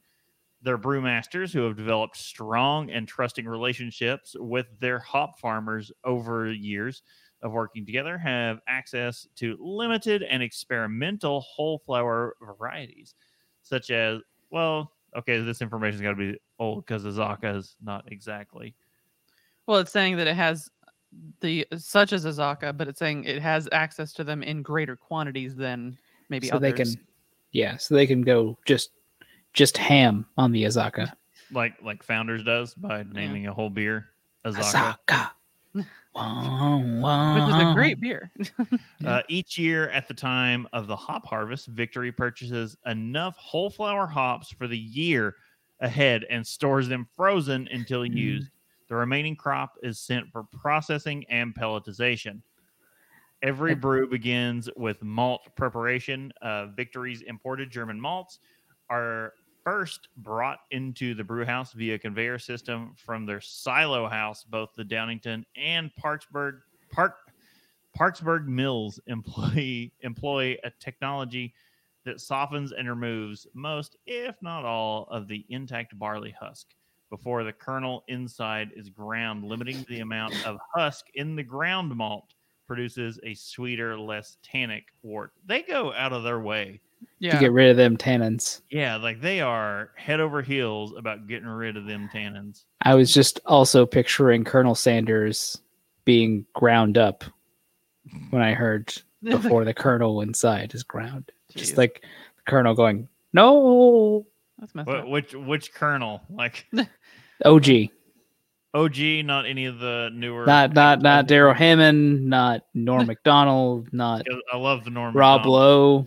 They're 0.62 0.78
brewmasters 0.78 1.52
who 1.52 1.60
have 1.60 1.76
developed 1.76 2.16
strong 2.16 2.90
and 2.90 3.06
trusting 3.06 3.46
relationships 3.46 4.34
with 4.38 4.66
their 4.80 4.98
hop 4.98 5.38
farmers 5.38 5.92
over 6.04 6.50
years 6.50 7.02
of 7.42 7.52
working 7.52 7.86
together, 7.86 8.18
have 8.18 8.58
access 8.66 9.28
to 9.36 9.56
limited 9.60 10.22
and 10.22 10.42
experimental 10.42 11.40
whole 11.40 11.78
flower 11.78 12.34
varieties, 12.42 13.14
such 13.62 13.90
as, 13.90 14.20
well, 14.50 14.92
okay, 15.16 15.40
this 15.40 15.62
information's 15.62 16.02
got 16.02 16.10
to 16.10 16.16
be 16.16 16.38
old 16.58 16.84
because 16.84 17.04
Azacca 17.04 17.56
is 17.56 17.76
not 17.80 18.10
exactly. 18.10 18.74
Well, 19.66 19.78
it's 19.78 19.92
saying 19.92 20.16
that 20.16 20.26
it 20.26 20.34
has 20.34 20.68
the 21.40 21.66
such 21.76 22.12
as 22.12 22.24
Azacca, 22.24 22.76
but 22.76 22.88
it's 22.88 22.98
saying 22.98 23.24
it 23.24 23.40
has 23.40 23.68
access 23.72 24.12
to 24.14 24.24
them 24.24 24.42
in 24.42 24.62
greater 24.62 24.96
quantities 24.96 25.54
than 25.54 25.96
maybe 26.28 26.48
so 26.48 26.56
others. 26.56 26.72
they 26.72 26.84
can, 26.84 27.06
yeah, 27.52 27.76
so 27.76 27.94
they 27.94 28.06
can 28.06 28.22
go 28.22 28.58
just 28.66 28.90
just 29.58 29.76
ham 29.76 30.24
on 30.38 30.52
the 30.52 30.62
Azacca. 30.62 31.12
like 31.50 31.74
like 31.82 32.02
Founders 32.04 32.44
does 32.44 32.74
by 32.74 33.02
naming 33.02 33.48
a 33.48 33.52
whole 33.52 33.68
beer 33.70 34.06
Azacca. 34.46 34.96
Azacca. 35.08 35.30
Wow, 36.14 37.34
which 37.36 37.54
is 37.54 37.70
a 37.70 37.74
great 37.74 38.00
beer. 38.00 38.30
Uh, 39.06 39.22
each 39.28 39.56
year 39.56 39.88
at 39.90 40.08
the 40.08 40.14
time 40.14 40.66
of 40.72 40.88
the 40.88 40.96
hop 40.96 41.24
harvest, 41.24 41.68
Victory 41.68 42.10
purchases 42.10 42.76
enough 42.86 43.36
whole 43.36 43.70
flower 43.70 44.06
hops 44.08 44.50
for 44.50 44.66
the 44.66 44.76
year 44.76 45.36
ahead 45.80 46.24
and 46.28 46.44
stores 46.44 46.88
them 46.88 47.06
frozen 47.16 47.68
until 47.70 48.00
Mm. 48.02 48.14
used. 48.16 48.50
The 48.88 48.96
remaining 48.96 49.36
crop 49.36 49.74
is 49.84 50.00
sent 50.00 50.32
for 50.32 50.42
processing 50.44 51.24
and 51.28 51.54
pelletization. 51.54 52.40
Every 53.42 53.72
And- 53.72 53.80
brew 53.80 54.08
begins 54.08 54.68
with 54.76 55.00
malt 55.02 55.42
preparation. 55.54 56.32
Uh, 56.42 56.66
Victory's 56.66 57.22
imported 57.22 57.70
German 57.70 58.00
malts 58.00 58.40
are 58.90 59.34
first 59.68 60.08
brought 60.16 60.60
into 60.70 61.14
the 61.14 61.22
brew 61.22 61.44
house 61.44 61.74
via 61.74 61.98
conveyor 61.98 62.38
system 62.38 62.94
from 62.96 63.26
their 63.26 63.38
silo 63.38 64.08
house. 64.08 64.42
Both 64.42 64.70
the 64.74 64.82
Downington 64.82 65.44
and 65.56 65.90
Parkesburg 66.02 66.60
Park 66.90 67.16
Parkesburg 67.94 68.46
mills 68.46 68.98
employ 69.08 69.90
employ 70.00 70.56
a 70.64 70.70
technology 70.80 71.52
that 72.06 72.18
softens 72.18 72.72
and 72.72 72.88
removes 72.88 73.46
most, 73.52 73.96
if 74.06 74.36
not 74.40 74.64
all, 74.64 75.06
of 75.10 75.28
the 75.28 75.44
intact 75.50 75.98
barley 75.98 76.34
husk 76.40 76.68
before 77.10 77.44
the 77.44 77.52
kernel 77.52 78.04
inside 78.08 78.70
is 78.74 78.88
ground, 78.88 79.44
limiting 79.44 79.84
the 79.90 80.00
amount 80.00 80.34
of 80.46 80.56
husk 80.74 81.08
in 81.14 81.36
the 81.36 81.42
ground 81.42 81.94
malt 81.94 82.32
produces 82.66 83.20
a 83.22 83.34
sweeter, 83.34 83.98
less 83.98 84.38
tannic 84.42 84.84
wort. 85.02 85.32
They 85.44 85.60
go 85.60 85.92
out 85.92 86.14
of 86.14 86.22
their 86.22 86.40
way. 86.40 86.80
Yeah. 87.20 87.32
To 87.32 87.40
get 87.40 87.52
rid 87.52 87.70
of 87.70 87.76
them 87.76 87.96
tannins. 87.96 88.60
Yeah, 88.70 88.96
like 88.96 89.20
they 89.20 89.40
are 89.40 89.90
head 89.96 90.20
over 90.20 90.40
heels 90.40 90.94
about 90.96 91.26
getting 91.26 91.48
rid 91.48 91.76
of 91.76 91.84
them 91.84 92.08
tannins. 92.14 92.62
I 92.82 92.94
was 92.94 93.12
just 93.12 93.40
also 93.44 93.86
picturing 93.86 94.44
Colonel 94.44 94.76
Sanders 94.76 95.58
being 96.04 96.46
ground 96.54 96.96
up 96.96 97.24
when 98.30 98.40
I 98.42 98.54
heard 98.54 98.94
before 99.22 99.64
the 99.64 99.74
colonel 99.74 100.20
inside 100.20 100.74
is 100.74 100.84
ground. 100.84 101.32
Just 101.56 101.76
like 101.76 102.02
the 102.36 102.50
colonel 102.50 102.74
going, 102.74 103.08
no, 103.32 104.24
That's 104.60 104.74
messed 104.76 104.88
Wh- 104.88 104.94
up. 104.94 105.08
Which 105.08 105.34
which 105.34 105.74
colonel? 105.74 106.22
Like 106.30 106.66
OG, 107.44 107.66
OG, 108.74 108.98
not 109.24 109.44
any 109.44 109.64
of 109.64 109.80
the 109.80 110.10
newer. 110.12 110.46
not 110.46 110.72
not 110.72 111.02
not 111.02 111.26
Darrell 111.26 111.54
Hammond, 111.54 112.26
not 112.26 112.64
Norm 112.74 113.06
Macdonald, 113.08 113.92
not 113.92 114.24
I 114.52 114.56
love 114.56 114.84
the 114.84 114.90
Norm. 114.90 115.16
Rob 115.16 115.40
Macdonald. 115.40 116.06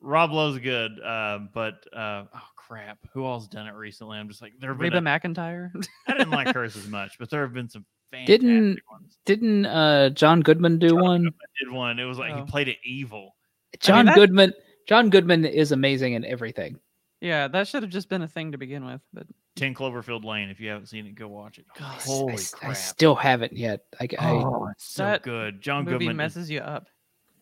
Rob 0.00 0.30
Lowe's 0.32 0.58
good, 0.58 1.00
uh, 1.00 1.40
but 1.54 1.84
uh, 1.94 2.24
oh 2.34 2.40
crap, 2.56 2.98
who 3.12 3.24
all's 3.24 3.48
done 3.48 3.66
it 3.66 3.74
recently? 3.74 4.18
I'm 4.18 4.28
just 4.28 4.42
like 4.42 4.52
there 4.60 4.70
have 4.70 4.78
been. 4.78 4.92
Reba 4.92 4.98
a- 4.98 5.00
McEntire. 5.20 5.70
I 6.08 6.12
didn't 6.12 6.30
like 6.30 6.48
hers 6.54 6.76
as 6.76 6.88
much, 6.88 7.18
but 7.18 7.30
there 7.30 7.42
have 7.42 7.54
been 7.54 7.68
some 7.68 7.84
fantastic 8.10 8.40
Didn't- 8.40 8.78
ones. 8.90 9.18
Didn't 9.24 9.66
uh, 9.66 10.10
John 10.10 10.40
Goodman 10.40 10.78
do 10.78 10.94
one? 10.96 11.26
I 11.28 11.64
did 11.64 11.72
one. 11.72 11.98
It 11.98 12.04
was 12.04 12.18
like 12.18 12.34
he 12.34 12.40
Oh. 12.40 12.44
played 12.44 12.68
it 12.68 12.76
evil. 12.84 13.34
John 13.80 14.06
that- 14.06 14.14
Goodman. 14.14 14.52
John 14.86 15.10
Goodman 15.10 15.44
is 15.44 15.72
amazing 15.72 16.12
in 16.12 16.24
everything. 16.24 16.78
yeah, 17.20 17.48
that 17.48 17.66
should 17.66 17.82
have 17.82 17.90
just 17.90 18.08
been 18.08 18.22
a 18.22 18.28
thing 18.28 18.52
to 18.52 18.58
begin 18.58 18.84
with. 18.84 19.00
But 19.12 19.26
Ten 19.56 19.74
Cloverfield 19.74 20.24
Lane. 20.24 20.48
If 20.50 20.60
you 20.60 20.68
haven't 20.68 20.86
seen 20.86 21.06
it, 21.06 21.14
go 21.16 21.26
watch 21.26 21.58
it. 21.58 21.64
God, 21.76 21.90
I 21.92 21.96
s- 21.96 22.06
Holy 22.06 22.32
I, 22.32 22.34
s- 22.36 22.54
I 22.54 22.58
crap! 22.58 22.70
I 22.70 22.74
still 22.74 23.14
haven't 23.16 23.56
yet. 23.56 23.80
I, 23.98 24.06
I 24.18 24.28
oh, 24.28 24.68
it's 24.70 24.94
so 24.94 25.18
good. 25.22 25.60
John 25.62 25.84
movie 25.84 26.06
Goodman. 26.06 26.10
is- 26.10 26.16
messes 26.36 26.50
you 26.50 26.60
up. 26.60 26.86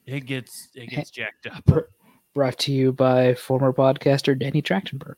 it 0.06 0.20
gets 0.24 0.68
it 0.74 0.88
gets 0.90 1.10
jacked 1.10 1.46
up. 1.48 1.64
Br- 2.34 2.40
brought 2.40 2.58
to 2.60 2.72
you 2.72 2.92
by 2.92 3.34
former 3.34 3.72
podcaster 3.72 4.38
Danny 4.38 4.60
Trachtenberg. 4.62 5.14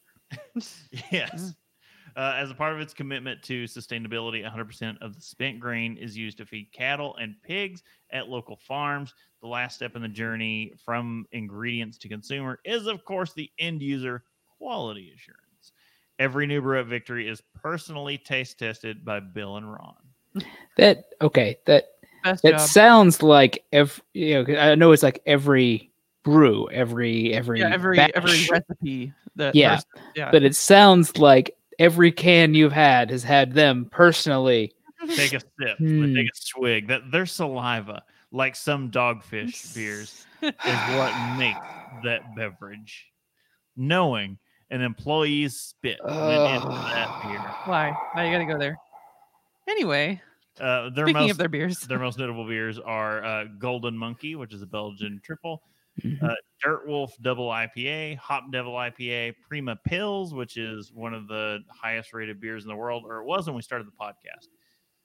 Yes. 1.11 1.55
Uh, 2.17 2.33
as 2.35 2.51
a 2.51 2.55
part 2.55 2.73
of 2.73 2.81
its 2.81 2.95
commitment 2.95 3.43
to 3.43 3.65
sustainability, 3.65 4.43
100% 4.43 4.97
of 5.03 5.15
the 5.15 5.21
spent 5.21 5.61
grain 5.61 5.99
is 5.99 6.17
used 6.17 6.39
to 6.39 6.47
feed 6.47 6.73
cattle 6.73 7.15
and 7.17 7.35
pigs 7.43 7.83
at 8.11 8.29
local 8.29 8.57
farms. 8.67 9.13
The 9.43 9.49
last 9.49 9.75
step 9.75 9.97
in 9.97 10.03
the 10.03 10.09
journey 10.09 10.73
from 10.83 11.27
ingredients 11.33 11.99
to 11.99 12.09
consumer 12.09 12.59
is, 12.65 12.87
of 12.87 13.05
course, 13.05 13.35
the 13.35 13.51
end 13.59 13.83
user 13.83 14.25
quality 14.57 15.13
assurance. 15.15 15.73
Every 16.19 16.47
new 16.47 16.63
brew 16.63 16.81
at 16.81 16.87
Victory 16.87 17.29
is 17.29 17.43
personally 17.55 18.17
taste 18.17 18.59
tested 18.59 19.05
by 19.05 19.21
Bill 19.21 19.59
and 19.59 19.71
Ron. 19.71 19.97
That 20.79 21.05
okay? 21.21 21.59
That 21.67 21.89
Best 22.25 22.43
that 22.45 22.53
job. 22.53 22.61
sounds 22.61 23.23
like 23.23 23.63
every. 23.73 24.03
You 24.15 24.35
know, 24.37 24.45
'cause 24.47 24.57
I 24.57 24.75
know 24.75 24.93
it's 24.93 25.03
like 25.03 25.21
every 25.27 25.91
brew, 26.27 26.69
every 26.71 27.33
every 27.33 27.61
yeah, 27.61 27.71
every 27.73 27.97
batch, 27.97 28.11
every 28.17 28.47
recipe 28.51 29.13
that 29.37 29.55
Yeah. 29.55 29.69
there's- 29.69 29.85
yeah. 30.17 30.31
but 30.33 30.43
it 30.43 30.57
sounds 30.57 31.17
like 31.19 31.57
every 31.79 32.11
can 32.11 32.53
you've 32.53 32.73
had 32.73 33.11
has 33.11 33.23
had 33.23 33.53
them 33.53 33.87
personally. 33.93 34.73
Take 35.15 35.35
a 35.35 35.41
sip, 35.41 35.79
Hmm. 35.79 36.15
take 36.17 36.27
a 36.27 36.31
swig. 36.35 36.89
That 36.89 37.13
their 37.13 37.27
saliva, 37.27 38.03
like 38.33 38.57
some 38.57 38.91
dogfish 38.91 39.73
beers, 39.75 40.27
is 40.43 40.53
what 40.97 41.39
makes 41.39 41.61
that 42.03 42.35
beverage. 42.35 43.07
Knowing 43.77 44.37
an 44.71 44.81
employee's 44.81 45.57
spit 45.61 45.99
went 46.05 46.17
into 46.19 46.69
that 46.69 47.23
beer. 47.23 47.39
Why? 47.67 47.95
Why 48.15 48.27
you 48.27 48.33
gotta 48.33 48.47
go 48.53 48.59
there? 48.59 48.77
Anyway, 49.69 50.21
Uh, 50.61 50.89
their 50.91 51.05
speaking 51.07 51.23
most 51.23 51.31
of 51.33 51.39
their 51.39 51.49
beers, 51.49 51.79
their 51.81 51.99
most 52.01 52.19
notable 52.19 52.47
beers 52.49 52.79
are 52.81 53.23
uh, 53.25 53.45
Golden 53.59 53.97
Monkey, 53.97 54.35
which 54.35 54.53
is 54.55 54.63
a 54.63 54.67
Belgian 54.67 55.21
triple, 55.23 55.63
Mhm. 56.03 56.23
uh, 56.23 56.35
Dirt 56.63 56.87
Wolf 56.87 57.15
Double 57.23 57.49
IPA, 57.49 58.17
Hop 58.19 58.51
Devil 58.53 58.73
IPA, 58.75 59.35
Prima 59.49 59.79
Pils, 59.89 60.33
which 60.35 60.57
is 60.57 60.93
one 60.93 61.15
of 61.15 61.27
the 61.29 61.61
highest 61.71 62.13
rated 62.13 62.41
beers 62.41 62.65
in 62.65 62.69
the 62.69 62.77
world, 62.77 63.05
or 63.07 63.21
it 63.21 63.25
was 63.27 63.47
when 63.47 63.57
we 63.57 63.63
started 63.63 63.87
the 63.87 63.93
podcast. 63.93 64.49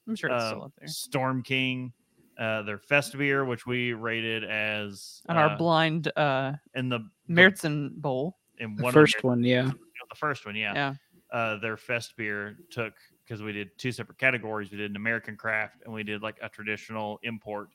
I'm 0.07 0.15
sure 0.15 0.29
it's 0.31 0.43
uh, 0.43 0.49
still 0.49 0.63
up 0.63 0.73
there. 0.77 0.87
Storm 0.87 1.43
King, 1.43 1.93
uh, 2.37 2.63
their 2.63 2.77
Fest 2.79 3.17
beer, 3.17 3.45
which 3.45 3.65
we 3.65 3.93
rated 3.93 4.43
as 4.43 5.21
On 5.29 5.37
our 5.37 5.49
uh, 5.51 5.57
blind 5.57 6.11
uh 6.17 6.53
in 6.75 6.89
the 6.89 6.99
the- 7.27 7.33
Meritzen 7.33 7.95
Bowl. 7.95 8.37
in 8.57 8.75
The 8.75 8.83
one 8.83 8.93
first 8.93 9.15
of 9.15 9.21
their, 9.21 9.29
one, 9.29 9.43
yeah. 9.43 9.63
the 10.09 10.15
first 10.15 10.45
one, 10.45 10.55
yeah. 10.55 10.73
Yeah. 10.73 10.93
Uh, 11.31 11.57
their 11.59 11.77
Fest 11.77 12.15
beer 12.17 12.57
took 12.69 12.93
because 13.23 13.41
we 13.41 13.53
did 13.53 13.69
two 13.77 13.93
separate 13.93 14.17
categories. 14.17 14.71
We 14.71 14.77
did 14.77 14.89
an 14.91 14.97
American 14.97 15.37
craft 15.37 15.77
and 15.85 15.93
we 15.93 16.03
did 16.03 16.21
like 16.21 16.37
a 16.41 16.49
traditional 16.49 17.17
import, 17.23 17.69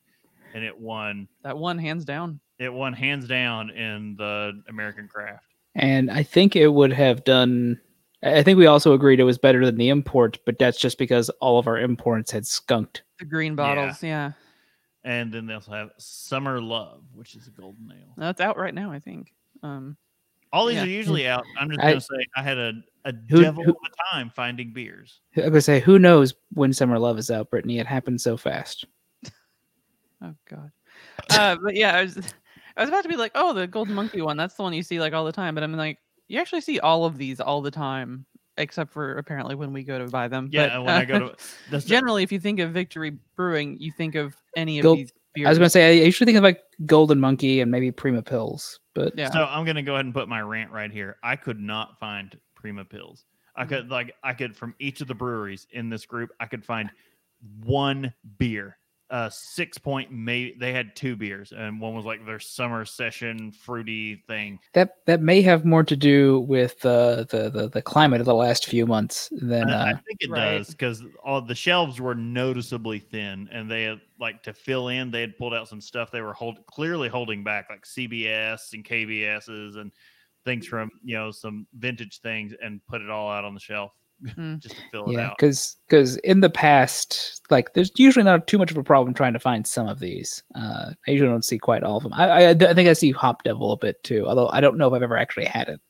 and 0.57 0.65
it 0.65 0.81
won. 0.81 1.29
That 1.45 1.59
one 1.59 1.77
hands 1.79 2.05
down. 2.07 2.41
It 2.59 2.73
won 2.73 2.95
hands 2.95 3.29
down 3.29 3.69
in 3.71 4.17
the 4.17 4.63
American 4.71 5.07
craft. 5.07 5.45
And 5.75 6.11
I 6.11 6.23
think 6.23 6.57
it 6.57 6.69
would 6.69 6.93
have 6.95 7.23
done. 7.25 7.79
I 8.25 8.39
I 8.39 8.43
think 8.43 8.57
we 8.59 8.67
also 8.67 8.95
agreed 8.95 9.21
it 9.21 9.25
was 9.25 9.37
better 9.37 9.67
than 9.67 9.77
the 9.77 9.91
import, 9.91 10.39
but 10.47 10.59
that's 10.59 10.79
just 10.79 10.97
because 10.97 11.29
all 11.43 11.59
of 11.59 11.67
our 11.67 11.79
imports 11.79 12.31
had 12.31 12.47
skunked. 12.47 13.03
The 13.19 13.27
green 13.27 13.55
bottles. 13.55 14.03
Yeah. 14.03 14.33
And 15.05 15.31
then 15.33 15.47
they 15.47 15.53
also 15.55 15.73
have 15.73 15.91
Summer 15.99 16.61
Love, 16.61 17.03
which 17.13 17.35
is 17.37 17.47
a 17.47 17.51
golden 17.51 17.93
ale. 17.93 18.15
That's 18.17 18.41
out 18.41 18.57
right 18.57 18.75
now, 18.75 18.91
I 18.91 18.99
think. 19.01 19.35
Um 19.63 19.99
All 20.53 20.65
these 20.67 20.77
Yeah. 20.77 20.85
are 20.85 20.87
usually 20.87 21.29
out. 21.29 21.45
I'm 21.61 21.69
just 21.69 21.81
I- 21.83 21.91
gonna 21.91 22.01
say 22.01 22.17
I 22.37 22.43
had 22.43 22.57
a, 22.57 22.73
a 23.05 23.13
Who- 23.29 23.43
devil 23.43 23.63
who- 23.65 23.71
of 23.73 23.77
a 23.85 24.15
time 24.15 24.31
finding 24.35 24.73
beers. 24.73 25.21
I 25.37 25.41
was 25.43 25.51
gonna 25.51 25.61
say, 25.61 25.81
who 25.81 25.99
knows 25.99 26.33
when 26.55 26.73
Summer 26.73 26.99
Love 26.99 27.19
is 27.19 27.31
out, 27.31 27.51
Brittany? 27.51 27.79
It 27.79 27.87
happened 27.87 28.21
so 28.23 28.39
fast. 28.39 28.87
Oh 30.23 30.35
god. 30.49 30.71
Uh 31.31 31.57
but 31.63 31.75
yeah, 31.75 31.97
I 31.97 32.03
was 32.03 32.17
I 32.77 32.81
was 32.83 32.89
about 32.89 33.03
to 33.03 33.09
be 33.09 33.17
like, 33.17 33.33
oh, 33.35 33.53
the 33.53 33.67
golden 33.67 33.95
monkey 33.95 34.21
one. 34.23 34.37
That's 34.37 34.55
the 34.55 34.63
one 34.63 34.73
you 34.73 34.83
see 34.83 35.01
like 35.01 35.13
all 35.13 35.25
the 35.25 35.33
time. 35.33 35.55
But 35.55 35.65
I'm 35.65 35.73
like, 35.75 35.99
you 36.29 36.39
actually 36.41 36.61
see 36.61 36.79
all 36.81 37.05
of 37.05 37.17
these 37.19 37.41
all 37.41 37.63
the 37.63 37.71
time, 37.71 38.27
except 38.59 38.93
for 38.93 39.17
apparently 39.19 39.55
when 39.55 39.73
we 39.73 39.83
go 39.83 39.99
to 39.99 40.07
buy 40.11 40.29
them. 40.29 40.49
Yeah, 40.53 40.67
But, 40.67 40.73
and 40.77 40.85
when 40.85 40.95
I 40.95 41.05
go 41.05 41.19
to 41.21 41.37
that's 41.71 41.85
the- 41.85 41.89
generally, 41.89 42.23
if 42.23 42.31
you 42.33 42.41
think 42.41 42.61
of 42.61 42.71
Victory 42.73 43.17
Brewing, 43.37 43.79
you 43.81 43.93
think 43.93 44.15
of 44.15 44.35
any 44.57 44.79
of 44.79 44.83
Gold- 44.85 44.99
these 44.99 45.13
beers. 45.35 45.47
I 45.47 45.49
was 45.51 45.59
gonna 45.59 45.71
say 45.71 45.89
I 45.89 46.05
usually 46.05 46.27
think 46.27 46.39
of 46.39 46.45
like 46.45 46.63
Golden 46.87 47.19
Monkey 47.21 47.61
and 47.61 47.71
maybe 47.71 47.91
Prima 47.91 48.23
Pils, 48.23 48.79
but 48.95 49.17
yeah. 49.17 49.31
So 49.31 49.45
I'm 49.45 49.65
gonna 49.65 49.83
go 49.83 49.95
ahead 49.95 50.05
and 50.07 50.15
put 50.15 50.29
my 50.29 50.41
rant 50.43 50.71
right 50.71 50.91
here. 50.91 51.17
I 51.23 51.37
could 51.37 51.61
not 51.61 51.99
find 51.99 52.39
Prima 52.55 52.85
Pils. 52.85 53.25
I 53.55 53.65
Mhm. 53.65 53.69
could 53.69 53.91
like 53.91 54.15
I 54.23 54.33
could 54.35 54.55
from 54.57 54.75
each 54.79 55.01
of 55.01 55.09
the 55.09 55.15
breweries 55.15 55.67
in 55.71 55.89
this 55.89 56.05
group, 56.05 56.31
I 56.41 56.47
could 56.47 56.65
find 56.65 56.91
one 57.65 58.13
beer. 58.39 58.77
Uh 59.09 59.31
six 59.31 59.79
point 59.79 60.11
may 60.11 60.53
they 60.59 60.73
had 60.73 60.97
two 60.97 61.15
beers 61.15 61.53
and 61.57 61.81
one 61.81 61.95
was 61.95 62.05
like 62.05 62.27
their 62.27 62.41
summer 62.41 62.85
session 62.85 63.53
fruity 63.53 64.23
thing. 64.27 64.59
that 64.75 64.97
that 65.07 65.21
may 65.21 65.41
have 65.43 65.65
more 65.65 65.85
to 65.85 65.97
do 65.97 66.41
with 66.41 66.85
uh, 66.85 67.25
the, 67.31 67.49
the 67.51 67.69
the 67.69 67.83
climate 67.83 68.21
of 68.21 68.27
the 68.27 68.35
last 68.35 68.67
few 68.67 68.85
months 68.87 69.29
than 69.41 69.71
I, 69.71 69.91
I 69.91 69.93
uh, 69.93 69.97
think 70.07 70.19
it 70.21 70.31
Right. 70.31 70.59
does 70.59 70.71
because 70.71 71.05
all 71.25 71.41
the 71.41 71.55
shelves 71.55 72.01
were 72.01 72.15
noticeably 72.17 72.99
thin 72.99 73.49
and 73.53 73.71
they 73.71 73.85
had 73.85 74.01
like 74.19 74.43
to 74.43 74.53
fill 74.53 74.89
in, 74.89 75.11
they 75.11 75.21
had 75.21 75.39
pulled 75.39 75.55
out 75.55 75.69
some 75.69 75.81
stuff 75.81 76.11
they 76.11 76.21
were 76.21 76.33
hold, 76.35 76.59
clearly 76.67 77.09
holding 77.09 77.45
back, 77.45 77.69
like 77.71 77.85
CBS 77.85 78.73
and 78.73 78.85
KBSs 78.85 79.77
and 79.77 79.93
things 80.45 80.67
from 80.67 80.91
you 81.03 81.17
know 81.17 81.31
some 81.31 81.67
vintage 81.75 82.21
things 82.21 82.55
and 82.63 82.81
put 82.87 83.03
it 83.03 83.11
all 83.11 83.31
out 83.31 83.45
on 83.45 83.55
the 83.55 83.61
shelf 83.61 83.93
Mm. 84.25 84.61
just 84.61 84.75
to 84.77 84.83
fill 84.91 85.11
it 85.11 85.13
yeah, 85.13 85.27
out. 85.29 85.37
because 85.39 85.77
because 85.89 86.17
in 86.19 86.41
the 86.41 86.49
past, 86.51 87.43
like 87.51 87.75
there's 87.75 87.91
usually 87.97 88.25
not 88.25 88.47
too 88.47 88.57
much 88.59 88.71
of 88.71 88.77
a 88.79 88.83
problem 88.83 89.13
trying 89.15 89.35
to 89.35 89.39
find 89.39 89.67
some 89.67 89.89
of 89.89 89.99
these. 89.99 90.43
Uh, 90.55 90.93
I 91.07 91.11
usually 91.11 91.29
don't 91.31 91.45
see 91.45 91.59
quite 91.59 91.83
all 91.83 91.99
of 91.99 92.03
them. 92.03 92.15
I, 92.15 92.31
I 92.31 92.49
I 92.51 92.75
think 92.75 92.89
I 92.89 92.95
see 92.95 93.11
Hop 93.13 93.43
Devil 93.43 93.73
a 93.73 93.77
bit 93.77 94.03
too, 94.05 94.27
although 94.27 94.49
I 94.49 94.61
don't 94.61 94.79
know 94.79 94.89
if 94.89 94.95
I've 94.95 95.03
ever 95.03 95.19
actually 95.19 95.45
had 95.47 95.69
it. 95.69 95.81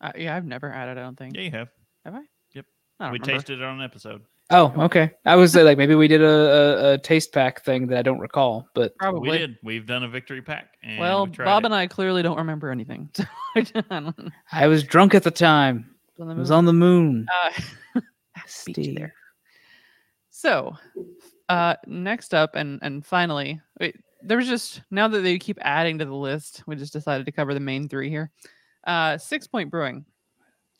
Uh, 0.00 0.12
yeah, 0.16 0.36
I've 0.36 0.44
never 0.44 0.70
had 0.70 0.88
it. 0.88 0.98
I 0.98 1.02
don't 1.02 1.16
think. 1.16 1.36
Yeah, 1.36 1.42
you 1.42 1.50
have. 1.52 1.68
Have 2.04 2.14
I? 2.16 2.20
Yep. 2.52 2.66
I 3.00 3.04
don't 3.04 3.12
We 3.12 3.18
remember. 3.20 3.32
tasted 3.40 3.60
it 3.60 3.64
on 3.64 3.78
an 3.78 3.84
episode. 3.84 4.22
Oh, 4.50 4.74
okay. 4.76 5.12
I 5.24 5.36
was 5.36 5.56
like 5.56 5.78
maybe 5.78 5.94
we 5.94 6.06
did 6.06 6.20
a, 6.20 6.26
a, 6.28 6.92
a 6.92 6.98
taste 6.98 7.32
pack 7.32 7.64
thing 7.64 7.86
that 7.86 7.98
I 7.98 8.02
don't 8.02 8.18
recall, 8.20 8.68
but 8.74 8.94
Probably. 8.98 9.30
We 9.30 9.38
did. 9.38 9.56
We've 9.62 9.86
done 9.86 10.02
a 10.02 10.08
victory 10.08 10.42
pack. 10.42 10.74
And 10.82 10.98
Well, 11.00 11.24
we 11.24 11.32
tried 11.32 11.46
Bob 11.46 11.62
it. 11.62 11.66
and 11.66 11.74
I 11.74 11.86
clearly 11.86 12.22
don't 12.22 12.36
remember 12.36 12.70
anything. 12.70 13.08
So 13.16 13.24
I 13.56 13.60
don't 14.00 14.32
I 14.52 14.66
was 14.66 14.82
drunk 14.82 15.14
at 15.14 15.22
the 15.22 15.30
time. 15.30 15.93
Know. 16.18 16.30
I 16.30 16.34
was 16.34 16.50
on 16.50 16.64
the 16.64 16.72
moon. 16.72 17.26
Uh, 17.44 18.00
Steve. 18.46 18.96
there. 18.96 19.14
So, 20.30 20.74
uh, 21.48 21.76
next 21.86 22.34
up, 22.34 22.54
and 22.54 22.78
and 22.82 23.04
finally, 23.04 23.60
wait, 23.80 23.96
there 24.22 24.36
was 24.36 24.48
just 24.48 24.82
now 24.90 25.08
that 25.08 25.20
they 25.20 25.38
keep 25.38 25.58
adding 25.60 25.98
to 25.98 26.04
the 26.04 26.14
list, 26.14 26.62
we 26.66 26.76
just 26.76 26.92
decided 26.92 27.26
to 27.26 27.32
cover 27.32 27.54
the 27.54 27.60
main 27.60 27.88
three 27.88 28.08
here. 28.08 28.30
Uh, 28.86 29.18
Six 29.18 29.46
Point 29.46 29.70
Brewing. 29.70 30.04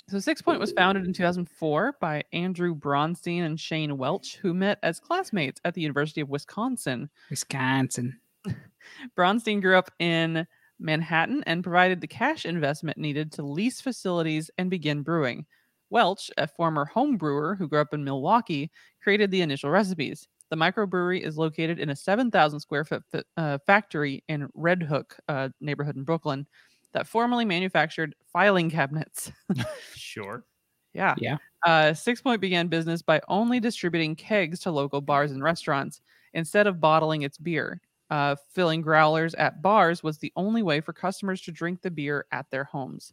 So 0.09 0.19
Six 0.19 0.43
Point 0.43 0.61
was 0.61 0.73
founded 0.73 1.07
in 1.07 1.15
2004 1.15 1.97
by 1.99 2.23
Andrew 2.33 2.75
Bronstein 2.75 3.47
and 3.47 3.59
Shane 3.59 3.97
Welch, 3.97 4.37
who 4.37 4.53
met 4.53 4.79
as 4.83 5.01
classmates 5.01 5.61
at 5.65 5.73
the 5.73 5.81
University 5.81 6.21
of 6.21 6.29
Wisconsin. 6.29 7.09
Wisconsin. 7.31 8.19
Bronstein 9.17 9.63
grew 9.63 9.79
up 9.79 9.91
in 9.99 10.47
Manhattan 10.85 11.43
and 11.47 11.65
provided 11.65 12.01
the 12.01 12.07
cash 12.07 12.45
investment 12.45 12.99
needed 12.99 13.33
to 13.33 13.43
lease 13.43 13.81
facilities 13.81 14.51
and 14.59 14.71
begin 14.71 15.03
brewing. 15.03 15.47
Welch, 15.91 16.31
a 16.39 16.47
former 16.47 16.85
home 16.85 17.17
brewer 17.17 17.57
who 17.57 17.69
grew 17.69 17.81
up 17.81 17.95
in 17.95 18.05
Milwaukee, 18.05 18.71
created 19.03 19.31
the 19.31 19.43
initial 19.43 19.71
recipes. 19.71 20.29
The 20.51 20.57
microbrewery 20.57 21.23
is 21.23 21.39
located 21.39 21.79
in 21.79 21.91
a 21.91 21.97
7,000 21.97 22.61
square 22.61 22.85
foot 22.85 23.03
uh, 23.37 23.59
factory 23.67 24.23
in 24.29 24.49
Red 24.55 24.83
Hook 24.83 25.17
uh, 25.29 25.49
neighborhood 25.61 25.97
in 25.97 26.05
Brooklyn 26.05 26.47
that 26.93 27.07
formerly 27.09 27.45
manufactured 27.45 28.15
filing 28.33 28.71
cabinets. 28.71 29.33
Sure. 29.95 30.45
Yeah. 30.93 31.17
Yeah. 31.19 31.39
Uh, 31.67 31.93
Six 31.93 32.21
Point 32.21 32.41
began 32.41 32.69
business 32.69 33.03
by 33.03 33.21
only 33.27 33.59
distributing 33.59 34.15
kegs 34.15 34.61
to 34.61 34.71
local 34.71 35.01
bars 35.01 35.33
and 35.33 35.43
restaurants 35.43 36.01
instead 36.35 36.69
of 36.69 36.81
bottling 36.81 37.23
its 37.23 37.37
beer. 37.37 37.81
Uh, 38.15 38.37
filling 38.51 38.83
growlers 38.83 39.35
at 39.37 39.63
bars 39.63 40.03
was 40.05 40.19
the 40.19 40.33
only 40.37 40.63
way 40.63 40.81
for 40.81 40.93
customers 40.93 41.41
to 41.43 41.53
drink 41.53 41.83
the 41.83 41.91
beer 41.91 42.27
at 42.33 42.47
their 42.51 42.65
homes. 42.65 43.13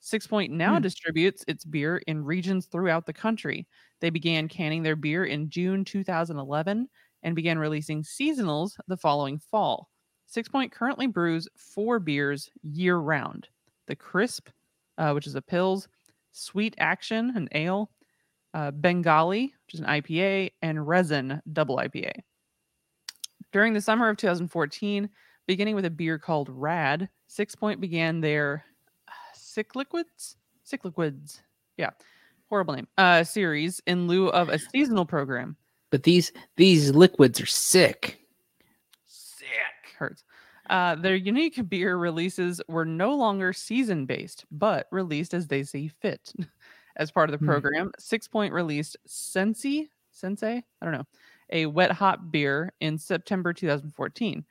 Six 0.00 0.26
Point 0.26 0.52
now 0.52 0.78
Hmm. 0.78 0.80
distributes 0.80 1.44
its 1.48 1.64
beer 1.64 1.98
in 2.06 2.24
regions 2.24 2.66
throughout 2.66 3.06
the 3.06 3.12
country. 3.12 3.66
They 4.00 4.10
began 4.10 4.48
canning 4.48 4.82
their 4.82 4.96
beer 4.96 5.24
in 5.24 5.50
June 5.50 5.84
2011 5.84 6.88
and 7.22 7.36
began 7.36 7.58
releasing 7.58 8.02
seasonals 8.02 8.78
the 8.86 8.96
following 8.98 9.38
fall. 9.38 9.90
Six 10.26 10.48
Point 10.48 10.72
currently 10.72 11.06
brews 11.08 11.48
four 11.56 11.98
beers 12.00 12.50
year 12.62 12.98
round 12.98 13.48
the 13.86 13.96
Crisp, 13.96 14.48
uh, 14.98 15.12
which 15.12 15.26
is 15.26 15.34
a 15.36 15.42
Pils, 15.42 15.88
Sweet 16.32 16.74
Action, 16.78 17.32
an 17.36 17.48
ale, 17.52 17.90
uh, 18.54 18.70
Bengali, 18.72 19.54
which 19.66 19.74
is 19.74 19.80
an 19.80 19.86
IPA, 19.86 20.50
and 20.62 20.86
Resin, 20.88 21.42
double 21.52 21.78
IPA. 21.78 22.12
During 23.54 23.72
the 23.72 23.80
summer 23.80 24.08
of 24.08 24.16
2014, 24.16 25.08
beginning 25.46 25.76
with 25.76 25.84
a 25.84 25.90
beer 25.90 26.18
called 26.18 26.48
Rad, 26.50 27.08
Six 27.28 27.54
Point 27.54 27.80
began 27.80 28.20
their 28.20 28.64
Sick 29.32 29.76
Liquids, 29.76 30.36
Sick 30.64 30.84
Liquids, 30.84 31.40
yeah, 31.76 31.90
horrible 32.48 32.74
name, 32.74 32.88
uh, 32.98 33.22
series 33.22 33.80
in 33.86 34.08
lieu 34.08 34.26
of 34.30 34.48
a 34.48 34.58
seasonal 34.58 35.06
program. 35.06 35.56
But 35.90 36.02
these 36.02 36.32
these 36.56 36.90
liquids 36.96 37.40
are 37.40 37.46
sick. 37.46 38.26
Sick 39.06 39.48
hurts. 39.96 40.24
Uh, 40.68 40.96
their 40.96 41.14
unique 41.14 41.68
beer 41.68 41.96
releases 41.96 42.60
were 42.66 42.84
no 42.84 43.14
longer 43.14 43.52
season 43.52 44.04
based, 44.04 44.46
but 44.50 44.88
released 44.90 45.32
as 45.32 45.46
they 45.46 45.62
see 45.62 45.86
fit. 45.86 46.32
As 46.96 47.12
part 47.12 47.28
of 47.28 47.32
the 47.32 47.38
Hmm. 47.38 47.50
program, 47.50 47.92
Six 48.00 48.26
Point 48.26 48.52
released 48.52 48.96
Sensi, 49.06 49.90
Sensei, 50.10 50.64
I 50.80 50.84
don't 50.84 50.94
know, 50.94 51.06
a 51.50 51.66
wet 51.66 51.92
hop 51.92 52.30
beer 52.30 52.72
in 52.80 52.98
September 52.98 53.52
2014. 53.52 54.44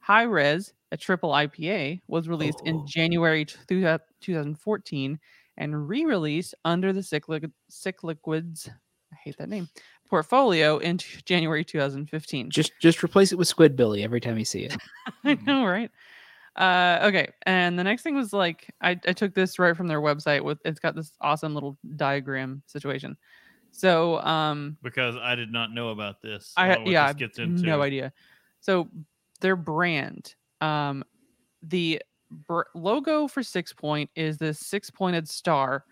High 0.00 0.22
Res, 0.22 0.72
a 0.92 0.96
triple 0.96 1.30
IPA, 1.30 2.00
was 2.08 2.28
released 2.28 2.62
in 2.64 2.76
Oh. 2.76 2.86
January 2.88 3.44
2014 3.44 5.18
and 5.56 5.88
re 5.88 6.04
released 6.04 6.54
under 6.64 6.92
the 6.92 7.02
Cyclic- 7.02 7.44
Liquid, 7.84 8.02
Liquids, 8.02 8.68
I 9.12 9.16
hate 9.22 9.36
that 9.38 9.48
name, 9.48 9.68
portfolio 10.08 10.78
in 10.78 10.98
January 10.98 11.64
2015. 11.64 12.50
Just 12.50 12.72
just 12.80 13.02
replace 13.04 13.32
it 13.32 13.38
with 13.38 13.48
Squidbilly 13.54 14.02
every 14.02 14.20
time 14.20 14.38
you 14.38 14.44
see 14.44 14.64
it. 14.64 14.76
I 15.24 15.34
know, 15.34 15.64
right? 15.66 15.90
Uh, 16.56 16.98
okay, 17.04 17.28
and 17.46 17.78
the 17.78 17.84
next 17.84 18.02
thing 18.02 18.14
was 18.16 18.32
like 18.32 18.72
I, 18.80 18.90
I 19.06 19.12
took 19.12 19.34
this 19.34 19.58
right 19.58 19.76
from 19.76 19.86
their 19.86 20.00
website 20.00 20.42
with 20.42 20.58
it's 20.64 20.80
got 20.80 20.94
this 20.94 21.12
awesome 21.20 21.54
little 21.54 21.76
diagram 21.96 22.62
situation. 22.66 23.16
So 23.80 24.20
um 24.20 24.76
Because 24.82 25.16
I 25.16 25.34
did 25.34 25.50
not 25.50 25.72
know 25.72 25.88
about 25.88 26.20
this. 26.20 26.52
I 26.56 26.68
what 26.68 26.86
yeah, 26.86 27.12
this 27.12 27.38
no 27.38 27.80
idea. 27.82 28.12
So 28.60 28.88
their 29.40 29.56
brand, 29.56 30.34
um, 30.60 31.02
the 31.62 32.02
br- 32.30 32.62
logo 32.74 33.26
for 33.26 33.42
Six 33.42 33.72
Point 33.72 34.10
is 34.14 34.36
this 34.36 34.60
six-pointed 34.60 35.26
star. 35.28 35.84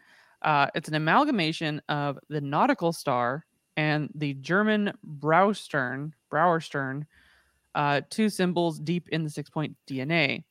Uh, 0.42 0.66
it's 0.74 0.88
an 0.88 0.94
amalgamation 0.94 1.80
of 1.88 2.18
the 2.28 2.42
nautical 2.42 2.92
star 2.92 3.46
and 3.76 4.10
the 4.14 4.34
German 4.34 4.92
Brauerstern, 5.18 6.12
Brauerstern, 6.30 7.06
uh, 7.74 8.02
two 8.10 8.28
symbols 8.28 8.78
deep 8.78 9.08
in 9.08 9.24
the 9.24 9.30
six-point 9.30 9.76
DNA. 9.88 10.44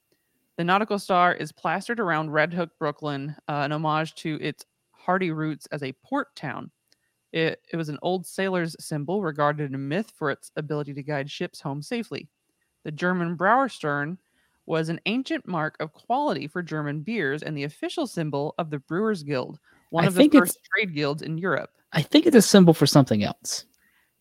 The 0.57 0.63
nautical 0.63 0.97
star 0.97 1.35
is 1.35 1.51
plastered 1.51 1.99
around 1.99 2.31
Red 2.31 2.51
Hook, 2.51 2.71
Brooklyn, 2.79 3.35
uh, 3.47 3.61
an 3.63 3.71
homage 3.71 4.15
to 4.15 4.39
its 4.41 4.65
hardy 4.91 5.31
roots 5.31 5.67
as 5.71 5.83
a 5.83 5.93
port 6.03 6.35
town. 6.35 6.71
It, 7.33 7.61
it 7.71 7.77
was 7.77 7.89
an 7.89 7.99
old 8.01 8.25
sailor's 8.25 8.75
symbol 8.79 9.21
regarded 9.21 9.73
in 9.73 9.87
myth 9.87 10.11
for 10.15 10.31
its 10.31 10.51
ability 10.55 10.93
to 10.93 11.03
guide 11.03 11.29
ships 11.29 11.59
home 11.59 11.81
safely. 11.81 12.29
The 12.83 12.91
German 12.91 13.35
Brauerstern 13.35 14.17
was 14.65 14.89
an 14.89 14.99
ancient 15.05 15.47
mark 15.47 15.75
of 15.79 15.93
quality 15.93 16.47
for 16.47 16.61
German 16.61 17.01
beers 17.01 17.41
and 17.43 17.57
the 17.57 17.63
official 17.63 18.05
symbol 18.05 18.53
of 18.57 18.69
the 18.69 18.79
Brewers 18.79 19.23
Guild, 19.23 19.59
one 19.89 20.03
I 20.03 20.07
of 20.07 20.15
the 20.15 20.29
first 20.29 20.59
trade 20.73 20.93
guilds 20.93 21.21
in 21.21 21.37
Europe. 21.37 21.71
I 21.93 22.01
think 22.01 22.25
it's 22.25 22.35
a 22.35 22.41
symbol 22.41 22.73
for 22.73 22.85
something 22.85 23.23
else. 23.23 23.65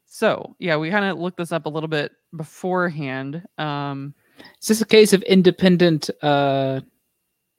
So, 0.07 0.55
yeah, 0.59 0.77
we 0.77 0.91
kind 0.91 1.05
of 1.05 1.19
looked 1.19 1.37
this 1.37 1.53
up 1.53 1.67
a 1.67 1.69
little 1.69 1.89
bit 1.89 2.13
beforehand. 2.37 3.43
Um, 3.59 4.15
Is 4.63 4.69
this 4.69 4.81
a 4.81 4.87
case 4.87 5.13
of 5.13 5.23
independent 5.23 6.11
uh 6.23 6.81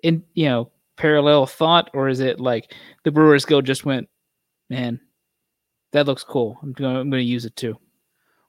in 0.04 0.24
you 0.34 0.46
know 0.46 0.72
parallel 0.96 1.46
thought 1.46 1.90
or 1.94 2.08
is 2.08 2.20
it 2.20 2.40
like 2.40 2.74
the 3.04 3.12
Brewers 3.12 3.46
Guild 3.46 3.66
just 3.66 3.86
went, 3.86 4.08
man, 4.70 5.00
that 5.92 6.06
looks 6.06 6.24
cool. 6.24 6.58
I'm 6.62 6.74
going 6.74 6.96
I'm 6.96 7.10
going 7.10 7.22
to 7.22 7.30
use 7.30 7.46
it 7.46 7.56
too. 7.56 7.78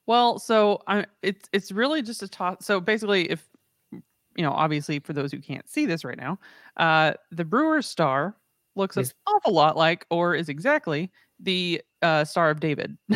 Well, 0.07 0.39
so 0.39 0.82
I 0.86 1.05
it's 1.22 1.49
it's 1.53 1.70
really 1.72 2.03
just 2.03 2.22
a 2.22 2.28
toss. 2.28 2.57
So 2.64 2.80
basically, 2.80 3.30
if 3.30 3.47
you 3.93 4.45
know, 4.45 4.53
obviously 4.53 5.01
for 5.01 5.12
those 5.12 5.32
who 5.32 5.41
can't 5.41 5.68
see 5.68 5.84
this 5.86 6.05
right 6.05 6.16
now, 6.16 6.39
uh, 6.76 7.12
the 7.30 7.45
Brewer's 7.45 7.86
Star 7.86 8.36
looks 8.76 8.97
an 8.97 9.05
awful 9.26 9.53
lot 9.53 9.76
like, 9.76 10.07
or 10.11 10.34
is 10.34 10.49
exactly 10.49 11.11
the 11.41 11.82
uh, 12.03 12.24
Star 12.24 12.51
of 12.51 12.61
David. 12.61 12.97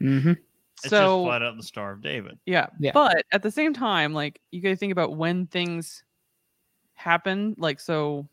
Mhm. 0.00 0.36
It's 0.82 0.88
so 0.88 1.24
just 1.24 1.26
flat 1.28 1.42
out 1.42 1.56
the 1.58 1.62
Star 1.62 1.92
of 1.92 2.00
David. 2.00 2.38
yeah. 2.46 2.68
Yeah. 2.78 2.92
But 2.94 3.24
at 3.32 3.42
the 3.42 3.50
same 3.50 3.74
time, 3.74 4.14
like 4.14 4.40
you 4.50 4.62
gotta 4.62 4.76
think 4.76 4.92
about 4.92 5.14
when 5.16 5.46
things 5.46 6.02
happen. 6.94 7.54
Like 7.58 7.80
so 7.80 8.26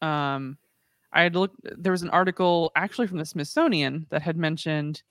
um 0.00 0.58
I 1.12 1.22
had 1.22 1.34
looked 1.36 1.56
there 1.62 1.92
was 1.92 2.02
an 2.02 2.10
article 2.10 2.72
actually 2.76 3.06
from 3.06 3.18
the 3.18 3.24
Smithsonian 3.26 4.06
that 4.10 4.22
had 4.22 4.36
mentioned 4.36 5.02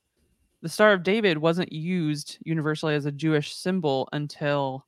the 0.61 0.69
Star 0.69 0.93
of 0.93 1.03
David 1.03 1.37
wasn't 1.37 1.71
used 1.71 2.37
universally 2.43 2.95
as 2.95 3.05
a 3.05 3.11
Jewish 3.11 3.55
symbol 3.55 4.07
until 4.13 4.85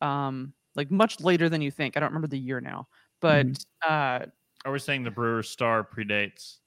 um 0.00 0.52
like 0.76 0.90
much 0.90 1.20
later 1.20 1.48
than 1.48 1.60
you 1.62 1.70
think. 1.70 1.96
I 1.96 2.00
don't 2.00 2.10
remember 2.10 2.28
the 2.28 2.38
year 2.38 2.60
now. 2.60 2.86
But 3.20 3.46
uh 3.86 4.26
Are 4.64 4.72
we 4.72 4.78
saying 4.78 5.02
the 5.04 5.10
Brewer's 5.10 5.48
Star 5.48 5.82
predates? 5.84 6.58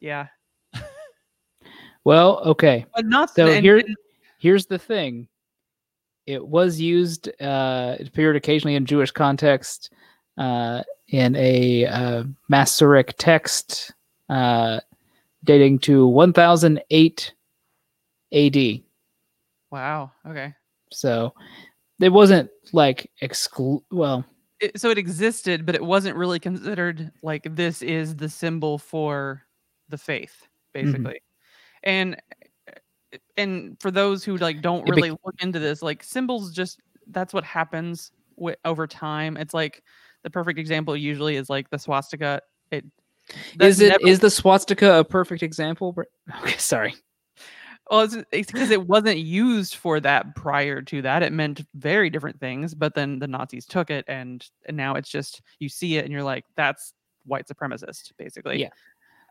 yeah. 0.00 0.26
Well, 2.04 2.38
okay. 2.46 2.86
But 2.94 3.04
not 3.06 3.30
So 3.30 3.46
and- 3.46 3.64
here 3.64 3.78
and- 3.78 3.96
here's 4.38 4.66
the 4.66 4.78
thing. 4.78 5.28
It 6.26 6.44
was 6.46 6.80
used 6.80 7.28
uh 7.40 7.96
it 8.00 8.08
appeared 8.08 8.36
occasionally 8.36 8.74
in 8.76 8.86
Jewish 8.86 9.10
context 9.10 9.92
uh 10.40 10.82
in 11.08 11.36
a 11.36 11.86
uh 11.86 12.24
Masoretic 12.48 13.14
text 13.18 13.92
uh 14.28 14.80
dating 15.44 15.78
to 15.80 16.06
1008 16.06 17.32
AD. 18.32 18.82
wow. 19.70 20.10
Okay. 20.26 20.54
So 20.92 21.34
it 22.00 22.08
wasn't 22.08 22.50
like 22.72 23.10
exclu 23.22 23.82
well, 23.90 24.24
it, 24.60 24.80
so 24.80 24.90
it 24.90 24.98
existed, 24.98 25.64
but 25.64 25.74
it 25.74 25.84
wasn't 25.84 26.16
really 26.16 26.38
considered 26.38 27.10
like 27.22 27.54
this 27.54 27.82
is 27.82 28.16
the 28.16 28.28
symbol 28.28 28.78
for 28.78 29.42
the 29.88 29.98
faith, 29.98 30.46
basically. 30.72 31.20
And 31.82 32.20
uh, 32.68 33.16
and 33.36 33.76
for 33.80 33.90
those 33.90 34.24
who 34.24 34.36
like 34.36 34.60
don't 34.60 34.88
really 34.88 35.10
look 35.10 35.34
into 35.40 35.58
this, 35.58 35.82
like 35.82 36.02
symbols 36.02 36.52
just 36.52 36.80
that's 37.08 37.32
what 37.32 37.44
happens 37.44 38.12
wi- 38.36 38.56
over 38.64 38.86
time. 38.86 39.36
It's 39.36 39.54
like 39.54 39.82
the 40.22 40.30
perfect 40.30 40.58
example 40.58 40.96
usually 40.96 41.36
is 41.36 41.50
like 41.50 41.70
the 41.70 41.78
swastika. 41.78 42.40
It 42.70 42.84
is 43.60 43.80
it 43.80 43.88
never- 43.88 44.06
is 44.06 44.20
the 44.20 44.30
swastika 44.30 44.98
a 44.98 45.04
perfect 45.04 45.42
example? 45.42 45.96
Okay, 46.42 46.56
sorry. 46.56 46.94
Well, 47.90 48.08
it's 48.30 48.52
because 48.52 48.70
it 48.70 48.86
wasn't 48.86 49.18
used 49.18 49.74
for 49.74 49.98
that 49.98 50.36
prior 50.36 50.80
to 50.80 51.02
that. 51.02 51.24
It 51.24 51.32
meant 51.32 51.66
very 51.74 52.08
different 52.08 52.38
things, 52.38 52.72
but 52.72 52.94
then 52.94 53.18
the 53.18 53.26
Nazis 53.26 53.66
took 53.66 53.90
it, 53.90 54.04
and, 54.06 54.46
and 54.66 54.76
now 54.76 54.94
it's 54.94 55.08
just 55.08 55.42
you 55.58 55.68
see 55.68 55.96
it, 55.96 56.04
and 56.04 56.12
you're 56.12 56.22
like, 56.22 56.44
that's 56.54 56.94
white 57.26 57.48
supremacist, 57.48 58.12
basically. 58.16 58.60
Yeah. 58.60 58.68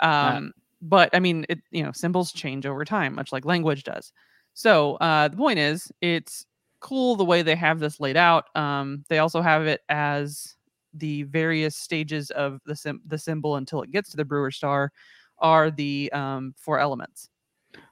Um, 0.02 0.52
but 0.82 1.10
I 1.14 1.20
mean, 1.20 1.46
it 1.48 1.60
you 1.72 1.84
know, 1.84 1.94
symbols 1.94 2.34
change 2.34 2.66
over 2.66 2.84
time, 2.84 3.16
much 3.16 3.32
like 3.32 3.46
language 3.46 3.84
does. 3.84 4.12
So 4.56 4.96
uh, 4.96 5.30
the 5.30 5.38
point 5.38 5.60
is, 5.60 5.90
it's 6.02 6.46
cool 6.82 7.16
the 7.16 7.26
way 7.26 7.42
they 7.42 7.56
have 7.56 7.80
this 7.80 8.00
laid 8.02 8.18
out. 8.18 8.46
Um, 8.56 9.06
they 9.08 9.20
also 9.20 9.42
have 9.42 9.68
it 9.68 9.82
as 9.88 10.56
the 10.94 11.24
various 11.24 11.76
stages 11.76 12.32
of 12.32 12.60
the 12.66 12.76
sim- 12.76 13.02
the 13.06 13.18
symbol 13.18 13.56
until 13.58 13.82
it 13.82 13.92
gets 13.92 14.10
to 14.12 14.18
the 14.18 14.26
brewer 14.26 14.52
star 14.52 14.92
are 15.40 15.72
the 15.72 16.12
um, 16.14 16.54
four 16.58 16.80
elements. 16.80 17.30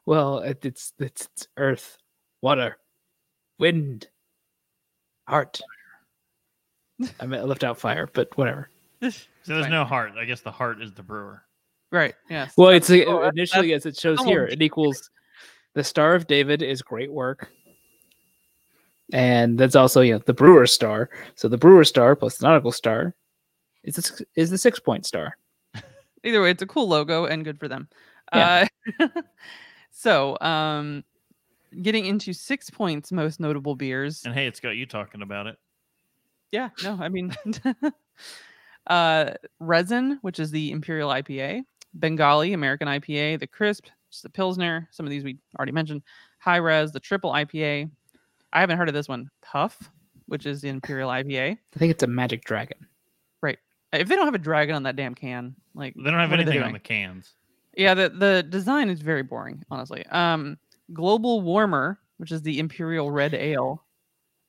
Well, 0.05 0.39
it's, 0.39 0.65
it's 0.65 0.93
it's 0.99 1.47
earth, 1.57 1.97
water, 2.41 2.77
wind, 3.59 4.07
heart. 5.27 5.61
I 7.19 7.25
mean, 7.25 7.39
I 7.39 7.43
left 7.43 7.63
out 7.63 7.77
fire, 7.77 8.09
but 8.13 8.35
whatever. 8.37 8.69
So 9.43 9.53
there's 9.53 9.65
Fine. 9.65 9.71
no 9.71 9.85
heart. 9.85 10.11
I 10.19 10.25
guess 10.25 10.41
the 10.41 10.51
heart 10.51 10.81
is 10.81 10.91
the 10.91 11.03
brewer. 11.03 11.41
right. 11.89 12.13
Yes. 12.29 12.51
Well, 12.57 12.71
it's 12.71 12.89
uh, 12.89 13.05
oh, 13.07 13.29
initially 13.29 13.71
as 13.71 13.85
it 13.85 13.95
shows 13.95 14.21
here, 14.25 14.43
it 14.43 14.61
equals 14.61 15.09
the 15.73 15.85
Star 15.85 16.15
of 16.15 16.27
David 16.27 16.61
is 16.61 16.81
great 16.81 17.09
work, 17.09 17.49
and 19.13 19.57
that's 19.57 19.75
also 19.75 20.01
you 20.01 20.13
know 20.13 20.19
the 20.25 20.33
Brewer 20.33 20.67
Star. 20.67 21.09
So 21.35 21.47
the 21.47 21.57
Brewer 21.57 21.83
Star 21.83 22.15
plus 22.15 22.37
the 22.37 22.47
Nautical 22.47 22.71
Star 22.71 23.15
is 23.83 23.95
the, 23.95 24.25
is 24.35 24.49
the 24.49 24.57
six 24.57 24.79
point 24.79 25.05
star. 25.05 25.37
either 26.23 26.41
way, 26.41 26.51
it's 26.51 26.61
a 26.61 26.67
cool 26.67 26.87
logo 26.87 27.25
and 27.25 27.43
good 27.43 27.59
for 27.59 27.67
them. 27.67 27.87
Uh, 28.31 28.65
so, 29.91 30.37
um, 30.41 31.03
getting 31.81 32.05
into 32.05 32.33
six 32.33 32.69
points 32.69 33.11
most 33.11 33.39
notable 33.39 33.75
beers. 33.75 34.23
And 34.25 34.33
hey, 34.33 34.47
it's 34.47 34.59
got 34.59 34.71
you 34.71 34.85
talking 34.85 35.21
about 35.21 35.47
it. 35.47 35.57
Yeah, 36.51 36.69
no, 36.83 36.97
I 36.99 37.09
mean, 37.09 37.35
uh, 38.87 39.31
resin, 39.59 40.19
which 40.21 40.39
is 40.39 40.51
the 40.51 40.71
Imperial 40.71 41.09
IPA, 41.09 41.63
Bengali 41.93 42.53
American 42.53 42.87
IPA, 42.87 43.39
the 43.39 43.47
Crisp, 43.47 43.85
which 43.85 44.15
is 44.15 44.21
the 44.21 44.29
Pilsner. 44.29 44.87
Some 44.91 45.05
of 45.05 45.09
these 45.09 45.23
we 45.23 45.37
already 45.57 45.73
mentioned. 45.73 46.03
High 46.39 46.57
Res, 46.57 46.91
the 46.91 46.99
Triple 46.99 47.31
IPA. 47.31 47.89
I 48.53 48.59
haven't 48.59 48.77
heard 48.77 48.87
of 48.87 48.93
this 48.93 49.07
one. 49.07 49.29
Puff, 49.41 49.77
which 50.27 50.45
is 50.45 50.61
the 50.61 50.69
Imperial 50.69 51.09
IPA. 51.09 51.57
I 51.75 51.79
think 51.79 51.91
it's 51.91 52.03
a 52.03 52.07
Magic 52.07 52.43
Dragon. 52.43 52.77
Right. 53.41 53.57
If 53.93 54.07
they 54.07 54.15
don't 54.15 54.25
have 54.25 54.35
a 54.35 54.39
dragon 54.39 54.75
on 54.75 54.83
that 54.83 54.95
damn 54.95 55.15
can, 55.15 55.55
like 55.73 55.93
They 55.95 56.09
don't 56.09 56.19
have 56.19 56.29
what 56.29 56.39
are 56.39 56.43
they 56.43 56.51
anything 56.51 56.67
on 56.67 56.73
the 56.73 56.79
cans. 56.79 57.33
Yeah, 57.75 57.93
the 57.93 58.09
the 58.09 58.43
design 58.43 58.89
is 58.89 59.01
very 59.01 59.21
boring, 59.21 59.63
honestly. 59.69 60.05
Um, 60.07 60.57
Global 60.93 61.41
Warmer, 61.41 61.99
which 62.17 62.31
is 62.31 62.41
the 62.41 62.59
Imperial 62.59 63.11
Red 63.11 63.33
Ale, 63.35 63.83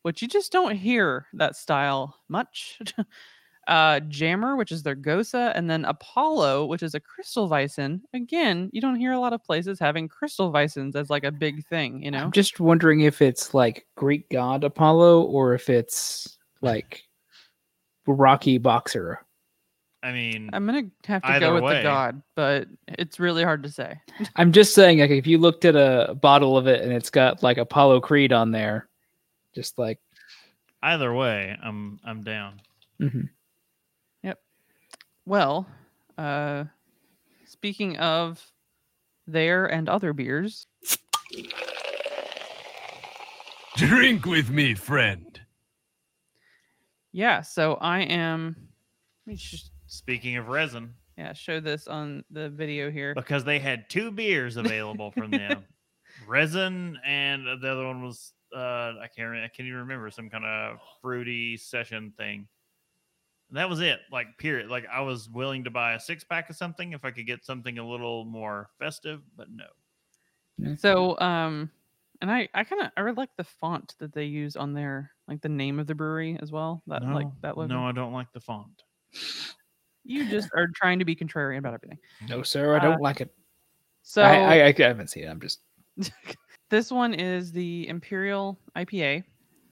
which 0.02 0.22
you 0.22 0.28
just 0.28 0.50
don't 0.50 0.74
hear 0.74 1.26
that 1.34 1.56
style 1.56 2.16
much. 2.28 2.80
uh, 3.68 4.00
Jammer, 4.00 4.56
which 4.56 4.72
is 4.72 4.82
their 4.82 4.96
Gose, 4.96 5.52
and 5.54 5.68
then 5.70 5.84
Apollo, 5.84 6.66
which 6.66 6.82
is 6.82 6.94
a 6.94 7.00
Crystal 7.00 7.48
Weissen. 7.48 8.00
Again, 8.14 8.70
you 8.72 8.80
don't 8.80 8.96
hear 8.96 9.12
a 9.12 9.20
lot 9.20 9.34
of 9.34 9.44
places 9.44 9.78
having 9.78 10.08
Crystal 10.08 10.50
Weissens 10.50 10.96
as 10.96 11.10
like 11.10 11.24
a 11.24 11.30
big 11.30 11.64
thing, 11.66 12.02
you 12.02 12.10
know? 12.10 12.24
I'm 12.24 12.32
just 12.32 12.60
wondering 12.60 13.00
if 13.02 13.20
it's 13.20 13.52
like 13.52 13.86
Greek 13.94 14.28
god 14.30 14.64
Apollo 14.64 15.22
or 15.22 15.54
if 15.54 15.68
it's 15.68 16.38
like 16.62 17.02
Rocky 18.06 18.56
boxer. 18.56 19.20
I 20.02 20.12
mean, 20.12 20.48
I'm 20.52 20.64
gonna 20.64 20.84
have 21.04 21.22
to 21.22 21.40
go 21.40 21.54
with 21.54 21.64
way. 21.64 21.76
the 21.78 21.82
god, 21.82 22.22
but 22.36 22.68
it's 22.86 23.20
really 23.20 23.42
hard 23.42 23.64
to 23.64 23.68
say. 23.68 24.00
I'm 24.36 24.52
just 24.52 24.74
saying, 24.74 25.00
like, 25.00 25.10
if 25.10 25.26
you 25.26 25.38
looked 25.38 25.64
at 25.64 25.76
a 25.76 26.14
bottle 26.14 26.56
of 26.56 26.68
it 26.68 26.82
and 26.82 26.92
it's 26.92 27.10
got 27.10 27.42
like 27.42 27.58
Apollo 27.58 28.00
Creed 28.00 28.32
on 28.32 28.52
there, 28.52 28.88
just 29.54 29.76
like, 29.78 29.98
either 30.82 31.12
way, 31.12 31.54
I'm 31.62 31.98
I'm 32.04 32.22
down. 32.22 32.62
mhm. 33.00 33.28
Well, 35.28 35.66
uh, 36.16 36.64
speaking 37.44 37.98
of 37.98 38.42
their 39.26 39.66
and 39.66 39.86
other 39.86 40.14
beers, 40.14 40.66
Drink 43.76 44.24
with 44.24 44.48
me, 44.48 44.74
friend. 44.74 45.38
yeah. 47.12 47.42
So 47.42 47.74
I 47.74 48.00
am. 48.00 48.56
Let 49.26 49.32
me 49.32 49.36
just 49.36 49.70
Speaking 49.86 50.36
of 50.38 50.48
resin, 50.48 50.94
yeah 51.18 51.34
show 51.34 51.60
this 51.60 51.86
on 51.88 52.24
the 52.30 52.48
video 52.48 52.90
here. 52.90 53.14
because 53.14 53.44
they 53.44 53.58
had 53.58 53.90
two 53.90 54.10
beers 54.10 54.56
available 54.56 55.10
from 55.10 55.30
them, 55.30 55.64
resin, 56.26 56.98
and 57.04 57.44
the 57.62 57.70
other 57.70 57.86
one 57.86 58.02
was 58.02 58.32
uh 58.56 58.94
I 58.98 59.08
can't 59.14 59.28
re- 59.28 59.44
I 59.44 59.48
can't 59.48 59.66
even 59.66 59.80
remember 59.80 60.10
some 60.10 60.30
kind 60.30 60.46
of 60.46 60.78
fruity 61.02 61.58
session 61.58 62.14
thing. 62.16 62.48
That 63.52 63.68
was 63.68 63.80
it. 63.80 64.00
Like 64.12 64.36
period. 64.38 64.68
Like 64.68 64.86
I 64.92 65.00
was 65.00 65.28
willing 65.28 65.64
to 65.64 65.70
buy 65.70 65.94
a 65.94 66.00
six 66.00 66.24
pack 66.24 66.50
of 66.50 66.56
something 66.56 66.92
if 66.92 67.04
I 67.04 67.10
could 67.10 67.26
get 67.26 67.44
something 67.44 67.78
a 67.78 67.88
little 67.88 68.24
more 68.24 68.70
festive, 68.78 69.22
but 69.36 69.48
no. 69.50 70.74
So 70.76 71.18
um, 71.20 71.70
and 72.20 72.30
I 72.30 72.48
I 72.52 72.64
kind 72.64 72.82
of 72.82 72.90
I 72.96 73.00
really 73.00 73.16
like 73.16 73.30
the 73.36 73.44
font 73.44 73.94
that 73.98 74.12
they 74.12 74.24
use 74.24 74.56
on 74.56 74.74
their 74.74 75.12
like 75.28 75.40
the 75.40 75.48
name 75.48 75.78
of 75.78 75.86
the 75.86 75.94
brewery 75.94 76.38
as 76.42 76.52
well. 76.52 76.82
That 76.86 77.02
no, 77.02 77.14
like 77.14 77.28
that 77.42 77.56
logo. 77.56 77.74
no, 77.74 77.86
I 77.86 77.92
don't 77.92 78.12
like 78.12 78.32
the 78.32 78.40
font. 78.40 78.82
You 80.04 80.28
just 80.28 80.48
are 80.54 80.68
trying 80.74 80.98
to 80.98 81.04
be 81.04 81.14
contrarian 81.14 81.58
about 81.58 81.74
everything. 81.74 81.98
no, 82.28 82.42
sir, 82.42 82.74
I 82.74 82.78
Uh, 82.78 82.80
don't 82.80 83.00
like 83.02 83.20
it. 83.20 83.34
So 84.02 84.22
I, 84.22 84.36
I, 84.36 84.66
I 84.66 84.74
haven't 84.78 85.08
seen 85.08 85.24
it. 85.24 85.28
I'm 85.28 85.40
just 85.40 85.60
This 86.70 86.90
one 86.92 87.14
is 87.14 87.50
the 87.50 87.88
Imperial 87.88 88.58
IPA, 88.76 89.24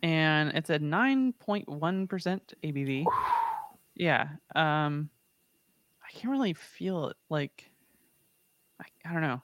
and 0.02 0.50
it's 0.54 0.70
a 0.70 0.78
9.1% 0.78 1.66
ABV. 2.64 3.04
Yeah. 3.96 4.28
Um, 4.54 5.10
I 6.06 6.12
can't 6.12 6.30
really 6.30 6.52
feel 6.54 7.08
it. 7.08 7.16
Like, 7.28 7.70
I, 8.80 8.84
I 9.08 9.12
don't 9.12 9.22
know. 9.22 9.42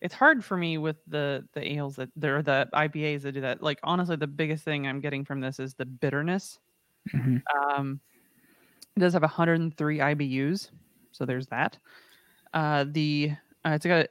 It's 0.00 0.14
hard 0.14 0.44
for 0.44 0.56
me 0.56 0.76
with 0.76 0.96
the 1.06 1.46
the 1.54 1.72
ales 1.72 1.96
that 1.96 2.10
there 2.16 2.36
are 2.36 2.42
the 2.42 2.68
IPAs 2.74 3.22
that 3.22 3.32
do 3.32 3.40
that. 3.42 3.62
Like, 3.62 3.78
honestly, 3.82 4.16
the 4.16 4.26
biggest 4.26 4.64
thing 4.64 4.86
I'm 4.86 5.00
getting 5.00 5.24
from 5.24 5.40
this 5.40 5.58
is 5.58 5.74
the 5.74 5.86
bitterness. 5.86 6.58
Mhm. 7.14 7.42
Um, 7.54 8.00
it 8.96 9.00
does 9.00 9.12
have 9.14 9.22
103 9.22 9.98
IBUs, 9.98 10.70
so 11.12 11.24
there's 11.24 11.46
that. 11.48 11.78
Uh, 12.52 12.84
the 12.88 13.32
uh, 13.64 13.70
it's 13.70 13.86
got 13.86 14.06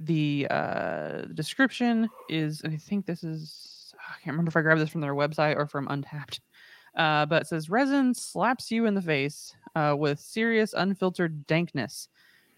the 0.00 0.46
uh, 0.50 1.22
description 1.34 2.08
is 2.28 2.62
I 2.64 2.76
think 2.76 3.06
this 3.06 3.22
is 3.24 3.94
I 3.98 4.14
can't 4.14 4.34
remember 4.34 4.48
if 4.50 4.56
I 4.56 4.62
grabbed 4.62 4.80
this 4.80 4.90
from 4.90 5.00
their 5.02 5.14
website 5.14 5.56
or 5.56 5.66
from 5.66 5.86
Untappd, 5.88 6.40
uh, 6.96 7.26
but 7.26 7.42
it 7.42 7.46
says 7.48 7.70
resin 7.70 8.14
slaps 8.14 8.70
you 8.70 8.86
in 8.86 8.94
the 8.94 9.02
face 9.02 9.54
uh, 9.74 9.94
with 9.96 10.20
serious 10.20 10.74
unfiltered 10.74 11.46
dankness. 11.46 12.08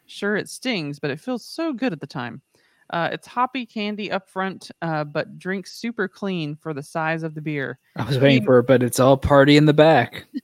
Sure, 0.06 0.36
it 0.36 0.48
stings, 0.48 0.98
but 0.98 1.10
it 1.10 1.20
feels 1.20 1.44
so 1.44 1.72
good 1.72 1.92
at 1.92 2.00
the 2.00 2.06
time. 2.06 2.42
Uh, 2.90 3.08
it's 3.12 3.26
hoppy 3.26 3.64
candy 3.64 4.12
up 4.12 4.28
front, 4.28 4.70
uh, 4.82 5.04
but 5.04 5.38
drinks 5.38 5.72
super 5.72 6.06
clean 6.06 6.54
for 6.56 6.74
the 6.74 6.82
size 6.82 7.22
of 7.22 7.34
the 7.34 7.40
beer. 7.40 7.78
I 7.96 8.04
was 8.04 8.18
waiting 8.18 8.44
for 8.44 8.58
it, 8.58 8.66
but 8.66 8.82
it's 8.82 9.00
all 9.00 9.16
party 9.16 9.56
in 9.56 9.66
the 9.66 9.72
back. 9.72 10.26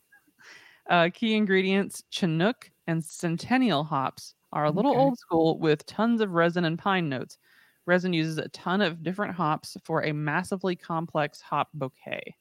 Uh, 0.88 1.08
key 1.14 1.34
ingredients 1.34 2.02
Chinook 2.10 2.68
and 2.88 3.04
Centennial 3.04 3.84
hops 3.84 4.34
are 4.52 4.64
a 4.64 4.70
little 4.72 4.90
Okay. 4.90 4.98
old 4.98 5.16
school 5.16 5.56
with 5.56 5.86
tons 5.86 6.20
of 6.20 6.32
resin 6.32 6.64
and 6.64 6.76
pine 6.76 7.08
notes. 7.08 7.38
Resin 7.86 8.12
uses 8.12 8.38
a 8.38 8.48
ton 8.48 8.80
of 8.80 9.04
different 9.04 9.32
hops 9.32 9.76
for 9.84 10.02
a 10.04 10.12
massively 10.12 10.74
complex 10.74 11.40
hop 11.40 11.68
bouquet. 11.74 12.34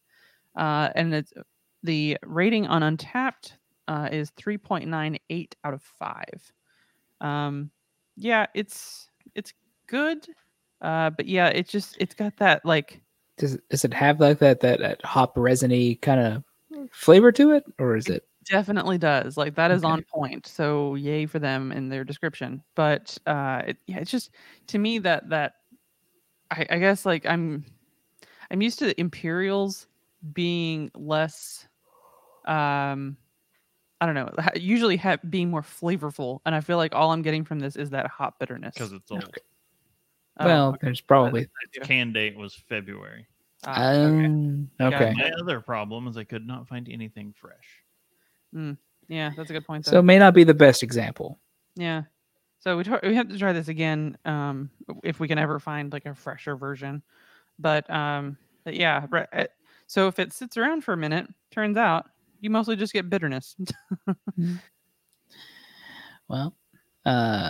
Uh, 0.56 0.90
and 0.96 1.14
it's 1.14 1.34
the 1.84 2.18
rating 2.26 2.68
on 2.68 2.82
Untappd 2.82 3.54
uh, 3.88 4.10
is 4.12 4.32
3.98 4.32 5.54
out 5.64 5.74
of 5.74 5.82
5. 5.84 6.54
Um, 7.22 7.72
yeah, 8.18 8.48
it's 8.54 9.10
it's 9.36 9.54
good. 9.88 10.28
Uh, 10.82 11.10
but 11.12 11.26
yeah, 11.28 11.48
it 11.50 11.68
just 11.68 11.98
it's 12.00 12.16
got 12.16 12.36
that 12.38 12.66
like 12.66 13.02
Does 13.38 13.58
does 13.70 13.86
it 13.86 13.94
have 13.94 14.20
like 14.20 14.40
that 14.40 14.60
that, 14.62 14.80
that 14.80 15.04
hop 15.06 15.38
resiny 15.38 15.96
kind 15.96 16.20
of 16.20 16.44
flavor 16.92 17.32
to 17.34 17.52
it, 17.52 17.64
or 17.80 17.96
is 17.96 18.10
it? 18.10 18.24
definitely 18.46 18.98
does 18.98 19.38
like 19.38 19.54
that 19.56 19.70
is 19.70 19.84
Okay. 19.84 19.92
on 19.94 20.04
point 20.12 20.48
so 20.48 20.96
yay 20.96 21.26
for 21.26 21.38
them 21.38 21.72
in 21.72 21.88
their 21.90 22.04
description 22.04 22.64
but 22.76 23.16
uh 23.28 23.62
it, 23.68 23.78
yeah 23.86 23.98
it's 24.00 24.10
just 24.10 24.32
to 24.66 24.80
me 24.80 24.98
that 24.98 25.30
that 25.30 25.54
I, 26.52 26.66
I 26.72 26.80
guess 26.80 27.06
like 27.06 27.26
i'm 27.28 27.66
i'm 28.52 28.62
used 28.62 28.80
to 28.80 28.88
the 28.88 29.02
imperials 29.02 29.89
being 30.34 30.92
less 30.96 31.68
um 32.46 33.18
i 34.02 34.06
don't 34.06 34.16
know 34.16 34.30
usually 34.56 34.98
ha- 34.98 35.18
being 35.30 35.50
more 35.50 35.62
flavorful 35.62 36.40
and 36.46 36.54
i 36.56 36.62
feel 36.62 36.78
like 36.78 36.94
all 36.96 37.12
i'm 37.12 37.22
getting 37.22 37.44
from 37.44 37.60
this 37.60 37.76
is 37.76 37.90
that 37.92 38.08
hot 38.08 38.38
bitterness 38.40 38.74
Because 38.74 38.92
it's 38.92 39.12
old. 39.12 39.24
Okay. 39.24 39.42
Uh, 40.40 40.46
well, 40.46 40.78
there's 40.82 41.02
probably. 41.02 41.50
Its 41.74 41.86
can 41.86 42.14
date 42.14 42.38
was 42.38 42.56
February. 42.70 43.28
ah, 43.66 43.92
okay. 43.92 44.26
Um, 44.26 44.72
Got 44.80 44.94
okay. 44.94 45.14
My 45.18 45.32
other 45.42 45.60
problem 45.60 46.08
is 46.08 46.16
I 46.16 46.24
could 46.24 46.48
not 46.48 46.66
find 46.68 46.88
anything 46.90 47.34
fresh. 47.36 47.84
yeah 49.10 49.32
that's 49.36 49.50
a 49.50 49.54
good 49.54 49.66
point 49.66 49.86
though. 49.86 49.92
So 49.92 50.02
may 50.02 50.18
not 50.18 50.34
be 50.34 50.46
the 50.46 50.54
best 50.54 50.82
example. 50.82 51.40
Yeah. 51.76 52.04
So 52.62 52.78
we, 52.78 52.84
try 52.84 53.00
we 53.04 53.16
have 53.16 53.30
to 53.30 53.38
try 53.38 53.54
this 53.54 53.70
again 53.70 54.18
um, 54.26 54.70
if 55.04 55.20
we 55.20 55.28
can 55.28 55.38
ever 55.38 55.60
find 55.60 55.92
like 55.92 56.06
a 56.06 56.14
fresher 56.14 56.56
version. 56.56 57.02
But, 57.58 57.90
um, 57.90 58.38
but 58.64 58.76
yeah. 58.76 59.06
So 59.90 60.08
if 60.08 60.20
it 60.20 60.32
sits 60.34 60.56
around 60.56 60.84
for 60.84 60.94
a 60.94 60.98
minute, 60.98 61.26
turns 61.50 61.76
out 61.76 62.06
you 62.42 62.52
mostly 62.52 62.76
just 62.76 62.94
get 62.94 63.10
bitterness. 63.10 63.56
Well, 66.28 66.54
uh, 67.08 67.50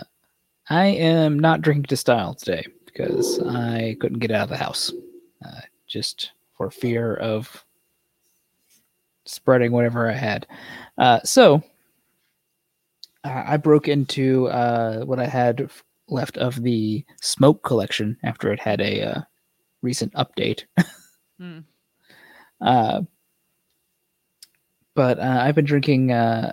I 0.70 0.86
am 0.86 1.38
not 1.38 1.62
drinking 1.62 1.88
to 1.90 1.98
style 1.98 2.34
today 2.34 2.66
because 2.86 3.42
I 3.42 3.98
couldn't 4.00 4.20
get 4.20 4.32
out 4.32 4.44
of 4.44 4.50
the 4.50 4.56
house, 4.56 4.94
uh, 5.46 5.60
just 5.86 6.32
for 6.54 6.72
fear 6.72 7.16
of 7.16 7.66
spreading 9.26 9.74
whatever 9.74 10.10
I 10.10 10.14
had. 10.14 10.48
Uh, 10.98 11.20
so 11.26 11.62
uh, 13.26 13.44
I 13.48 13.58
broke 13.58 13.90
into 13.90 14.48
uh, 14.48 15.04
what 15.04 15.20
I 15.20 15.28
had 15.28 15.60
f- 15.60 15.84
left 16.08 16.38
of 16.38 16.64
the 16.64 17.04
smoke 17.20 17.64
collection 17.64 18.16
after 18.24 18.50
it 18.54 18.62
had 18.62 18.80
a 18.80 19.02
uh, 19.02 19.22
recent 19.82 20.14
update. 20.14 20.64
Hmm. 21.38 21.60
Uh, 22.62 23.02
but 24.96 25.20
uh, 25.20 25.40
I've 25.42 25.56
been 25.56 25.66
drinking 25.66 26.12
uh, 26.12 26.52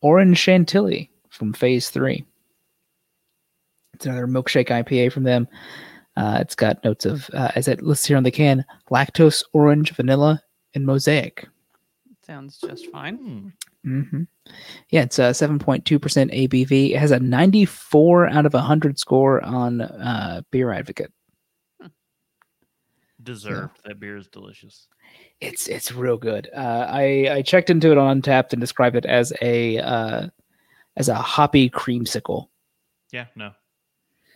Orange 0.00 0.38
Chantilly 0.38 1.10
from 1.30 1.52
Phase 1.52 1.90
Three. 1.90 2.24
It's 3.94 4.06
another 4.06 4.26
milkshake 4.26 4.68
IPA 4.68 5.12
from 5.12 5.22
them. 5.24 5.48
Uh, 6.16 6.38
it's 6.40 6.54
got 6.54 6.84
notes 6.84 7.06
of, 7.06 7.30
uh, 7.32 7.52
as 7.54 7.68
it 7.68 7.82
lists 7.82 8.06
here 8.06 8.16
on 8.16 8.22
the 8.22 8.30
can, 8.30 8.64
lactose, 8.90 9.42
orange, 9.52 9.92
vanilla, 9.92 10.42
and 10.74 10.84
mosaic. 10.84 11.48
Sounds 12.26 12.58
just 12.58 12.90
fine. 12.90 13.52
Hmm. 13.84 14.00
hmm 14.10 14.22
Yeah, 14.90 15.02
it's 15.02 15.18
a 15.18 15.30
7.2% 15.32 15.82
ABV. 15.82 16.90
It 16.90 16.98
has 16.98 17.10
a 17.10 17.18
94 17.18 18.28
out 18.28 18.46
of 18.46 18.52
100 18.52 18.98
score 18.98 19.42
on 19.44 19.80
uh, 19.80 20.42
Beer 20.50 20.72
Advocate. 20.72 21.12
Deserved. 23.22 23.78
That 23.84 24.00
beer 24.00 24.16
is 24.16 24.26
delicious. 24.28 24.88
It's 25.40 25.68
it's 25.68 25.92
real 25.92 26.16
good. 26.16 26.48
Uh, 26.56 26.86
I 26.88 27.28
I 27.30 27.42
checked 27.42 27.70
into 27.70 27.90
it 27.92 27.98
on 27.98 28.20
Untappd 28.22 28.52
and 28.52 28.60
described 28.60 28.96
it 28.96 29.06
as 29.06 29.32
a 29.42 29.78
uh, 29.78 30.28
as 30.96 31.08
a 31.08 31.14
hoppy 31.14 31.68
creamsicle 31.70 32.48
Yeah, 33.12 33.26
no. 33.36 33.52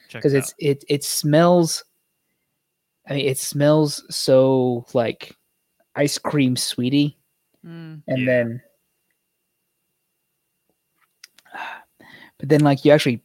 Check 0.08 0.22
because 0.22 0.32
it 0.34 0.38
it's 0.38 0.54
it 0.58 0.84
it 0.88 1.04
smells. 1.04 1.84
I 3.08 3.14
mean, 3.14 3.26
it 3.26 3.38
smells 3.38 4.02
so 4.14 4.84
like 4.92 5.36
ice 5.94 6.18
cream 6.18 6.56
sweetie, 6.56 7.16
Mm. 7.64 8.02
and 8.08 8.18
Yeah. 8.18 8.26
then, 8.26 8.62
but 12.38 12.48
then 12.48 12.60
like 12.60 12.84
you 12.84 12.92
actually 12.92 13.22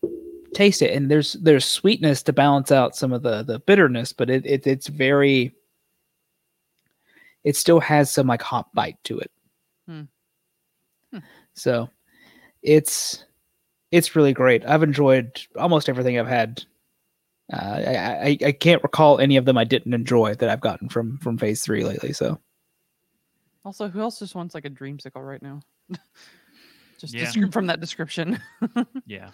taste 0.53 0.81
it, 0.81 0.95
and 0.95 1.09
there's 1.09 1.33
there's 1.33 1.65
sweetness 1.65 2.23
to 2.23 2.33
balance 2.33 2.71
out 2.71 2.95
some 2.95 3.11
of 3.13 3.23
the 3.23 3.43
the 3.43 3.59
bitterness, 3.59 4.13
but 4.13 4.29
it, 4.29 4.45
it 4.45 4.67
it's 4.67 4.87
very. 4.87 5.53
It 7.43 7.55
still 7.55 7.79
has 7.79 8.11
some 8.11 8.27
like 8.27 8.41
hop 8.43 8.71
bite 8.73 9.03
to 9.05 9.17
it. 9.19 9.31
Hmm. 9.87 10.01
Hmm. 11.11 11.19
So, 11.55 11.89
it's 12.61 13.25
it's 13.91 14.15
really 14.15 14.33
great. 14.33 14.63
I've 14.65 14.83
enjoyed 14.83 15.41
almost 15.57 15.89
everything 15.89 16.19
I've 16.19 16.27
had. 16.27 16.63
Uh, 17.51 17.57
I, 17.57 18.27
I 18.29 18.37
I 18.47 18.51
can't 18.51 18.83
recall 18.83 19.19
any 19.19 19.37
of 19.37 19.45
them 19.45 19.57
I 19.57 19.63
didn't 19.63 19.93
enjoy 19.93 20.35
that 20.35 20.49
I've 20.49 20.61
gotten 20.61 20.87
from 20.87 21.17
from 21.17 21.37
Phase 21.37 21.63
Three 21.63 21.83
lately. 21.83 22.13
So 22.13 22.39
Also, 23.65 23.89
who 23.89 23.99
else 24.01 24.19
just 24.19 24.35
wants 24.35 24.53
like 24.53 24.65
a 24.65 24.69
dreamsicle 24.69 25.27
right 25.27 25.41
now? 25.41 25.61
just 26.99 27.13
Yeah. 27.13 27.25
descri- 27.25 27.51
from 27.51 27.67
that 27.67 27.79
description. 27.79 28.39
Yeah. 29.05 29.31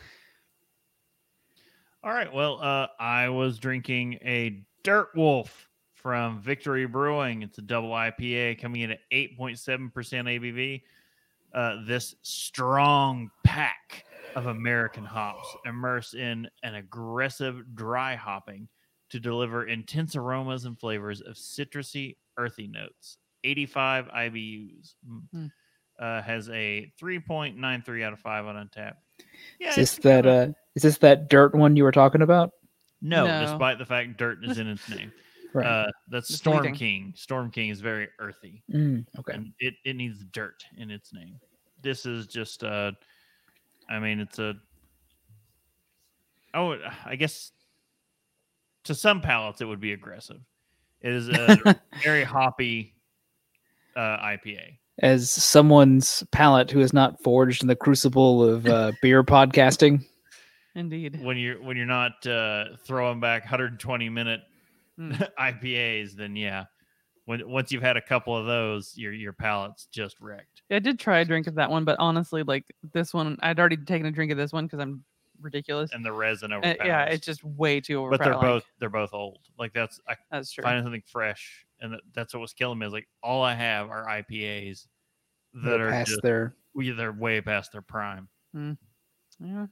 All 2.08 2.14
right. 2.14 2.34
Well, 2.34 2.62
uh, 2.62 2.88
I 3.02 3.28
was 3.28 3.60
drinking 3.60 4.20
a 4.24 4.64
Dirt 4.84 5.10
Wolf 5.14 5.68
from 5.94 6.40
Victory 6.40 6.86
Brewing. 6.86 7.42
It's 7.42 7.58
a 7.58 7.62
double 7.62 7.90
IPA 7.90 8.62
coming 8.62 8.80
in 8.80 8.92
at 8.92 9.00
8.7% 9.12 9.92
ABV. 9.92 10.84
Uh, 11.54 11.84
this 11.86 12.16
strong 12.22 13.30
pack 13.44 14.06
of 14.38 14.46
American 14.46 15.04
hops 15.04 15.54
immersed 15.66 16.14
in 16.14 16.48
an 16.64 16.76
aggressive 16.76 17.76
dry 17.76 18.16
hopping 18.16 18.70
to 19.10 19.20
deliver 19.20 19.66
intense 19.66 20.16
aromas 20.16 20.64
and 20.64 20.80
flavors 20.80 21.20
of 21.20 21.36
citrusy, 21.36 22.16
earthy 22.38 22.68
notes. 22.68 23.18
85 23.44 24.08
IBUs. 24.08 24.96
Mm. 25.06 25.22
Hmm. 25.34 25.46
Uh, 26.00 26.22
has 26.22 26.48
a 26.52 26.90
3.93 27.02 28.06
out 28.06 28.14
of 28.14 28.20
5 28.20 28.46
on 28.46 28.56
Untappd. 28.56 28.94
Yeah, 29.60 29.70
is 29.70 29.76
this 29.76 29.94
it's 29.96 30.04
that 30.04 30.26
uh 30.26 30.48
is 30.76 30.84
this 30.84 30.98
that 31.00 31.30
dirt 31.30 31.56
one 31.56 31.76
you 31.76 31.84
were 31.84 31.92
talking 31.92 32.22
about? 32.22 32.52
no, 33.02 33.26
No. 33.28 33.42
despite 33.46 33.78
the 33.78 33.86
fact 33.86 34.18
dirt 34.18 34.44
is 34.44 34.58
in 34.58 34.68
its 34.68 34.88
name. 34.96 35.12
Right. 35.54 35.66
Uh, 35.66 35.92
that's 36.10 36.28
Just 36.28 36.40
Storm 36.40 36.58
leaving. 36.58 36.76
King. 36.76 37.14
Storm 37.16 37.50
King 37.52 37.70
is 37.70 37.80
very 37.82 38.10
earthy, 38.20 38.64
Mm, 38.72 39.06
okay. 39.20 39.34
and 39.34 39.54
it, 39.60 39.76
it 39.86 39.96
needs 39.96 40.24
dirt 40.32 40.64
in 40.78 40.92
its 40.92 41.14
name. 41.14 41.40
This 41.82 42.06
is 42.06 42.28
just, 42.28 42.64
uh, 42.64 42.92
I 43.90 44.00
mean, 44.00 44.20
it's 44.20 44.40
a. 44.40 44.56
Oh, 46.54 46.78
I 47.06 47.16
guess 47.16 47.52
to 48.86 48.96
some 48.96 49.22
palates 49.22 49.62
it 49.62 49.66
would 49.66 49.80
be 49.80 49.94
aggressive. 49.94 50.42
It 51.02 51.12
is 51.14 51.30
a 51.30 51.76
very 52.04 52.24
hoppy 52.24 52.96
uh, 53.96 54.18
IPA. 54.18 54.78
As 55.00 55.30
someone's 55.30 56.24
palate 56.32 56.72
who 56.72 56.80
is 56.80 56.92
not 56.92 57.22
forged 57.22 57.62
in 57.62 57.68
the 57.68 57.76
crucible 57.76 58.44
of 58.44 58.66
uh, 58.66 58.92
beer 59.02 59.24
podcasting, 59.24 60.04
Indeed. 60.76 61.24
When 61.24 61.38
you're 61.38 61.62
when 61.62 61.76
you're 61.78 61.86
not 61.86 62.26
uh, 62.26 62.76
throwing 62.86 63.20
back 63.20 63.44
120 63.44 64.10
minute 64.10 64.42
Mm. 65.00 65.30
IPAs, 65.40 66.14
then 66.16 66.36
yeah. 66.36 66.66
When 67.26 67.48
once 67.48 67.72
you've 67.72 67.84
had 67.84 67.98
a 67.98 68.02
couple 68.02 68.36
of 68.36 68.48
those, 68.48 68.98
your 68.98 69.14
your 69.14 69.32
palate's 69.34 69.86
just 69.92 70.20
wrecked. 70.20 70.64
Yeah, 70.70 70.78
I 70.78 70.80
did 70.80 70.98
try 71.00 71.20
a 71.20 71.26
drink 71.26 71.46
of 71.46 71.54
that 71.56 71.70
one, 71.70 71.84
but 71.86 71.98
honestly, 72.00 72.42
like 72.42 72.66
this 72.94 73.14
one, 73.14 73.38
I'd 73.44 73.60
already 73.60 73.78
taken 73.78 74.08
a 74.08 74.12
drink 74.12 74.32
of 74.32 74.38
this 74.40 74.52
one 74.52 74.66
because 74.66 74.80
I'm 74.80 75.04
ridiculous. 75.40 75.92
And 75.94 76.04
the 76.04 76.12
resin 76.12 76.52
Uh, 76.52 76.60
yeah, 76.84 77.04
it's 77.04 77.24
just 77.24 77.44
way 77.44 77.80
too 77.80 78.02
overpowered. 78.02 78.18
but 78.18 78.40
they're 78.42 78.50
both 78.50 78.66
they're 78.80 78.90
both 78.90 79.14
old. 79.14 79.38
Like 79.60 79.72
that's 79.72 80.00
I 80.10 80.16
That's 80.32 80.52
true. 80.52 80.64
finding 80.64 80.84
something 80.84 81.04
fresh, 81.06 81.64
and 81.82 81.96
that's 82.14 82.34
what 82.34 82.40
was 82.42 82.54
killing 82.54 82.80
me. 82.80 82.86
Is 82.88 82.94
like 82.94 83.08
all 83.24 83.44
I 83.44 83.54
have 83.54 83.90
are 83.90 84.06
IPAs 84.08 84.88
that 85.54 85.62
they're 85.78 85.88
are 85.88 85.92
past 85.92 86.10
just 86.10 86.22
their 86.22 86.56
we- 86.74 86.92
they're 86.92 87.12
way 87.12 87.42
past 87.42 87.72
their 87.72 87.82
prime. 87.82 88.28
Yeah. 89.40 89.68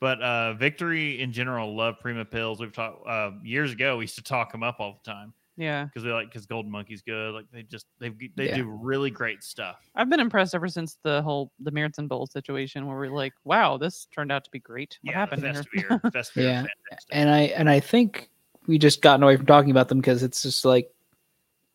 But 0.00 0.22
uh 0.22 0.54
Victory 0.54 1.20
in 1.20 1.32
general 1.32 1.74
love 1.76 1.96
Prima 2.00 2.24
Pils. 2.24 2.58
We've 2.60 2.72
talked 2.72 3.06
uh, 3.06 3.32
years 3.42 3.72
ago. 3.72 3.98
We 3.98 4.04
used 4.04 4.16
to 4.16 4.22
talk 4.22 4.50
them 4.52 4.62
up 4.62 4.76
all 4.80 4.98
the 5.04 5.10
time 5.10 5.34
Yeah. 5.56 5.84
because 5.84 6.04
we 6.04 6.12
like 6.12 6.28
because 6.28 6.46
Golden 6.46 6.70
Monkey's 6.70 7.02
good. 7.02 7.34
Like 7.34 7.46
they 7.52 7.62
just 7.64 7.86
they 7.98 8.10
they 8.36 8.48
Yeah. 8.48 8.56
do 8.56 8.64
really 8.64 9.10
great 9.10 9.42
stuff. 9.42 9.76
I've 9.94 10.08
been 10.08 10.20
impressed 10.20 10.54
ever 10.54 10.68
since 10.68 10.98
the 11.02 11.20
whole 11.22 11.52
the 11.60 11.70
Meriton 11.70 12.08
Bowl 12.08 12.26
situation 12.26 12.86
where 12.86 12.96
we're 12.96 13.08
like, 13.10 13.34
wow, 13.44 13.76
this 13.76 14.06
turned 14.14 14.32
out 14.32 14.44
to 14.44 14.50
be 14.50 14.60
great. 14.60 14.98
What 15.02 15.12
yeah, 15.12 15.18
happened 15.18 15.42
the 15.42 15.52
here? 15.52 15.82
Festivir, 15.84 16.00
Festivir 16.12 16.42
Yeah, 16.44 16.66
and 17.10 17.28
I 17.28 17.40
and 17.40 17.68
I 17.68 17.80
think 17.80 18.30
we 18.66 18.78
just 18.78 19.02
gotten 19.02 19.22
away 19.22 19.36
from 19.36 19.46
talking 19.46 19.70
about 19.70 19.88
them 19.88 19.98
because 19.98 20.22
it's 20.22 20.42
just 20.42 20.64
like 20.64 20.90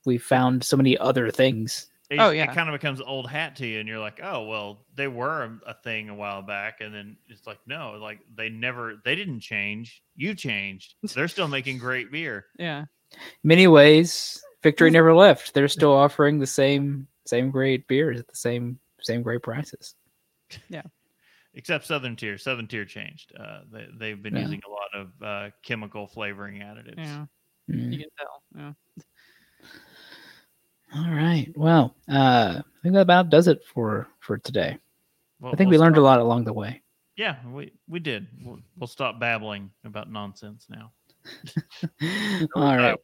we 0.06 0.18
found 0.18 0.64
so 0.64 0.78
many 0.78 0.98
other 0.98 1.30
things. 1.32 1.88
It, 2.10 2.20
Oh, 2.20 2.30
yeah, 2.30 2.44
it 2.44 2.54
kind 2.56 2.70
of 2.70 2.74
becomes 2.74 3.02
old 3.02 3.28
hat 3.30 3.56
to 3.58 3.66
you, 3.66 3.80
and 3.80 3.88
you're 3.90 4.00
like, 4.00 4.20
oh 4.24 4.44
well, 4.44 4.86
they 4.96 5.08
were 5.08 5.44
a, 5.66 5.72
a 5.72 5.74
thing 5.74 6.10
a 6.10 6.16
while 6.16 6.42
back, 6.44 6.80
and 6.82 6.94
then 6.94 7.18
it's 7.28 7.48
like, 7.48 7.58
no, 7.66 7.98
like 8.00 8.20
they 8.36 8.48
never, 8.50 9.02
they 9.04 9.16
didn't 9.16 9.40
change. 9.40 10.04
You 10.16 10.36
changed. 10.36 10.94
They're 11.16 11.28
still 11.28 11.48
making 11.48 11.80
great 11.80 12.12
beer. 12.12 12.46
yeah. 12.60 12.86
In 13.12 13.20
many 13.44 13.68
ways, 13.68 14.44
Victory 14.62 14.92
never 14.92 15.14
left. 15.16 15.54
They're 15.54 15.68
still 15.68 15.94
offering 15.94 16.38
the 16.40 16.48
same 16.48 17.08
same 17.26 17.50
great 17.50 17.88
beers 17.88 18.20
at 18.20 18.28
the 18.28 18.36
same 18.36 18.78
same 19.00 19.22
great 19.24 19.42
prices. 19.42 19.96
Yeah. 20.70 20.82
Except 21.54 21.86
Southern 21.86 22.16
Tier. 22.16 22.38
Southern 22.38 22.68
Tier 22.68 22.84
changed. 22.84 23.32
Uh, 23.40 23.62
they, 23.72 23.88
they've 23.98 24.22
been 24.22 24.36
Yeah. 24.36 24.42
using 24.42 24.62
a 24.68 24.70
lot 24.70 25.06
of 25.06 25.24
uh, 25.24 25.50
chemical 25.64 26.06
flavoring 26.08 26.60
additives. 26.62 26.98
Yeah. 26.98 27.26
Mm. 27.72 27.92
You 27.94 27.98
can 28.00 28.10
tell. 28.18 28.44
Yeah. 28.58 29.74
All 30.94 31.12
right. 31.12 31.52
Well, 31.56 31.96
uh, 32.10 32.62
I 32.62 32.82
think 32.84 32.94
that 32.94 33.02
about 33.02 33.30
does 33.30 33.48
it 33.48 33.64
for 33.74 34.08
for 34.20 34.38
today. 34.38 34.78
Well, 35.40 35.54
I 35.54 35.56
think 35.56 35.70
we'll 35.70 35.80
we 35.80 35.84
learned 35.84 35.98
a 35.98 36.02
lot 36.02 36.20
along 36.20 36.46
the 36.46 36.54
way. 36.54 36.82
Yeah, 37.18 37.38
we, 37.48 37.72
we 37.88 38.00
did. 38.00 38.28
We'll, 38.44 38.60
we'll 38.78 38.88
stop 38.88 39.20
babbling 39.20 39.72
about 39.86 40.12
nonsense 40.12 40.68
now. 40.70 40.92
All 42.56 42.76
right. 42.76 42.98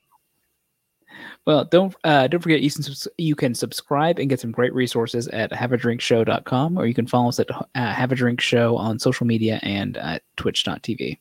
Well, 1.45 1.65
don't 1.65 1.93
uh, 2.03 2.27
don't 2.27 2.39
forget 2.39 2.61
you 2.61 2.71
can 2.71 2.83
subs- 2.83 3.07
you 3.17 3.35
can 3.35 3.53
subscribe 3.53 4.19
and 4.19 4.29
get 4.29 4.39
some 4.39 4.51
great 4.51 4.73
resources 4.73 5.27
at 5.29 5.51
haveadrinkshow.com 5.51 6.77
or 6.77 6.85
you 6.85 6.93
can 6.93 7.07
follow 7.07 7.29
us 7.29 7.39
at 7.39 7.49
uh, 7.51 7.63
Have 7.73 8.11
a 8.11 8.15
Drink 8.15 8.39
Show 8.39 8.77
on 8.77 8.99
social 8.99 9.25
media 9.25 9.59
and 9.61 9.97
at 9.97 10.23
twitch.tv. 10.37 11.17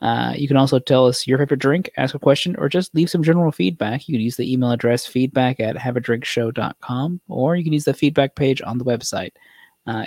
Uh, 0.00 0.34
you 0.36 0.46
can 0.48 0.56
also 0.56 0.78
tell 0.78 1.06
us 1.06 1.26
your 1.26 1.38
favorite 1.38 1.60
drink, 1.60 1.90
ask 1.96 2.14
a 2.14 2.18
question, 2.18 2.54
or 2.58 2.68
just 2.68 2.94
leave 2.94 3.08
some 3.08 3.22
general 3.22 3.50
feedback. 3.50 4.06
You 4.06 4.14
can 4.14 4.20
use 4.20 4.36
the 4.36 4.52
email 4.52 4.70
address 4.70 5.06
feedback 5.06 5.60
at 5.60 5.76
haveadrinkshow.com 5.76 7.20
or 7.28 7.56
you 7.56 7.64
can 7.64 7.72
use 7.72 7.84
the 7.84 7.94
feedback 7.94 8.34
page 8.34 8.60
on 8.62 8.78
the 8.78 8.84
website. 8.84 9.32
Uh, 9.86 10.04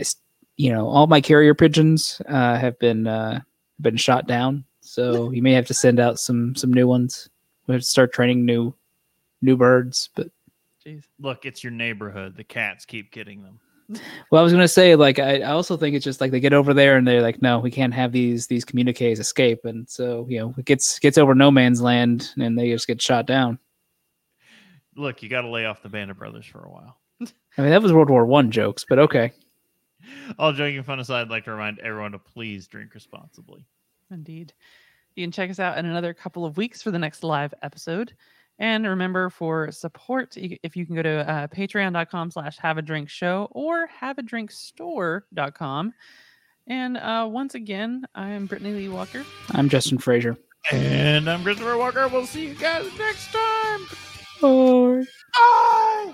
you 0.58 0.72
know, 0.72 0.88
all 0.88 1.08
my 1.08 1.22
carrier 1.22 1.54
pigeons 1.54 2.22
uh, 2.28 2.58
have 2.58 2.78
been 2.80 3.08
uh, 3.08 3.42
been 3.80 3.98
shot 3.98 4.28
down, 4.28 4.66
so 4.82 5.32
you 5.32 5.42
may 5.42 5.54
have 5.54 5.68
to 5.68 5.74
send 5.74 6.00
out 6.00 6.20
some 6.20 6.56
some 6.56 6.74
new 6.74 6.88
ones. 6.88 7.30
We 7.68 7.74
have 7.74 7.82
to 7.82 7.88
start 7.88 8.14
training 8.14 8.46
new 8.46 8.74
new 9.42 9.56
birds, 9.56 10.10
but 10.16 10.30
Jeez. 10.86 11.04
Look, 11.20 11.46
it's 11.46 11.64
your 11.64 11.72
neighborhood. 11.72 12.36
The 12.36 12.44
cats 12.44 12.86
keep 12.86 13.12
getting 13.12 13.44
them. 13.44 13.60
Well, 13.90 14.42
I 14.42 14.44
was 14.44 14.52
gonna 14.52 14.68
say, 14.68 14.96
like, 14.96 15.18
I, 15.18 15.40
I 15.40 15.52
also 15.52 15.78
think 15.78 15.96
it's 15.96 16.04
just 16.04 16.20
like 16.20 16.32
they 16.32 16.42
get 16.42 16.54
over 16.54 16.74
there 16.74 16.98
and 16.98 17.08
they're 17.08 17.22
like, 17.22 17.42
no, 17.42 17.60
we 17.60 17.72
can't 17.72 17.94
have 17.94 18.12
these 18.12 18.48
these 18.48 18.66
communiques 18.66 19.20
escape, 19.20 19.64
and 19.64 19.90
so 19.90 20.26
you 20.30 20.40
know, 20.40 20.54
it 20.58 20.66
gets 20.66 21.00
gets 21.00 21.18
over 21.18 21.34
no 21.34 21.52
man's 21.52 21.82
land, 21.82 22.32
and 22.38 22.58
they 22.58 22.70
just 22.70 22.88
get 22.88 23.02
shot 23.02 23.26
down. 23.26 23.60
Look, 24.96 25.24
you 25.24 25.30
got 25.30 25.42
to 25.44 25.50
lay 25.50 25.66
off 25.66 25.84
the 25.84 25.90
Band 25.90 26.12
of 26.12 26.18
Brothers 26.18 26.46
for 26.46 26.64
a 26.66 26.70
while. 26.70 26.98
I 27.22 27.62
mean, 27.62 27.70
that 27.70 27.82
was 27.82 27.94
World 27.94 28.10
War 28.10 28.26
One 28.26 28.52
jokes, 28.52 28.86
but 28.88 29.00
okay. 29.00 29.32
All 30.40 30.54
joking 30.54 30.84
fun 30.84 31.00
aside, 31.00 31.22
I'd 31.22 31.30
like 31.30 31.46
to 31.46 31.52
remind 31.52 31.80
everyone 31.80 32.12
to 32.12 32.20
please 32.20 32.68
drink 32.68 32.94
responsibly. 32.94 33.66
Indeed. 34.12 34.54
You 35.16 35.24
can 35.24 35.32
check 35.32 35.50
us 35.50 35.60
out 35.60 35.78
in 35.78 35.86
another 35.86 36.14
couple 36.14 36.46
of 36.46 36.58
weeks 36.58 36.82
for 36.82 36.92
the 36.92 37.00
next 37.00 37.24
live 37.24 37.54
episode. 37.64 38.14
And 38.60 38.88
remember 38.88 39.30
for 39.30 39.72
support, 39.72 40.36
if 40.36 40.76
you 40.76 40.86
can 40.86 40.96
go 40.96 41.04
to 41.04 41.30
uh, 41.30 41.48
patreon.com 41.48 42.32
slash 42.32 42.58
have 42.58 42.78
a 42.78 42.82
drink 42.82 43.10
show 43.10 43.48
or 43.52 43.88
have 43.88 44.18
a 44.18 44.24
drink 44.24 44.52
store.com. 44.52 45.94
And 46.68 46.98
uh, 46.98 47.28
once 47.30 47.56
again, 47.56 48.06
I 48.16 48.30
am 48.30 48.46
Brittany 48.46 48.74
Lee 48.74 48.90
Walker. 48.90 49.24
I'm 49.52 49.70
Justin 49.70 50.00
Frazier. 50.00 50.38
And 50.72 51.30
I'm 51.30 51.44
Christopher 51.44 51.78
Walker. 51.78 52.08
We'll 52.08 52.26
see 52.26 52.48
you 52.48 52.56
guys 52.56 52.86
next 52.98 53.32
time. 53.32 53.86
Bye. 54.42 55.06
Bye. 55.34 56.14